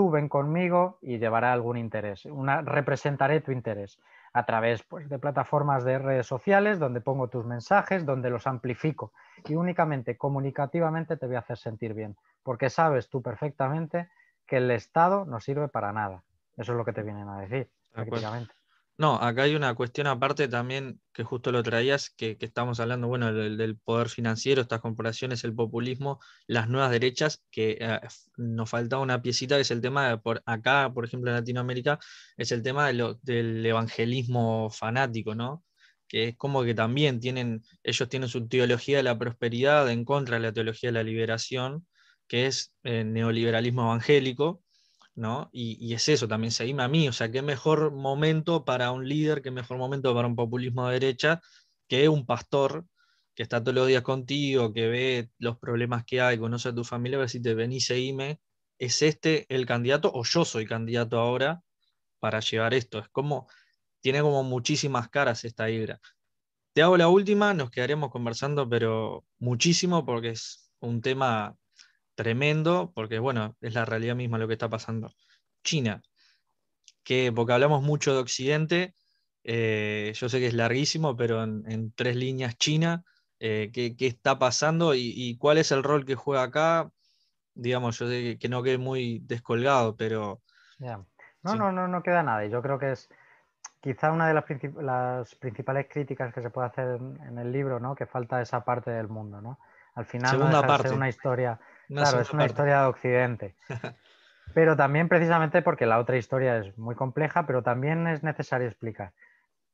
tú 0.00 0.10
ven 0.10 0.30
conmigo 0.30 0.96
y 1.02 1.18
llevará 1.18 1.52
algún 1.52 1.76
interés, 1.76 2.24
una, 2.24 2.62
representaré 2.62 3.42
tu 3.42 3.52
interés 3.52 3.98
a 4.32 4.46
través 4.46 4.82
pues, 4.82 5.10
de 5.10 5.18
plataformas 5.18 5.84
de 5.84 5.98
redes 5.98 6.26
sociales 6.26 6.78
donde 6.78 7.02
pongo 7.02 7.28
tus 7.28 7.44
mensajes, 7.44 8.06
donde 8.06 8.30
los 8.30 8.46
amplifico 8.46 9.12
y 9.46 9.56
únicamente 9.56 10.16
comunicativamente 10.16 11.18
te 11.18 11.26
voy 11.26 11.36
a 11.36 11.40
hacer 11.40 11.58
sentir 11.58 11.92
bien, 11.92 12.16
porque 12.42 12.70
sabes 12.70 13.10
tú 13.10 13.20
perfectamente 13.20 14.08
que 14.46 14.56
el 14.56 14.70
Estado 14.70 15.26
no 15.26 15.38
sirve 15.38 15.68
para 15.68 15.92
nada. 15.92 16.22
Eso 16.56 16.72
es 16.72 16.78
lo 16.78 16.84
que 16.86 16.94
te 16.94 17.02
vienen 17.02 17.28
a 17.28 17.38
decir, 17.38 17.68
prácticamente. 17.92 18.54
No, 19.00 19.14
acá 19.16 19.44
hay 19.44 19.54
una 19.54 19.74
cuestión 19.74 20.06
aparte 20.08 20.46
también 20.46 21.00
que 21.14 21.24
justo 21.24 21.52
lo 21.52 21.62
traías, 21.62 22.10
que, 22.10 22.36
estamos 22.38 22.80
hablando, 22.80 23.08
bueno, 23.08 23.32
del, 23.32 23.78
poder 23.78 24.10
financiero, 24.10 24.60
estas 24.60 24.80
corporaciones, 24.82 25.42
el 25.42 25.54
populismo, 25.54 26.20
las 26.46 26.68
nuevas 26.68 26.90
derechas, 26.90 27.42
que 27.50 27.78
eh, 27.80 27.98
nos 28.36 28.68
faltaba 28.68 29.02
una 29.02 29.22
piecita, 29.22 29.54
que 29.54 29.62
es 29.62 29.70
el 29.70 29.80
tema 29.80 30.20
por 30.20 30.42
acá, 30.44 30.92
por 30.92 31.06
ejemplo, 31.06 31.30
en 31.30 31.38
Latinoamérica, 31.38 31.98
es 32.36 32.52
el 32.52 32.62
tema 32.62 32.88
del 32.88 33.64
evangelismo 33.64 34.68
fanático, 34.68 35.34
¿no? 35.34 35.64
Que 36.06 36.28
es 36.28 36.36
como 36.36 36.62
que 36.62 36.74
también 36.74 37.20
tienen, 37.20 37.62
ellos 37.82 38.06
tienen 38.10 38.28
su 38.28 38.48
teología 38.48 38.98
de 38.98 39.04
la 39.04 39.18
prosperidad 39.18 39.90
en 39.90 40.04
contra 40.04 40.36
de 40.36 40.42
la 40.42 40.52
teología 40.52 40.90
de 40.90 40.94
la 40.94 41.04
liberación, 41.04 41.86
que 42.28 42.46
es 42.46 42.74
eh, 42.84 43.04
neoliberalismo 43.04 43.82
evangélico, 43.84 44.62
¿no? 45.14 45.50
Y, 45.52 45.92
es 45.94 46.08
eso, 46.08 46.28
también 46.28 46.50
seguime 46.52 46.82
a 46.82 46.88
mí, 46.88 47.08
o 47.08 47.12
sea, 47.12 47.30
qué 47.30 47.42
mejor 47.42 47.92
momento 47.92 48.64
para 48.64 48.90
un 48.92 49.08
líder, 49.08 49.42
qué 49.42 49.50
mejor 49.50 49.78
momento 49.78 50.14
para 50.14 50.28
un 50.28 50.36
populismo 50.36 50.86
de 50.88 51.00
derecha 51.00 51.40
que 51.88 52.08
un 52.08 52.26
pastor 52.26 52.86
que 53.34 53.42
está 53.42 53.60
todos 53.62 53.74
los 53.74 53.88
días 53.88 54.02
contigo, 54.02 54.72
que 54.72 54.88
ve 54.88 55.30
los 55.38 55.58
problemas 55.58 56.04
que 56.04 56.20
hay, 56.20 56.38
conoce 56.38 56.70
a 56.70 56.74
tu 56.74 56.84
familia, 56.84 57.18
a 57.18 57.20
ver 57.20 57.30
si 57.30 57.42
te 57.42 57.54
venís, 57.54 57.86
seguime, 57.86 58.40
es 58.78 59.02
este 59.02 59.46
el 59.54 59.66
candidato 59.66 60.10
o 60.12 60.24
yo 60.24 60.44
soy 60.44 60.66
candidato 60.66 61.18
ahora 61.18 61.62
para 62.20 62.40
llevar 62.40 62.74
esto. 62.74 62.98
Es 62.98 63.08
como, 63.10 63.48
tiene 64.00 64.22
como 64.22 64.42
muchísimas 64.44 65.08
caras 65.10 65.44
esta 65.44 65.70
hidra. 65.70 66.00
Te 66.72 66.82
hago 66.82 66.96
la 66.96 67.08
última, 67.08 67.54
nos 67.54 67.70
quedaremos 67.70 68.10
conversando, 68.10 68.68
pero 68.68 69.24
muchísimo 69.38 70.04
porque 70.06 70.30
es 70.30 70.70
un 70.80 71.00
tema 71.00 71.56
tremendo, 72.20 72.92
porque 72.94 73.18
bueno, 73.18 73.56
es 73.62 73.72
la 73.72 73.86
realidad 73.86 74.14
misma 74.14 74.36
lo 74.36 74.46
que 74.46 74.52
está 74.52 74.68
pasando. 74.68 75.10
China, 75.64 76.02
que 77.02 77.32
porque 77.34 77.54
hablamos 77.54 77.82
mucho 77.82 78.12
de 78.12 78.20
Occidente, 78.20 78.94
eh, 79.42 80.12
yo 80.14 80.28
sé 80.28 80.38
que 80.38 80.48
es 80.48 80.52
larguísimo, 80.52 81.16
pero 81.16 81.42
en, 81.42 81.92
tres 81.94 82.16
líneas 82.16 82.58
China, 82.58 83.04
eh, 83.38 83.70
¿qué, 83.72 83.96
está 84.00 84.38
pasando 84.38 84.94
y, 84.94 85.34
cuál 85.38 85.56
es 85.56 85.72
el 85.72 85.82
rol 85.82 86.04
que 86.04 86.14
juega 86.14 86.42
acá? 86.42 86.90
Digamos, 87.54 87.98
yo 87.98 88.06
sé 88.06 88.36
que, 88.38 88.48
no 88.50 88.62
quede 88.62 88.76
muy 88.76 89.20
descolgado, 89.20 89.96
pero... 89.96 90.42
No, 90.78 91.06
no, 91.54 91.72
no, 91.72 91.88
no 91.88 92.02
queda 92.02 92.22
nada. 92.22 92.44
Y 92.44 92.50
yo 92.50 92.60
creo 92.60 92.78
que 92.78 92.92
es 92.92 93.08
quizá 93.80 94.12
una 94.12 94.28
de 94.28 94.34
las, 94.34 94.44
las, 94.82 95.34
principales 95.36 95.86
críticas 95.88 96.34
que 96.34 96.42
se 96.42 96.50
puede 96.50 96.68
hacer 96.68 97.00
en, 97.26 97.38
el 97.38 97.50
libro, 97.50 97.80
¿no? 97.80 97.94
Que 97.94 98.04
falta 98.04 98.42
esa 98.42 98.62
parte 98.62 98.90
del 98.90 99.08
mundo, 99.08 99.40
¿no? 99.40 99.58
Al 99.94 100.04
final 100.04 100.32
Segunda 100.32 100.66
parte. 100.66 100.90
una 100.90 101.08
historia, 101.08 101.58
claro, 101.92 102.20
es 102.20 102.32
una 102.32 102.46
historia 102.46 102.82
de 102.82 102.86
Occidente. 102.86 103.56
pero 104.54 104.76
también 104.76 105.08
precisamente 105.08 105.62
porque 105.62 105.86
la 105.86 105.98
otra 105.98 106.16
historia 106.16 106.58
es 106.58 106.76
muy 106.78 106.94
compleja, 106.94 107.46
pero 107.46 107.62
también 107.62 108.06
es 108.06 108.22
necesario 108.22 108.68
explicar. 108.68 109.12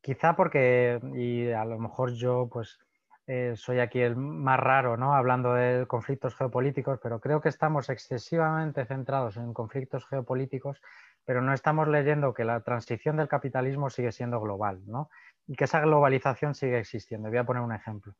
Quizá 0.00 0.36
porque, 0.36 1.00
y 1.14 1.50
a 1.50 1.64
lo 1.64 1.78
mejor 1.78 2.12
yo 2.12 2.48
pues 2.52 2.78
eh, 3.26 3.54
soy 3.56 3.80
aquí 3.80 4.00
el 4.00 4.16
más 4.16 4.60
raro, 4.60 4.96
¿no? 4.96 5.14
Hablando 5.14 5.54
de 5.54 5.86
conflictos 5.86 6.36
geopolíticos, 6.36 7.00
pero 7.02 7.20
creo 7.20 7.40
que 7.40 7.48
estamos 7.48 7.88
excesivamente 7.88 8.84
centrados 8.84 9.36
en 9.36 9.52
conflictos 9.52 10.06
geopolíticos 10.06 10.80
pero 11.26 11.42
no 11.42 11.52
estamos 11.52 11.88
leyendo 11.88 12.32
que 12.32 12.44
la 12.44 12.60
transición 12.60 13.16
del 13.16 13.28
capitalismo 13.28 13.90
sigue 13.90 14.12
siendo 14.12 14.40
global, 14.40 14.80
¿no? 14.86 15.10
Y 15.48 15.56
que 15.56 15.64
esa 15.64 15.80
globalización 15.80 16.54
sigue 16.54 16.78
existiendo. 16.78 17.28
Voy 17.28 17.38
a 17.38 17.44
poner 17.44 17.62
un 17.62 17.74
ejemplo. 17.74 18.14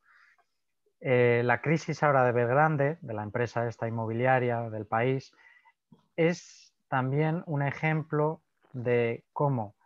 Eh, 1.01 1.43
la 1.45 1.61
crisis 1.61 2.03
ahora 2.03 2.25
de 2.25 2.33
Belgrande, 2.33 2.99
de 3.01 3.15
la 3.15 3.23
empresa 3.23 3.67
esta 3.67 3.87
inmobiliaria 3.87 4.71
del 4.71 4.87
país, 4.87 5.33
es 6.17 6.75
también 6.89 7.43
un 7.47 7.63
ejemplo 7.63 8.43
de 8.73 9.25
cómo 9.33 9.77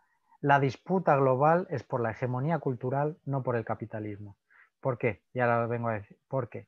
la 0.40 0.58
disputa 0.58 1.16
global 1.16 1.66
es 1.70 1.82
por 1.82 2.00
la 2.00 2.12
hegemonía 2.12 2.58
cultural, 2.58 3.18
no 3.24 3.42
por 3.42 3.56
el 3.56 3.64
capitalismo. 3.64 4.36
¿Por 4.80 4.96
qué? 4.96 5.22
Y 5.34 5.40
ahora 5.40 5.66
vengo 5.66 5.88
a 5.88 5.94
decir, 5.94 6.18
porque 6.28 6.66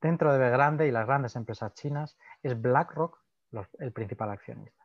dentro 0.00 0.32
de 0.32 0.38
Belgrande 0.38 0.86
y 0.86 0.92
las 0.92 1.06
grandes 1.06 1.34
empresas 1.34 1.74
chinas 1.74 2.16
es 2.42 2.60
BlackRock 2.60 3.18
el 3.80 3.92
principal 3.92 4.30
accionista. 4.30 4.84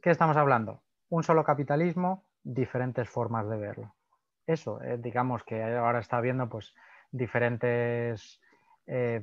¿Qué 0.00 0.10
estamos 0.10 0.36
hablando? 0.36 0.82
Un 1.10 1.22
solo 1.22 1.44
capitalismo, 1.44 2.24
diferentes 2.42 3.08
formas 3.08 3.48
de 3.48 3.56
verlo. 3.58 3.94
Eso, 4.46 4.80
eh, 4.82 4.98
digamos 4.98 5.44
que 5.44 5.62
ahora 5.62 5.98
está 5.98 6.18
habiendo 6.18 6.48
pues 6.48 6.74
diferentes... 7.10 8.40
Eh, 8.86 9.22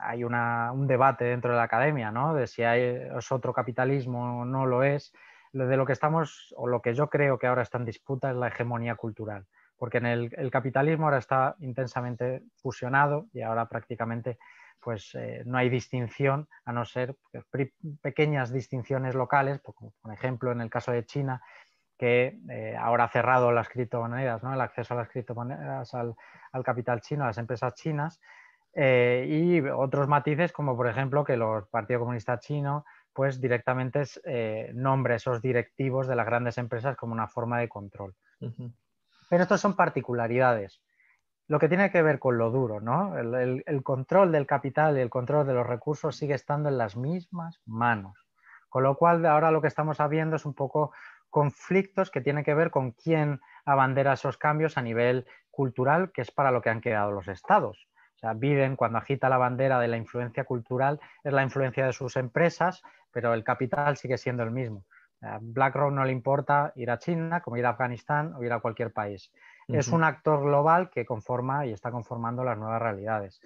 hay 0.00 0.24
un 0.24 0.86
debate 0.86 1.26
dentro 1.26 1.52
de 1.52 1.56
la 1.56 1.64
academia, 1.64 2.10
¿no? 2.10 2.34
De 2.34 2.46
si 2.46 2.62
hay, 2.62 3.08
es 3.16 3.32
otro 3.32 3.52
capitalismo 3.52 4.40
o 4.40 4.44
no 4.44 4.66
lo 4.66 4.82
es. 4.82 5.12
De 5.52 5.76
lo 5.76 5.86
que 5.86 5.92
estamos, 5.92 6.52
o 6.56 6.66
lo 6.66 6.82
que 6.82 6.94
yo 6.94 7.08
creo 7.08 7.38
que 7.38 7.46
ahora 7.46 7.62
está 7.62 7.78
en 7.78 7.86
disputa 7.86 8.30
es 8.30 8.36
la 8.36 8.48
hegemonía 8.48 8.94
cultural, 8.96 9.46
porque 9.78 9.98
en 9.98 10.06
el 10.06 10.50
capitalismo 10.50 11.06
ahora 11.06 11.18
está 11.18 11.56
intensamente 11.60 12.42
fusionado 12.56 13.26
y 13.32 13.40
ahora 13.40 13.66
prácticamente 13.66 14.38
pues 14.86 15.16
eh, 15.16 15.42
no 15.44 15.58
hay 15.58 15.68
distinción, 15.68 16.48
a 16.64 16.72
no 16.72 16.84
ser 16.84 17.16
pequeñas 18.00 18.52
distinciones 18.52 19.16
locales, 19.16 19.58
por, 19.58 19.74
ejemplo 20.12 20.52
en 20.52 20.60
el 20.60 20.70
caso 20.70 20.92
de 20.92 21.04
China, 21.04 21.42
que 21.98 22.38
eh, 22.48 22.76
ahora 22.78 23.02
ha 23.02 23.08
cerrado 23.08 23.50
las 23.50 23.68
criptomonedas, 23.68 24.44
¿no? 24.44 24.54
el 24.54 24.60
acceso 24.60 24.94
a 24.94 24.98
las 24.98 25.08
criptomonedas 25.08 25.92
al, 25.92 26.14
capital 26.64 27.00
chino, 27.00 27.24
a 27.24 27.26
las 27.26 27.38
empresas 27.38 27.74
chinas, 27.74 28.20
eh, 28.78 29.26
y 29.28 29.60
otros 29.68 30.06
matices 30.06 30.52
como 30.52 30.76
por 30.76 30.86
ejemplo 30.86 31.24
que 31.24 31.32
el 31.32 31.42
Partido 31.70 32.00
Comunista 32.00 32.38
Chino 32.38 32.84
pues 33.12 33.40
directamente 33.40 34.02
nombre 34.74 35.14
esos 35.14 35.40
directivos 35.40 36.06
de 36.06 36.14
las 36.14 36.26
grandes 36.26 36.58
empresas 36.58 36.96
como 36.96 37.14
una 37.14 37.26
forma 37.26 37.58
de 37.58 37.68
control. 37.68 38.14
Pero 39.30 39.42
estos 39.42 39.58
son 39.58 39.74
particularidades 39.74 40.82
lo 41.48 41.58
que 41.58 41.68
tiene 41.68 41.90
que 41.90 42.02
ver 42.02 42.18
con 42.18 42.38
lo 42.38 42.50
duro, 42.50 42.80
¿no? 42.80 43.16
El, 43.16 43.82
control 43.82 44.32
del 44.32 44.46
capital 44.46 44.98
y 44.98 45.00
el 45.00 45.10
control 45.10 45.46
de 45.46 45.54
los 45.54 45.66
recursos 45.66 46.16
sigue 46.16 46.34
estando 46.34 46.68
en 46.68 46.78
las 46.78 46.96
mismas 46.96 47.60
manos. 47.64 48.26
Con 48.68 48.82
lo 48.82 48.96
cual, 48.96 49.24
ahora 49.26 49.50
lo 49.50 49.62
que 49.62 49.68
estamos 49.68 49.98
viendo 50.10 50.36
es 50.36 50.44
un 50.44 50.54
poco 50.54 50.92
conflictos 51.30 52.10
que 52.10 52.20
tienen 52.20 52.44
que 52.44 52.54
ver 52.54 52.70
con 52.70 52.92
quién 52.92 53.40
abandera 53.64 54.14
esos 54.14 54.38
cambios 54.38 54.76
a 54.76 54.82
nivel 54.82 55.26
cultural, 55.50 56.10
que 56.12 56.22
es 56.22 56.30
para 56.30 56.50
lo 56.50 56.62
que 56.62 56.70
han 56.70 56.80
quedado 56.80 57.12
los 57.12 57.28
estados. 57.28 57.88
O 58.16 58.18
sea, 58.18 58.32
Biden, 58.32 58.76
cuando 58.76 58.98
agita 58.98 59.28
la 59.28 59.38
bandera 59.38 59.78
de 59.78 59.88
la 59.88 59.96
influencia 59.96 60.44
cultural, 60.44 61.00
es 61.22 61.32
la 61.32 61.42
influencia 61.42 61.86
de 61.86 61.92
sus 61.92 62.16
empresas, 62.16 62.82
pero 63.12 63.34
el 63.34 63.44
capital 63.44 63.96
sigue 63.96 64.18
siendo 64.18 64.42
el 64.42 64.50
mismo. 64.50 64.84
BlackRock 65.40 65.92
no 65.92 66.04
le 66.04 66.12
importa 66.12 66.72
ir 66.76 66.90
a 66.90 66.98
China, 66.98 67.40
como 67.40 67.56
ir 67.56 67.66
a 67.66 67.70
Afganistán 67.70 68.34
o 68.34 68.44
ir 68.44 68.52
a 68.52 68.60
cualquier 68.60 68.92
país 68.92 69.30
es 69.68 69.88
un 69.88 70.04
actor 70.04 70.42
global 70.42 70.90
que 70.90 71.04
conforma 71.04 71.66
y 71.66 71.72
está 71.72 71.90
conformando 71.90 72.44
las 72.44 72.58
nuevas 72.58 72.80
realidades. 72.80 73.40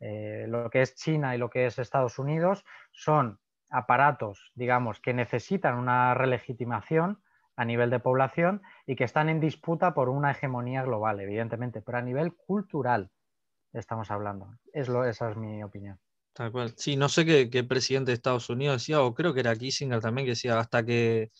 Eh, 0.00 0.46
lo 0.48 0.70
que 0.70 0.82
es 0.82 0.94
China 0.94 1.34
y 1.34 1.38
lo 1.38 1.50
que 1.50 1.66
es 1.66 1.78
Estados 1.78 2.18
Unidos 2.18 2.64
son 2.92 3.38
aparatos, 3.70 4.50
digamos, 4.54 5.00
que 5.00 5.14
necesitan 5.14 5.76
una 5.76 6.14
relegitimación 6.14 7.20
a 7.56 7.64
nivel 7.64 7.90
de 7.90 8.00
población 8.00 8.62
y 8.86 8.96
que 8.96 9.04
están 9.04 9.28
en 9.28 9.38
disputa 9.38 9.94
por 9.94 10.08
una 10.08 10.30
hegemonía 10.32 10.82
global, 10.82 11.20
evidentemente, 11.20 11.82
pero 11.82 11.98
a 11.98 12.02
nivel 12.02 12.34
cultural 12.34 13.10
estamos 13.72 14.10
hablando. 14.10 14.56
Es 14.72 14.88
lo, 14.88 15.04
esa 15.04 15.30
es 15.30 15.36
mi 15.36 15.62
opinión. 15.62 15.98
Tal 16.32 16.52
cual. 16.52 16.74
Sí, 16.76 16.96
no 16.96 17.08
sé 17.08 17.24
qué, 17.24 17.50
qué 17.50 17.64
presidente 17.64 18.10
de 18.10 18.14
Estados 18.14 18.48
Unidos 18.50 18.82
decía, 18.82 19.02
o 19.02 19.14
creo 19.14 19.34
que 19.34 19.40
era 19.40 19.56
Kissinger 19.56 20.00
también, 20.00 20.26
que 20.26 20.32
decía, 20.32 20.58
hasta 20.58 20.84
que 20.84 21.30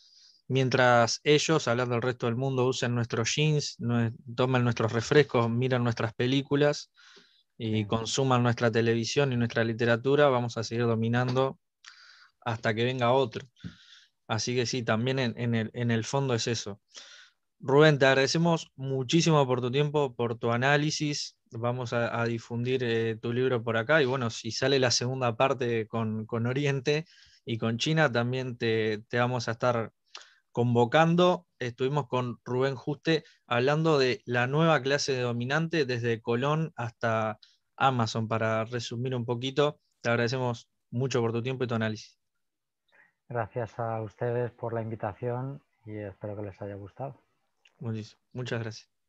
mientras 0.51 1.21
ellos, 1.23 1.69
hablando 1.69 1.95
del 1.95 2.03
resto 2.03 2.27
del 2.27 2.35
mundo, 2.35 2.67
usen 2.67 2.95
nuestros 2.95 3.35
jeans, 3.37 3.79
tomen 4.35 4.65
nuestros 4.65 4.93
refrescos, 4.93 5.49
miran 5.49 5.85
nuestras 5.85 6.13
películas 6.13 6.91
y 7.57 7.85
consuman 7.85 8.43
nuestra 8.43 8.71
televisión 8.71 9.33
y 9.33 9.37
nuestra 9.37 9.63
literatura, 9.63 10.29
vamos 10.29 10.57
a 10.57 10.65
seguir 10.65 10.87
dominando 10.87 11.61
hasta 12.41 12.75
que 12.75 12.85
venga 12.85 13.13
otro. 13.13 13.47
Así 14.27 14.57
que 14.57 14.67
sí, 14.67 14.83
también 14.83 15.19
en, 15.19 15.91
el, 15.91 16.05
fondo 16.05 16.35
es 16.35 16.49
eso. 16.49 16.81
Rubén, 17.61 17.99
te 17.99 18.07
agradecemos 18.07 18.73
muchísimo 18.75 19.47
por 19.47 19.61
tu 19.61 19.71
tiempo, 19.71 20.15
por 20.15 20.37
tu 20.37 20.51
análisis. 20.51 21.37
Vamos 21.53 21.93
a, 21.93 22.25
difundir 22.27 22.85
eh, 22.85 23.17
tu 23.21 23.33
libro 23.33 23.63
por 23.63 23.77
acá 23.77 24.01
y 24.01 24.07
bueno, 24.07 24.31
si 24.31 24.53
sale 24.53 24.79
la 24.79 24.91
segunda 24.91 25.37
parte 25.37 25.89
con, 25.89 26.27
Oriente 26.47 27.07
y 27.45 27.59
con 27.59 27.79
China, 27.79 28.11
también 28.11 28.57
te, 28.57 29.03
te 29.09 29.19
vamos 29.19 29.49
a 29.49 29.53
estar 29.53 29.93
convocando, 30.53 31.47
estuvimos 31.59 32.09
con 32.09 32.39
Rubén 32.45 32.77
Juste 32.77 33.25
hablando 33.47 33.99
de 33.99 34.23
la 34.25 34.47
nueva 34.47 34.81
clase 34.83 35.13
de 35.13 35.23
dominante 35.23 35.87
desde 35.87 36.21
Colón 36.21 36.73
hasta 36.77 37.39
Amazon. 37.77 38.29
Para 38.29 38.65
resumir 38.65 39.15
un 39.15 39.25
poquito, 39.25 39.81
te 40.01 40.11
agradecemos 40.11 40.69
mucho 40.91 41.21
por 41.21 41.33
tu 41.33 41.43
tiempo 41.43 41.65
y 41.65 41.67
tu 41.67 41.75
análisis. 41.75 42.19
Gracias 43.29 43.79
a 43.79 44.03
ustedes 44.03 44.51
por 44.51 44.73
la 44.73 44.83
invitación 44.83 45.63
y 45.87 45.97
espero 45.99 46.37
que 46.37 46.43
les 46.43 46.61
haya 46.61 46.75
gustado. 46.75 47.23
Muchas 48.33 48.61
gracias. 48.61 49.00